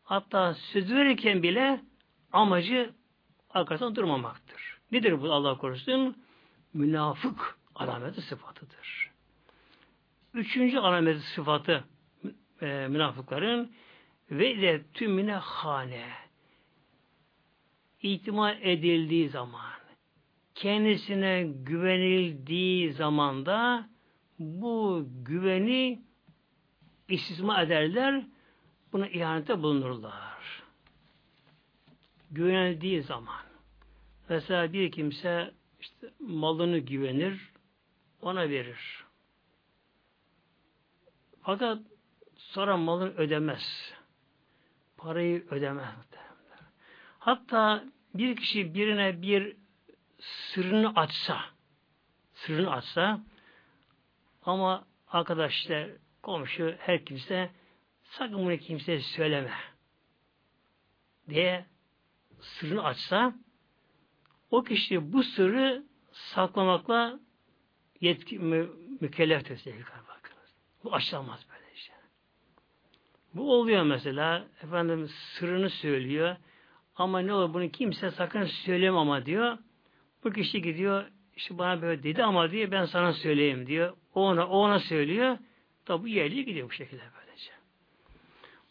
Hatta 0.07 0.53
söz 0.53 0.93
verirken 0.93 1.43
bile 1.43 1.81
amacı 2.31 2.93
arkasından 3.49 3.95
durmamaktır. 3.95 4.77
Nedir 4.91 5.21
bu 5.21 5.33
Allah 5.33 5.57
korusun? 5.57 6.17
Münafık 6.73 7.57
alameti 7.75 8.21
sıfatıdır. 8.21 9.11
üçüncü 10.33 10.77
alamet 10.77 11.21
sıfatı 11.21 11.83
e, 12.61 12.87
münafıkların 12.89 13.71
ve 14.31 14.61
de 14.61 14.83
tümüne 14.93 15.35
hane 15.35 16.05
itimat 18.01 18.57
edildiği 18.61 19.29
zaman 19.29 19.71
kendisine 20.55 21.43
güvenildiği 21.43 22.93
zamanda 22.93 23.89
bu 24.39 25.07
güveni 25.25 26.01
istisma 27.09 27.61
ederler, 27.61 28.23
buna 28.97 29.07
ihanete 29.07 29.63
bulunurlar. 29.63 30.63
Güvenildiği 32.31 33.01
zaman. 33.01 33.45
Mesela 34.29 34.73
bir 34.73 34.91
kimse 34.91 35.53
işte 35.79 36.13
malını 36.19 36.77
güvenir, 36.77 37.51
ona 38.21 38.49
verir. 38.49 39.03
Fakat 41.41 41.79
sonra 42.37 42.77
malını 42.77 43.09
ödemez. 43.09 43.93
Parayı 44.97 45.45
ödemez. 45.49 45.95
Hatta 47.19 47.83
bir 48.13 48.35
kişi 48.35 48.73
birine 48.73 49.21
bir 49.21 49.55
sırrını 50.19 50.93
açsa, 50.95 51.41
sırrını 52.33 52.71
açsa 52.71 53.21
ama 54.45 54.85
arkadaşlar, 55.07 55.89
komşu, 56.21 56.75
her 56.79 57.05
kimse 57.05 57.49
sakın 58.09 58.37
bunu 58.37 58.57
kimseye 58.57 58.99
söyleme 58.99 59.53
diye 61.29 61.65
sırrını 62.41 62.83
açsa 62.83 63.33
o 64.51 64.63
kişi 64.63 65.13
bu 65.13 65.23
sırrı 65.23 65.83
saklamakla 66.11 67.19
yetki 68.01 68.39
mü, 68.39 68.69
mükelleftir 69.01 69.57
sevgili 69.57 69.83
bakınız. 69.83 70.55
Bu 70.83 70.95
açılamaz 70.95 71.45
böyle 71.49 71.73
işte. 71.73 71.93
Bu 73.33 73.53
oluyor 73.53 73.83
mesela 73.83 74.47
efendim 74.63 75.07
sırrını 75.07 75.69
söylüyor 75.69 76.35
ama 76.95 77.19
ne 77.19 77.33
olur 77.33 77.53
bunu 77.53 77.69
kimse 77.69 78.11
sakın 78.11 78.45
söyleme 78.45 78.97
ama 78.97 79.25
diyor. 79.25 79.57
Bu 80.23 80.33
kişi 80.33 80.61
gidiyor 80.61 81.05
işte 81.35 81.57
bana 81.57 81.81
böyle 81.81 82.03
dedi 82.03 82.23
ama 82.23 82.51
diye 82.51 82.71
ben 82.71 82.85
sana 82.85 83.13
söyleyeyim 83.13 83.67
diyor. 83.67 83.97
O 84.15 84.21
ona, 84.21 84.47
o 84.47 84.57
ona 84.57 84.79
söylüyor. 84.79 85.37
Tabi 85.85 86.03
bu 86.03 86.07
yerliğe 86.07 86.43
gidiyor 86.43 86.69
bu 86.69 86.73
şekilde. 86.73 87.03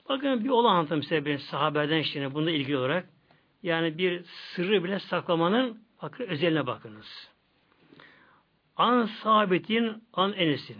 Bakın 0.08 0.44
bir 0.44 0.48
olay 0.48 0.72
anlatayım 0.72 1.02
size 1.02 1.24
bir 1.24 1.38
sahabeden 1.38 2.02
şimdi 2.02 2.34
bunda 2.34 2.50
ilgili 2.50 2.76
olarak. 2.76 3.08
Yani 3.62 3.98
bir 3.98 4.24
sırrı 4.24 4.84
bile 4.84 4.98
saklamanın 4.98 5.82
bakın 6.02 6.24
özeline 6.24 6.66
bakınız. 6.66 7.30
An 8.76 9.06
sabitin 9.06 10.04
an 10.12 10.32
enesin. 10.32 10.76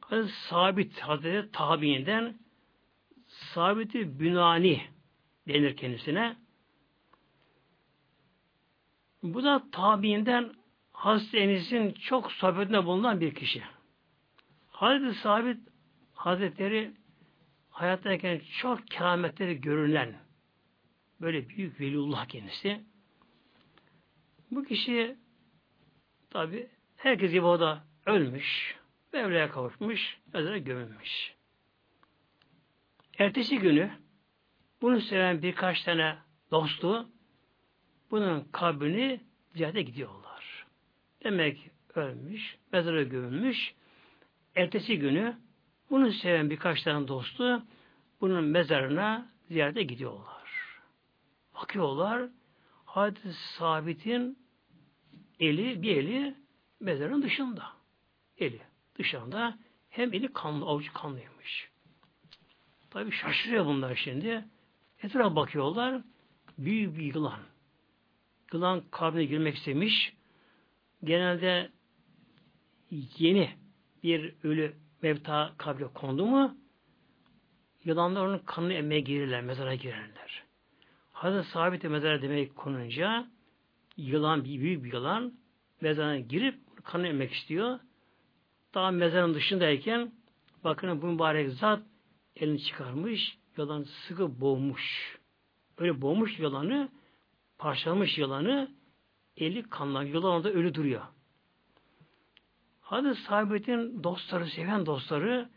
Hazreti 0.00 0.32
Sabit 0.32 1.00
Hazreti 1.00 1.52
tabiinden 1.52 2.38
Sabiti 3.26 4.20
Bünani 4.20 4.80
denir 5.48 5.76
kendisine. 5.76 6.36
Bu 9.22 9.44
da 9.44 9.62
tabiinden 9.72 10.52
Hazreti 10.92 11.38
Enes'in 11.38 11.92
çok 11.92 12.32
sohbetinde 12.32 12.84
bulunan 12.84 13.20
bir 13.20 13.34
kişi. 13.34 13.62
Hazreti 14.68 15.18
Sabit 15.18 15.58
Hazretleri 16.14 16.99
hayattayken 17.80 18.40
çok 18.60 18.86
kerametleri 18.86 19.60
görülen 19.60 20.14
böyle 21.20 21.48
büyük 21.48 21.80
veliullah 21.80 22.26
kendisi. 22.26 22.80
Bu 24.50 24.64
kişi 24.64 25.16
tabi 26.30 26.68
herkes 26.96 27.32
gibi 27.32 27.44
o 27.44 27.60
da 27.60 27.84
ölmüş, 28.06 28.76
Mevla'ya 29.12 29.50
kavuşmuş, 29.50 30.18
mezara 30.34 30.58
gömülmüş. 30.58 31.34
Ertesi 33.18 33.58
günü 33.58 33.90
bunu 34.82 35.00
seven 35.00 35.42
birkaç 35.42 35.82
tane 35.82 36.18
dostu 36.50 37.08
bunun 38.10 38.48
kabrini 38.52 39.20
ziyarete 39.54 39.82
gidiyorlar. 39.82 40.66
Demek 41.24 41.70
ölmüş, 41.94 42.56
mezara 42.72 43.02
gömülmüş. 43.02 43.74
Ertesi 44.54 44.98
günü 44.98 45.36
bunu 45.90 46.12
seven 46.12 46.50
birkaç 46.50 46.82
tane 46.82 47.08
dostu 47.08 47.62
bunun 48.20 48.44
mezarına 48.44 49.26
ziyarete 49.48 49.82
gidiyorlar. 49.82 50.80
Bakıyorlar 51.54 52.28
Hadis 52.84 53.36
Sabit'in 53.58 54.38
eli, 55.40 55.82
bir 55.82 55.96
eli 55.96 56.34
mezarın 56.80 57.22
dışında. 57.22 57.64
Eli 58.38 58.60
dışında 58.98 59.58
hem 59.90 60.14
eli 60.14 60.32
kanlı, 60.32 60.64
avucu 60.64 60.92
kanlıymış. 60.92 61.70
Tabi 62.90 63.12
şaşırıyor 63.12 63.66
bunlar 63.66 63.94
şimdi. 63.94 64.44
Etrafa 65.02 65.36
bakıyorlar. 65.36 66.02
Büyük 66.58 66.98
bir 66.98 67.14
yılan. 67.14 67.40
Yılan 68.52 68.82
kabrine 68.90 69.24
girmek 69.24 69.56
istemiş. 69.56 70.12
Genelde 71.04 71.70
yeni 73.18 73.50
bir 74.02 74.34
ölü 74.42 74.74
mevta 75.02 75.52
kabre 75.58 75.84
kondu 75.84 76.26
mu 76.26 76.56
yılanlar 77.84 78.26
onun 78.26 78.38
kanını 78.38 78.72
emmeye 78.72 79.00
girirler, 79.00 79.42
mezara 79.42 79.74
girerler. 79.74 80.44
Hazreti 81.12 81.50
Sabit 81.50 81.84
mezara 81.84 82.22
demek 82.22 82.56
konunca 82.56 83.26
yılan, 83.96 84.44
bir 84.44 84.60
büyük 84.60 84.84
bir 84.84 84.92
yılan 84.92 85.32
mezarına 85.80 86.18
girip 86.18 86.54
kanını 86.84 87.08
emmek 87.08 87.32
istiyor. 87.32 87.78
Daha 88.74 88.90
mezarın 88.90 89.34
dışındayken 89.34 90.12
bakın 90.64 91.02
bu 91.02 91.06
mübarek 91.06 91.50
zat 91.50 91.82
elini 92.36 92.62
çıkarmış, 92.62 93.38
yılan 93.56 93.82
sıkı 93.82 94.40
boğmuş. 94.40 95.18
Öyle 95.78 96.02
boğmuş 96.02 96.38
yılanı, 96.38 96.88
parçalamış 97.58 98.18
yılanı, 98.18 98.70
eli 99.36 99.62
kanla, 99.62 100.02
yılan 100.02 100.32
orada 100.32 100.50
ölü 100.50 100.74
duruyor. 100.74 101.02
Hazreti 102.90 103.22
Sabit'in 103.22 104.04
dostları, 104.04 104.46
seven 104.46 104.86
dostları 104.86 105.48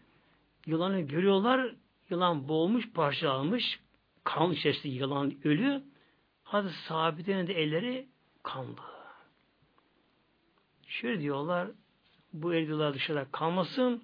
yılanı 0.66 1.02
görüyorlar. 1.02 1.76
Yılan 2.10 2.48
boğulmuş, 2.48 2.92
parçalanmış. 2.92 3.80
Kan 4.24 4.52
içerisinde 4.52 4.94
yılan 4.94 5.34
ölü. 5.44 5.84
Hazreti 6.44 6.76
Sabit'in 6.76 7.48
de 7.48 7.54
elleri 7.54 8.08
kanlı. 8.44 8.76
Şöyle 10.88 11.22
diyorlar, 11.22 11.68
bu 12.34 12.54
el 12.54 12.94
dışarıda 12.94 13.26
kalmasın, 13.32 14.04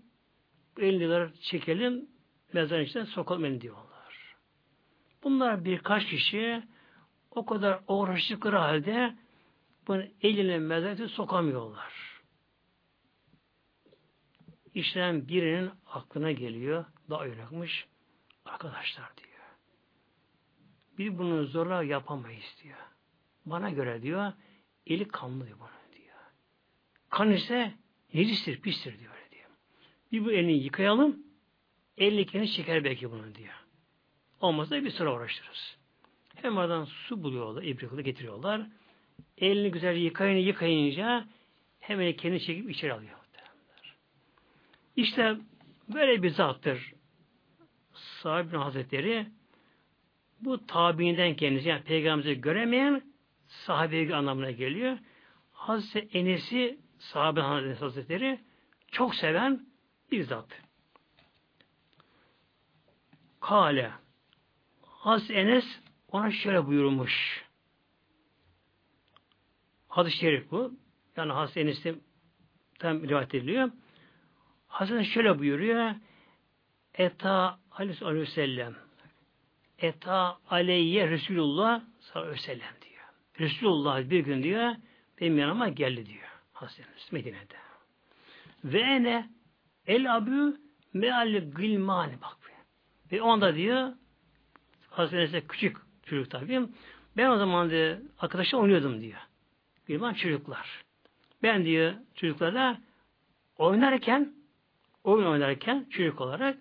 bu 0.78 0.82
el 0.82 1.32
çekelim, 1.42 2.10
mezarın 2.54 2.84
içine 2.84 3.06
sokalım 3.06 3.46
elini 3.46 3.62
diyorlar. 3.62 4.36
Bunlar 5.24 5.66
birkaç 5.66 6.06
kişi 6.06 6.64
o 7.32 7.46
kadar 7.46 7.80
uğraştıkları 7.88 8.58
halde 8.58 9.16
bunu 9.88 10.04
eline 10.22 10.60
mezarına 10.60 11.08
sokamıyorlar 11.08 12.09
işleyen 14.74 15.28
birinin 15.28 15.72
aklına 15.86 16.32
geliyor. 16.32 16.86
Daha 17.10 17.22
uyanıkmış. 17.22 17.88
Arkadaşlar 18.46 19.18
diyor. 19.18 19.30
Bir 20.98 21.18
bunu 21.18 21.46
zorla 21.46 21.84
yapamayız 21.84 22.58
diyor. 22.64 22.78
Bana 23.46 23.70
göre 23.70 24.02
diyor 24.02 24.34
eli 24.90 25.08
kanlı 25.08 25.46
diyor 25.46 25.60
bana 25.60 25.96
diyor. 25.96 26.16
Kan 27.10 27.32
ise 27.32 27.74
necistir, 28.14 28.62
pistir 28.62 29.00
diyor. 29.00 29.14
diyor. 29.32 29.50
Bir 30.12 30.26
bu 30.26 30.32
elini 30.32 30.64
yıkayalım. 30.64 31.24
Elini 31.98 32.26
kendi 32.26 32.52
çeker 32.52 32.84
belki 32.84 33.12
bunu 33.12 33.36
diyor. 33.36 33.54
Olmazsa 34.42 34.84
bir 34.84 34.92
sıra 34.92 35.16
uğraştırırız. 35.16 35.78
Hem 36.36 36.58
oradan 36.58 36.86
su 36.86 37.24
buluyorlar, 37.24 37.64
ibrikle 37.64 38.02
getiriyorlar. 38.02 38.62
Elini 39.38 39.72
güzel 39.72 39.96
yıkayın, 39.96 40.38
yıkayınca 40.38 41.28
hemen 41.80 42.14
kendi 42.14 42.40
çekip 42.40 42.70
içeri 42.70 42.94
alıyor. 42.94 43.19
İşte 44.96 45.38
böyle 45.94 46.24
bir 46.24 46.30
zattır. 46.30 46.94
Sahibi 47.94 48.58
Hazretleri 48.58 49.28
bu 50.42 50.66
tabiinden 50.66 51.36
kendisi 51.36 51.70
yani 51.70 51.84
peygamberimizi 51.84 52.42
göremeyen 52.42 53.02
sahabe 53.48 54.16
anlamına 54.16 54.52
geliyor. 54.52 54.98
Hazreti 55.52 56.18
Enes'i 56.18 56.80
sahabe 56.98 57.42
Hazretleri 57.42 58.40
çok 58.92 59.16
seven 59.16 59.66
bir 60.12 60.24
zat. 60.24 60.62
Kale 63.40 63.92
Hazreti 64.82 65.34
Enes 65.34 65.66
ona 66.12 66.32
şöyle 66.32 66.66
buyurmuş. 66.66 67.46
Hadis-i 69.88 70.18
şerif 70.18 70.52
bu. 70.52 70.74
Yani 71.18 71.32
Hazreti 71.32 71.60
Enes'te 71.60 71.96
tam 72.80 73.04
rivayet 73.04 73.36
ediliyor. 73.36 73.72
Hazreti 74.70 75.06
şöyle 75.06 75.40
buyuruyor. 75.40 75.96
Eta 76.94 77.60
aleyhissalatu 77.72 78.26
sellem. 78.26 78.76
Eta 79.78 80.38
aleyye 80.50 81.10
Resulullah 81.10 81.82
sallallahu 82.00 82.30
aleyhi 82.30 82.42
ve 82.42 82.46
sellem 82.46 82.74
diyor. 82.82 83.04
Resulullah 83.40 84.10
bir 84.10 84.20
gün 84.20 84.44
diyor 84.44 84.76
benim 85.22 85.38
yanıma 85.38 85.70
geldi 85.70 86.06
diyor. 86.06 86.30
Hazreti 86.54 86.90
Medine'de. 87.12 87.56
Ve 88.64 88.80
ene 88.80 89.30
El 89.88 90.16
abü 90.16 90.58
meali 90.94 91.40
gılmani 91.40 92.22
bak. 92.22 92.38
Ve 93.12 93.22
onda 93.22 93.56
diyor 93.56 93.94
Hazreti 94.90 95.48
küçük 95.48 95.78
çocuk 96.06 96.32
tabii. 96.32 96.62
Ben 97.18 97.30
o 97.30 97.38
zaman 97.38 97.70
diyor 97.70 97.98
arkadaşla 98.20 98.58
oynuyordum 98.58 99.02
diyor. 99.02 99.20
Gılman 99.88 100.14
çocuklar. 100.14 100.84
Ben 101.44 101.66
diyor 101.66 101.94
çocuklarla 102.16 102.82
oynarken 103.58 104.39
oyun 105.04 105.26
oynarken 105.26 105.86
çocuk 105.90 106.22
olarak 106.22 106.58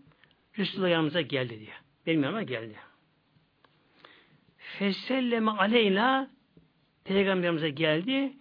Resulullah 0.58 0.90
yanımıza 0.90 1.20
geldi 1.20 1.60
diyor. 1.60 1.76
Benim 2.06 2.22
yanıma 2.22 2.42
geldi. 2.42 2.74
Feselleme 4.56 5.50
aleyna 5.50 6.30
Peygamberimize 7.04 7.70
geldi. 7.70 8.32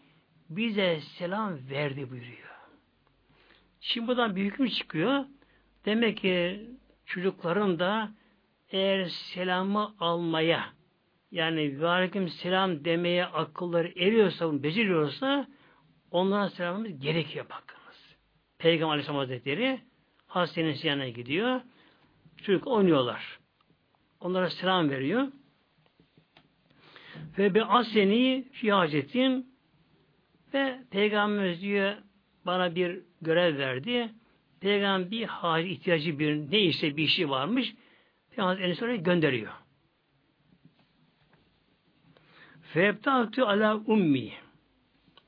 Bize 0.49 0.99
selam 1.01 1.57
verdi 1.69 2.11
buyuruyor. 2.11 2.47
Şimdi 3.81 4.07
buradan 4.07 4.35
bir 4.35 4.43
hüküm 4.45 4.67
çıkıyor. 4.67 5.25
Demek 5.85 6.17
ki 6.17 6.65
çocukların 7.05 7.79
da 7.79 8.11
eğer 8.69 9.05
selamı 9.05 9.95
almaya 9.99 10.73
yani 11.31 11.81
ve 11.81 12.29
selam 12.29 12.85
demeye 12.85 13.25
akılları 13.25 13.87
eriyorsa, 13.87 14.63
beceriyorsa 14.63 15.47
onlara 16.11 16.49
selamımız 16.49 16.99
gerekiyor 16.99 17.45
bakınız. 17.49 17.76
Peygamber 18.59 18.91
Aleyhisselam 18.91 19.17
Hazretleri 19.17 19.79
hastanenin 20.27 20.79
yanına 20.83 21.09
gidiyor. 21.09 21.61
Çocuk 22.43 22.67
oynuyorlar. 22.67 23.39
Onlara 24.19 24.49
selam 24.49 24.89
veriyor. 24.89 25.27
Ve 27.37 27.53
bir 27.53 27.79
aseni 27.79 28.47
fi 28.51 28.71
hacetim 28.71 29.45
ve 30.53 30.79
Peygamberimiz 30.91 31.61
diyor 31.61 31.95
bana 32.45 32.75
bir 32.75 32.99
görev 33.21 33.57
verdi. 33.57 34.09
Peygamber 34.59 35.11
bir 35.11 35.25
hacı 35.25 35.67
ihtiyacı 35.67 36.19
bir 36.19 36.51
neyse 36.51 36.97
bir 36.97 37.03
işi 37.03 37.29
varmış. 37.29 37.75
Peygamber 38.29 38.61
Enes 38.63 38.81
oraya 38.81 38.97
gönderiyor. 38.97 39.53
Febtatu 42.61 43.45
ala 43.45 43.75
ummi. 43.75 44.31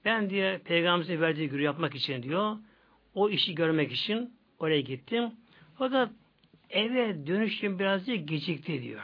Ben 0.06 0.30
diye 0.30 0.58
Peygamber'e 0.58 1.20
verdiği 1.20 1.50
görevi 1.50 1.66
yapmak 1.66 1.96
için 1.96 2.24
diyor. 2.24 2.58
O 3.14 3.30
işi 3.30 3.55
görmek 3.55 3.91
için 3.91 4.34
oraya 4.60 4.82
gittim. 4.82 5.32
Fakat 5.78 6.10
eve 6.70 7.28
dönüşüm 7.28 7.80
birazcık 7.80 8.28
gecikti 8.28 8.84
diyor. 8.84 9.03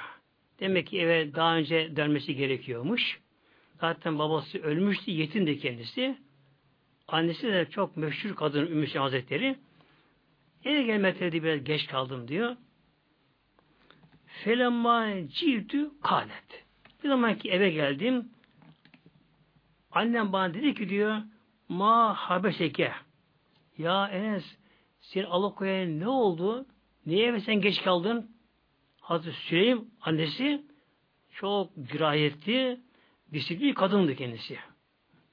Demek 0.59 0.87
ki 0.87 0.99
eve 1.01 1.33
daha 1.35 1.57
önce 1.57 1.95
dönmesi 1.95 2.35
gerekiyormuş. 2.35 3.19
Zaten 3.81 4.19
babası 4.19 4.57
ölmüştü, 4.57 5.11
yetimdi 5.11 5.59
kendisi. 5.59 6.17
Annesi 7.07 7.47
de 7.47 7.69
çok 7.69 7.97
meşhur 7.97 8.35
kadın 8.35 8.67
Ümmü 8.67 8.93
Hazretleri. 8.93 9.55
Eve 10.65 10.83
gelmekte 10.83 11.31
biraz 11.31 11.63
geç 11.63 11.87
kaldım 11.87 12.27
diyor. 12.27 12.55
Felemma 14.25 15.27
ciltü 15.27 15.89
kalet. 16.03 16.65
Bir 17.03 17.09
zaman 17.09 17.37
ki 17.37 17.51
eve 17.51 17.69
geldim. 17.69 18.29
Annem 19.91 20.33
bana 20.33 20.53
dedi 20.53 20.73
ki 20.73 20.89
diyor 20.89 21.21
ma 21.69 22.13
habeşeke 22.13 22.91
ya 23.77 24.07
Enes 24.07 24.57
senin 25.01 25.25
alıkoyan 25.25 25.99
ne 25.99 26.07
oldu? 26.07 26.65
Niye 27.05 27.27
eve 27.27 27.39
sen 27.39 27.61
geç 27.61 27.81
kaldın? 27.83 28.31
Hazreti 28.99 29.37
Süleym 29.37 29.85
annesi 30.01 30.61
çok 31.33 31.75
dirayetli, 31.75 32.79
disiplinli 33.33 33.73
kadındı 33.73 34.15
kendisi. 34.15 34.57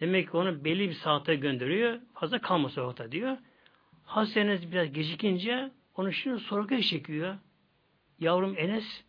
Demek 0.00 0.30
ki 0.30 0.36
onu 0.36 0.64
belli 0.64 0.88
bir 0.88 0.94
saate 0.94 1.34
gönderiyor. 1.34 2.00
Fazla 2.14 2.38
kalma 2.40 2.68
sokakta 2.68 3.12
diyor. 3.12 3.36
Hazreti 4.04 4.40
Enes 4.40 4.72
biraz 4.72 4.92
gecikince 4.92 5.70
onu 5.96 6.12
şimdi 6.12 6.40
sorguya 6.40 6.82
çekiyor. 6.82 7.36
Yavrum 8.20 8.54
Enes 8.58 9.04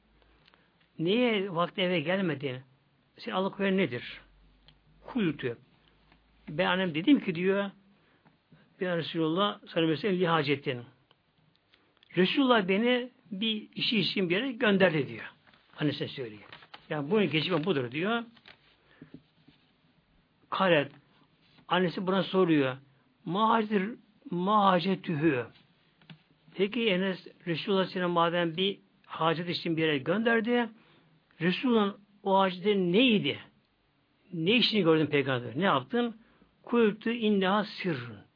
niye 0.99 1.55
vakti 1.55 1.81
eve 1.81 1.99
gelmedi? 1.99 2.63
Senin 3.17 3.35
alıkoyan 3.35 3.77
nedir? 3.77 4.21
Kuyutu. 5.01 5.57
Ben 6.49 6.65
annem 6.65 6.95
dedim 6.95 7.19
ki 7.19 7.35
diyor 7.35 7.71
bir 8.79 8.87
Resulullah 8.87 9.59
sallallahu 9.67 10.07
aleyhi 10.07 10.27
hacettin. 10.27 10.81
Resulullah 12.17 12.67
beni 12.67 13.09
bir 13.31 13.69
işi 13.75 13.99
için 13.99 14.29
bir 14.29 14.35
yere 14.35 14.51
gönderdi 14.51 15.07
diyor. 15.07 15.25
Annesine 15.77 16.07
söylüyor. 16.07 16.49
Yani 16.89 17.11
bunun 17.11 17.29
geçimi 17.29 17.63
budur 17.63 17.91
diyor. 17.91 18.23
Karet. 20.49 20.91
Annesi 21.67 22.07
buna 22.07 22.23
soruyor. 22.23 22.77
Mahacir 23.25 23.89
mahacetühü. 24.31 25.45
Peki 26.55 26.89
Enes 26.89 27.27
Resulullah 27.47 27.85
senin 27.85 28.09
madem 28.09 28.57
bir 28.57 28.79
hacet 29.05 29.49
için 29.49 29.77
bir 29.77 29.81
yere 29.81 29.97
gönderdi. 29.97 30.69
Resulullah'ın 31.41 31.97
o 32.23 32.39
hacetin 32.39 32.93
neydi? 32.93 33.39
Ne 34.33 34.55
işini 34.55 34.83
gördün 34.83 35.05
peygamber? 35.05 35.59
Ne 35.59 35.63
yaptın? 35.63 36.17
Kultu 36.63 37.09
inneha 37.09 37.63
sırrın. 37.63 38.32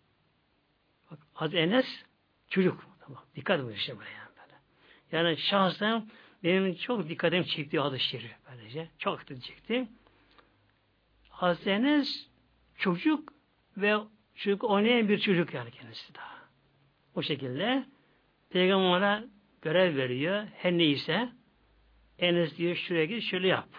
Bak, 1.12 1.20
Hazreti 1.34 1.58
Enes 1.58 2.04
çocuk. 2.50 2.86
Tamam. 3.00 3.24
Dikkat 3.36 3.60
edin 3.60 3.70
işte 3.70 3.96
buraya. 3.96 4.30
Böyle. 4.38 4.54
Yani 5.12 5.38
şahsen 5.38 6.08
benim 6.44 6.76
çok 6.76 7.10
dikkatim 7.10 7.44
çekti 7.44 7.80
hadis 7.80 8.02
şerif 8.02 8.36
böylece. 8.52 8.90
Çok 9.00 9.30
dikkat 9.30 9.44
çekti. 9.44 9.88
Hazreti 11.30 11.70
Enes 11.70 12.28
çocuk 12.78 13.34
ve 13.78 13.98
çocuk 14.36 14.64
oynayan 14.64 15.10
bir 15.10 15.20
çocuk 15.20 15.54
yani 15.54 15.72
kendisi 15.72 16.16
daha. 16.16 16.38
O 17.16 17.22
şekilde 17.22 17.86
Peygamber 18.50 18.86
ona 18.86 19.26
görev 19.62 19.96
veriyor. 19.96 20.48
Her 20.56 20.72
neyse 20.72 21.30
Enes 22.20 22.58
diyor 22.58 22.76
şuraya 22.76 23.06
git 23.06 23.24
şöyle 23.24 23.48
yap. 23.48 23.70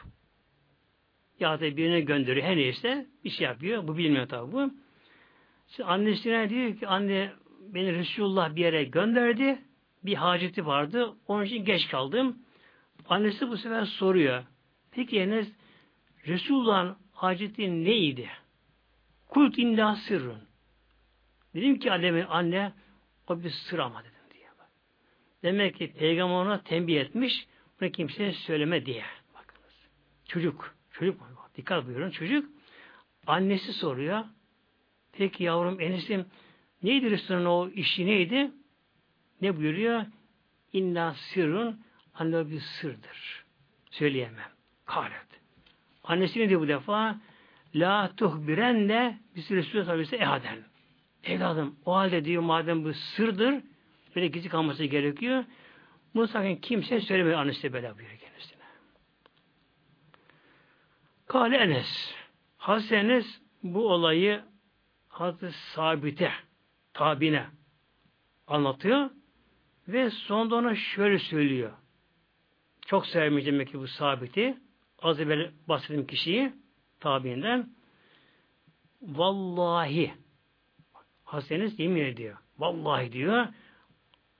Ya 1.40 1.60
da 1.60 1.76
birine 1.76 2.00
gönderiyor. 2.00 2.46
Her 2.46 2.56
neyse 2.56 3.06
bir 3.24 3.30
şey 3.30 3.46
yapıyor. 3.46 3.88
Bu 3.88 3.96
bilmiyor 3.96 4.28
tabi 4.28 4.52
bu. 4.52 4.70
Şimdi 5.68 5.88
annesine 5.88 6.50
diyor 6.50 6.76
ki 6.76 6.88
anne 6.88 7.32
beni 7.60 7.92
Resulullah 7.92 8.56
bir 8.56 8.60
yere 8.60 8.84
gönderdi. 8.84 9.58
Bir 10.04 10.14
haceti 10.14 10.66
vardı. 10.66 11.14
Onun 11.28 11.44
için 11.44 11.64
geç 11.64 11.88
kaldım. 11.88 12.38
Annesi 13.08 13.48
bu 13.48 13.56
sefer 13.56 13.84
soruyor. 13.84 14.44
Peki 14.90 15.20
Enes 15.20 15.48
Resulullah'ın 16.26 16.96
haceti 17.12 17.84
neydi? 17.84 18.28
Kult 19.28 19.58
illa 19.58 19.96
sırrın. 19.96 20.48
Dedim 21.54 21.78
ki 21.78 21.92
anneme 21.92 22.24
anne 22.24 22.72
o 23.28 23.42
bir 23.42 23.50
sır 23.50 23.78
ama 23.78 24.00
dedim 24.00 24.34
diye. 24.34 24.48
Demek 25.42 25.76
ki 25.76 25.92
peygamber 25.92 26.34
ona 26.34 26.62
tembih 26.62 27.00
etmiş 27.00 27.46
bunu 27.80 27.90
kimseye 27.90 28.32
söyleme 28.32 28.86
diye. 28.86 29.04
Bakınız. 29.34 29.88
Çocuk. 30.28 30.74
Çocuk 30.92 31.20
dikkat 31.56 31.86
buyurun 31.86 32.10
çocuk. 32.10 32.50
Annesi 33.26 33.72
soruyor. 33.72 34.24
Peki 35.18 35.44
yavrum 35.44 35.80
Enes'im 35.80 36.26
neydi 36.82 37.10
Resul'ün 37.10 37.44
o 37.44 37.68
işi 37.68 38.06
neydi? 38.06 38.50
Ne 39.40 39.56
buyuruyor? 39.56 40.04
İnna 40.72 41.14
sırrın 41.14 41.80
anne 42.14 42.50
bir 42.50 42.60
sırdır. 42.60 43.44
Söyleyemem. 43.90 44.50
Kalet. 44.86 45.26
Annesi 46.04 46.40
ne 46.40 46.48
diyor 46.48 46.60
bu 46.60 46.68
defa? 46.68 47.20
La 47.74 48.12
tuhbirenne 48.16 49.18
biz 49.36 49.50
Resulü 49.50 49.84
sabisi 49.84 50.16
ehaden. 50.16 50.58
Evladım 51.24 51.76
o 51.86 51.94
halde 51.94 52.24
diyor 52.24 52.42
madem 52.42 52.84
bu 52.84 52.94
sırdır 52.94 53.54
böyle 54.16 54.26
gizli 54.26 54.48
kalması 54.48 54.84
gerekiyor. 54.84 55.44
Bunu 56.14 56.28
sakın 56.28 56.56
kimse 56.56 57.00
söylemiyor 57.00 57.38
annesi 57.38 57.72
böyle 57.72 57.94
buyuruyor 57.98 58.18
kendisine. 58.18 58.62
Kale 61.26 61.56
Enes. 61.56 62.14
Hazreti 62.58 62.94
Enes 62.94 63.40
bu 63.62 63.92
olayı 63.92 64.42
Hazreti 65.18 65.52
Sabit'e 65.74 66.32
tabine 66.94 67.46
anlatıyor 68.46 69.10
ve 69.88 70.10
sonunda 70.10 70.54
ona 70.54 70.74
şöyle 70.74 71.18
söylüyor. 71.18 71.72
Çok 72.86 73.06
sevmiş 73.06 73.46
demek 73.46 73.68
ki 73.68 73.78
bu 73.78 73.88
sabiti. 73.88 74.58
Az 75.02 75.20
evvel 75.20 75.50
bahsettiğim 75.68 76.06
kişiyi 76.06 76.52
tabiinden. 77.00 77.70
Vallahi 79.02 80.14
Hasenes 81.24 81.78
yemin 81.78 82.04
ediyor. 82.04 82.36
Vallahi 82.58 83.12
diyor. 83.12 83.46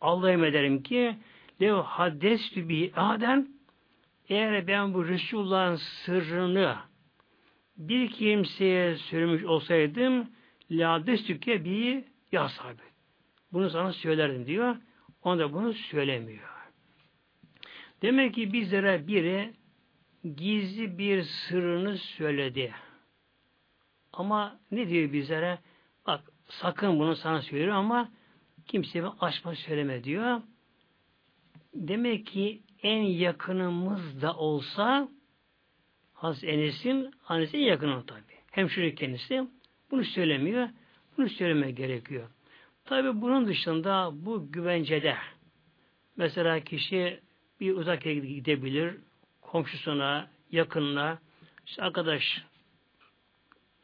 Allah'a 0.01 0.47
ederim 0.47 0.83
ki 0.83 1.17
lev 1.61 1.75
haddestü 1.75 2.69
bi 2.69 2.93
aden 2.97 3.49
eğer 4.29 4.67
ben 4.67 4.95
bu 4.95 5.09
Resulullah'ın 5.09 5.77
sırrını 5.77 6.77
bir 7.77 8.11
kimseye 8.11 8.97
söylemiş 8.97 9.45
olsaydım 9.45 10.29
la 10.71 11.07
destüke 11.07 11.65
bi 11.65 12.05
ya 12.33 12.49
sahibi. 12.49 12.83
Bunu 13.53 13.71
sana 13.71 13.93
söylerdim 13.93 14.47
diyor. 14.47 14.77
Onda 15.23 15.53
bunu 15.53 15.73
söylemiyor. 15.73 16.49
Demek 18.03 18.35
ki 18.35 18.53
bizlere 18.53 19.07
biri 19.07 19.55
gizli 20.37 20.99
bir 20.99 21.23
sırrını 21.23 21.99
söyledi. 21.99 22.75
Ama 24.13 24.61
ne 24.71 24.89
diyor 24.89 25.13
bizlere? 25.13 25.59
Bak 26.07 26.21
sakın 26.49 26.99
bunu 26.99 27.17
sana 27.17 27.43
söylüyor 27.43 27.77
ama 27.77 28.11
Kimseye 28.69 29.05
açma 29.07 29.55
söyleme 29.55 30.05
diyor. 30.05 30.43
Demek 31.75 32.27
ki 32.27 32.63
en 32.83 33.03
yakınımız 33.03 34.23
da 34.23 34.37
olsa 34.37 35.09
Hazreti 36.13 36.47
Enes'in 36.47 37.11
annesi 37.29 37.57
en 37.57 37.63
yakını 37.63 38.07
tabi. 38.07 38.23
Hemşire 38.51 38.95
kendisi. 38.95 39.47
Bunu 39.91 40.05
söylemiyor. 40.05 40.69
Bunu 41.17 41.29
söylemeye 41.29 41.73
gerekiyor. 41.73 42.29
Tabi 42.85 43.21
bunun 43.21 43.47
dışında 43.47 44.11
bu 44.13 44.53
güvencede 44.53 45.17
mesela 46.17 46.61
kişi 46.61 47.21
bir 47.61 47.77
uzak 47.77 48.07
yere 48.07 48.19
gidebilir, 48.19 48.95
komşusuna, 49.41 50.31
yakınına, 50.51 51.19
işte 51.67 51.83
arkadaş, 51.83 52.43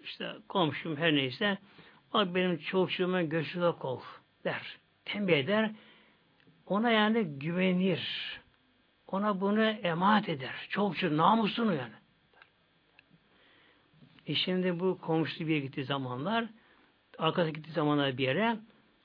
işte 0.02 0.32
komşum 0.48 0.96
her 0.96 1.14
neyse, 1.14 1.58
bak 2.14 2.34
benim 2.34 2.58
çocuğuma 2.58 3.22
göğsüne 3.22 3.72
kol 3.72 4.00
der. 4.44 4.78
Tembih 5.04 5.34
eder. 5.34 5.70
Ona 6.66 6.90
yani 6.90 7.24
güvenir. 7.24 8.40
Ona 9.06 9.40
bunu 9.40 9.62
emanet 9.64 10.28
eder. 10.28 10.66
Çoluk 10.70 11.02
namusunu 11.02 11.74
yani. 11.74 11.92
E 14.26 14.34
şimdi 14.34 14.80
bu 14.80 14.98
komşu 14.98 15.40
bir 15.40 15.54
yere 15.54 15.60
gittiği 15.60 15.84
zamanlar 15.84 16.44
arkadaş 17.18 17.52
gittiği 17.52 17.72
zamanlar 17.72 18.18
bir 18.18 18.24
yere 18.24 18.56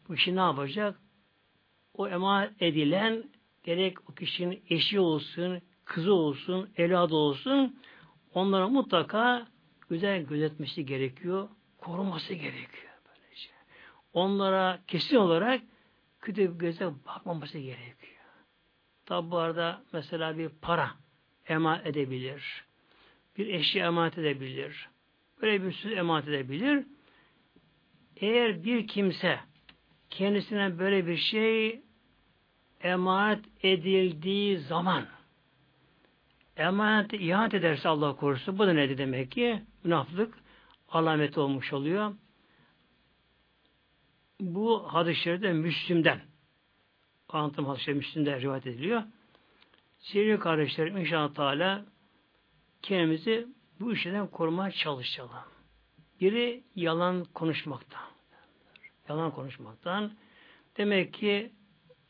bu 0.07 0.15
kişi 0.15 0.35
ne 0.35 0.39
yapacak? 0.39 0.99
O 1.93 2.07
emanet 2.07 2.61
edilen 2.61 3.23
gerek 3.63 4.09
o 4.09 4.13
kişinin 4.13 4.63
eşi 4.69 4.99
olsun, 4.99 5.61
kızı 5.85 6.13
olsun, 6.13 6.69
evladı 6.77 7.15
olsun 7.15 7.79
onlara 8.33 8.67
mutlaka 8.67 9.47
güzel 9.89 10.23
gözetmesi 10.23 10.85
gerekiyor, 10.85 11.49
koruması 11.77 12.33
gerekiyor. 12.33 12.93
Böylece. 13.07 13.49
Onlara 14.13 14.79
kesin 14.87 15.15
olarak 15.15 15.61
kötü 16.19 16.53
bir 16.53 16.59
göze 16.59 16.91
bakmaması 17.07 17.59
gerekiyor. 17.59 18.19
Tabi 19.05 19.31
bu 19.31 19.37
arada 19.37 19.83
mesela 19.93 20.37
bir 20.37 20.49
para 20.49 20.91
emanet 21.47 21.87
edebilir. 21.87 22.65
Bir 23.37 23.47
eşya 23.47 23.85
emanet 23.85 24.17
edebilir. 24.17 24.89
Böyle 25.41 25.63
bir 25.63 25.71
söz 25.71 25.91
emanet 25.91 26.27
edebilir. 26.27 26.85
Eğer 28.15 28.63
bir 28.63 28.87
kimse 28.87 29.39
kendisine 30.09 30.79
böyle 30.79 31.07
bir 31.07 31.17
şey 31.17 31.81
emanet 32.81 33.45
edildiği 33.63 34.57
zaman 34.57 35.07
emanet 36.57 37.13
ihanet 37.13 37.53
ederse 37.53 37.89
Allah 37.89 38.15
korusun 38.15 38.59
bu 38.59 38.67
da 38.67 38.73
nedir 38.73 38.97
demek 38.97 39.31
ki? 39.31 39.63
Münafıklık 39.83 40.33
alameti 40.89 41.39
olmuş 41.39 41.73
oluyor. 41.73 42.15
Bu 44.39 44.93
hadis-i 44.93 45.29
Müslüm'den 45.37 46.21
anlatım 47.29 47.65
hadis-i 47.65 47.93
Müslüm'den 47.93 48.41
rivayet 48.41 48.67
ediliyor. 48.67 49.03
Sevgili 49.99 50.39
kardeşlerim 50.39 50.97
inşallah 50.97 51.33
Teala 51.33 51.85
kendimizi 52.81 53.47
bu 53.79 53.93
işten 53.93 54.27
korumaya 54.27 54.71
çalışalım. 54.71 55.31
Biri 56.21 56.63
yalan 56.75 57.23
konuşmaktan. 57.23 58.01
Yalan 59.09 59.31
konuşmaktan. 59.31 60.13
Demek 60.77 61.13
ki 61.13 61.51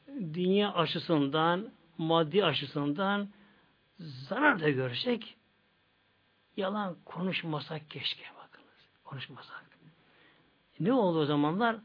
dünya 0.08 0.74
açısından, 0.74 1.72
maddi 1.98 2.46
açısından 2.46 3.30
zarar 4.00 4.60
da 4.62 4.70
görsek 4.70 5.38
yalan 6.58 6.98
konuşmasak 7.06 7.90
keşke 7.90 8.24
bakınız. 8.44 8.90
Konuşmasak. 9.04 9.70
Ne 10.80 10.94
oldu 10.94 11.20
o 11.20 11.26
zamanlar? 11.26 11.76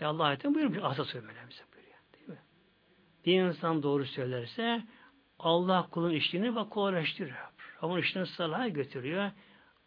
Ya 0.00 0.08
Allah 0.08 0.24
ayetinde 0.24 0.54
buyurmuş 0.54 0.78
asıl 0.82 1.04
söylememize 1.04 1.62
buyuruyor. 1.74 1.98
Değil 2.14 2.28
mi? 2.28 2.38
Bir 3.26 3.40
insan 3.40 3.82
doğru 3.82 4.06
söylerse 4.06 4.82
Allah 5.38 5.88
kulun 5.90 6.10
işini 6.10 6.54
bak 6.54 6.70
kolaylaştırıyor. 6.70 7.51
Ama 7.82 8.00
işini 8.00 8.26
salaha 8.26 8.68
götürüyor. 8.68 9.30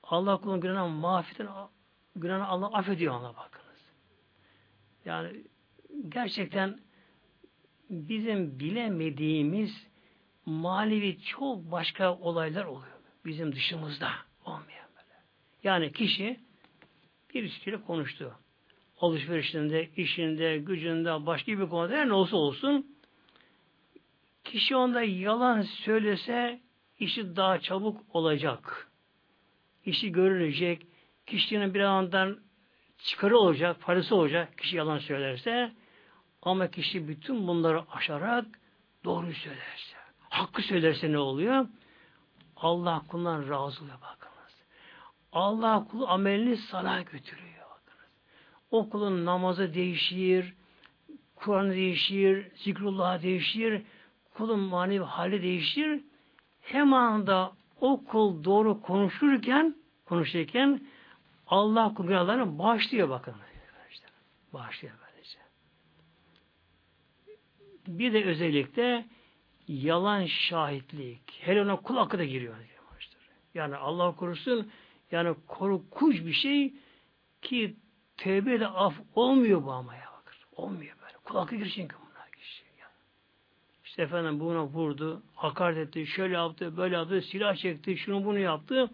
Allah 0.04 0.38
kulun 0.38 0.62
günahını 0.62 0.90
mağfiretin 0.90 1.48
günahını 2.16 2.48
Allah 2.48 2.68
affediyor 2.68 3.20
ona 3.20 3.36
bakınız. 3.36 3.66
Yani 5.06 5.44
gerçekten 6.10 6.80
bizim 7.90 8.60
bilemediğimiz 8.60 9.88
manevi 10.46 11.22
çok 11.22 11.72
başka 11.72 12.18
olaylar 12.18 12.66
oluyor. 12.66 12.94
Bizim 13.26 13.56
dışımızda 13.56 14.10
olmayan 14.46 14.90
böyle. 14.96 15.20
Yani 15.64 15.92
kişi 15.92 16.40
bir 17.34 17.50
kişiyle 17.50 17.82
konuştu. 17.82 18.36
Alışverişinde, 19.00 19.90
işinde, 19.98 20.58
gücünde, 20.58 21.26
başka 21.26 21.60
bir 21.60 21.70
konuda 21.70 22.06
ne 22.06 22.14
olsa 22.14 22.38
olsun 22.38 22.96
kişi 24.44 24.76
onda 24.76 25.02
yalan 25.02 25.62
söylese 25.62 26.65
işi 27.00 27.36
daha 27.36 27.60
çabuk 27.60 28.02
olacak. 28.16 28.92
İşi 29.86 30.12
görülecek. 30.12 30.88
Kişinin 31.26 31.74
bir 31.74 31.80
andan 31.80 32.40
çıkarı 32.98 33.38
olacak, 33.38 33.82
parası 33.82 34.16
olacak 34.16 34.58
kişi 34.58 34.78
yalan 34.78 35.00
söylerse 35.00 35.72
ama 36.42 36.72
kişi 36.72 37.08
bütün 37.08 37.48
bunları 37.48 37.84
aşarak 37.92 38.46
doğru 39.04 39.34
söylerse, 39.34 39.98
hakkı 40.30 40.62
söylerse 40.62 41.12
ne 41.12 41.18
oluyor? 41.18 41.68
Allah 42.56 43.02
kulundan 43.08 43.50
razı 43.50 43.84
oluyor 43.84 43.98
bakınız. 44.02 44.64
Allah 45.32 45.88
kulu 45.92 46.08
amelini 46.08 46.58
sana 46.58 47.02
götürüyor 47.02 47.66
bakınız. 47.70 48.10
O 48.72 48.90
kulun 48.90 49.26
namazı 49.26 49.74
değişir, 49.74 50.54
Kur'an 51.36 51.72
değişir, 51.72 52.52
zikrullah 52.56 53.24
değişir, 53.24 53.82
kulun 54.34 54.60
manevi 54.60 55.04
hali 55.04 55.42
değişir. 55.42 56.02
Hem 56.66 56.94
anda 56.94 57.52
o 57.82 58.04
kul 58.06 58.44
doğru 58.44 58.82
konuşurken, 58.82 59.76
konuşurken 60.06 60.88
Allah 61.48 61.94
kul 61.94 62.10
bağışlıyor 62.60 63.10
bakın. 63.10 63.36
Bağışlıyor 64.54 64.94
böylece. 65.02 65.40
Bir 67.88 68.14
de 68.14 68.24
özellikle 68.24 69.06
yalan 69.68 70.26
şahitlik. 70.26 71.40
Hele 71.42 71.62
ona 71.62 71.76
kul 71.76 71.96
hakkı 71.96 72.18
da 72.18 72.26
giriyor. 72.26 72.56
Yani 73.54 73.76
Allah 73.76 74.16
korusun 74.16 74.72
yani 75.12 75.36
korkunç 75.48 76.26
bir 76.26 76.34
şey 76.34 76.74
ki 77.42 77.76
tövbe 78.18 78.60
de 78.60 78.68
af 78.68 78.94
olmuyor 79.16 79.64
bu 79.64 79.72
ama 79.72 79.96
ya 79.96 80.06
bakın. 80.20 80.36
Olmuyor 80.52 80.96
böyle. 81.02 81.18
Kul 81.24 81.36
hakkı 81.36 81.56
girir 81.56 81.72
çünkü. 81.76 82.05
İşte 83.96 84.04
efendim 84.04 84.40
buna 84.40 84.66
vurdu, 84.66 85.22
hakaret 85.36 85.78
etti, 85.88 86.08
şöyle 86.08 86.34
yaptı, 86.34 86.78
böyle 86.78 86.96
yaptı, 86.96 87.22
silah 87.22 87.56
çekti, 87.56 87.98
şunu 87.98 88.26
bunu 88.26 88.40
yaptı. 88.40 88.90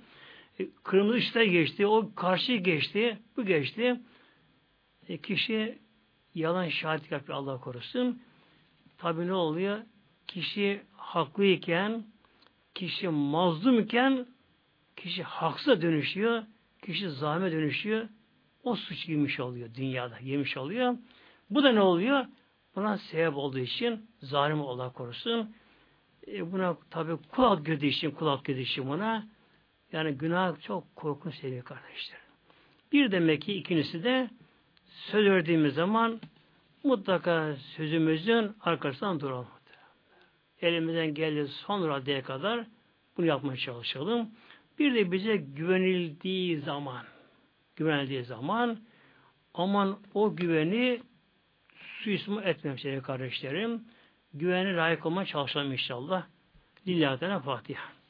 E, 0.60 0.68
kırmızı 0.84 1.18
ışıkta 1.18 1.44
geçti, 1.44 1.88
o 1.88 2.16
karşı 2.16 2.54
geçti, 2.54 3.18
bu 3.38 3.46
geçti. 3.46 4.00
E, 5.08 5.18
kişi 5.18 5.80
yalan 6.36 6.70
şahit 6.70 7.12
yapıyor 7.12 7.38
Allah 7.38 7.60
korusun. 7.60 8.22
Tabi 8.98 9.28
ne 9.28 9.34
oluyor? 9.34 9.80
Kişi 10.28 10.82
haklıyken, 10.98 12.04
kişi 12.76 13.10
mazlum 13.10 13.80
iken 13.80 14.26
kişi 14.96 15.24
haksıza 15.24 15.82
dönüşüyor, 15.82 16.44
kişi 16.86 17.10
zahme 17.10 17.52
dönüşüyor. 17.52 18.08
O 18.64 18.76
suç 18.76 19.10
yemiş 19.10 19.40
oluyor 19.40 19.70
dünyada, 19.76 20.20
yemiş 20.20 20.58
oluyor. 20.58 20.98
Bu 21.50 21.64
da 21.64 21.72
ne 21.72 21.82
oluyor? 21.82 22.26
Buna 22.76 22.98
sebep 22.98 23.38
olduğu 23.38 23.60
için 23.60 24.10
zalim 24.22 24.62
Allah 24.62 24.94
korusun. 24.94 25.56
E 26.28 26.52
buna 26.52 26.78
tabi 26.90 27.18
kulak 27.18 27.66
girdiği 27.66 27.90
için, 27.90 28.12
kulak 28.12 28.46
girdiği 28.46 28.62
için 28.62 28.90
buna 28.90 29.28
yani 29.92 30.12
günah 30.12 30.62
çok 30.62 30.96
korkunç 30.96 31.36
sevgili 31.36 31.62
kardeşler. 31.62 32.20
Bir 32.92 33.12
demek 33.12 33.42
ki 33.42 33.54
ikincisi 33.54 34.04
de 34.04 34.30
söz 34.86 35.26
verdiğimiz 35.26 35.74
zaman 35.74 36.22
mutlaka 36.84 37.56
sözümüzün 37.76 38.52
arkasından 38.62 39.20
duralım. 39.20 39.48
Elimizden 40.62 41.14
geldiği 41.14 41.48
son 41.48 41.90
raddeye 41.90 42.22
kadar 42.22 42.66
bunu 43.18 43.26
yapmaya 43.26 43.58
çalışalım. 43.58 44.30
Bir 44.80 44.96
de 44.96 45.12
bize 45.12 45.38
güvenildiği 45.38 46.60
zaman 46.60 47.06
güvenildiği 47.76 48.24
zaman 48.24 48.78
aman 49.54 50.00
o 50.14 50.36
güveni 50.36 51.02
suistimal 52.04 52.46
etmem 52.46 52.78
sevgili 52.78 53.02
kardeşlerim. 53.02 53.84
Güveni 54.34 54.76
layık 54.76 55.06
olmaya 55.06 55.26
çalışalım 55.26 55.72
inşallah. 55.72 56.28
Lillahi 56.88 57.20
Teala 57.20 57.40
Fatiha. 57.40 58.01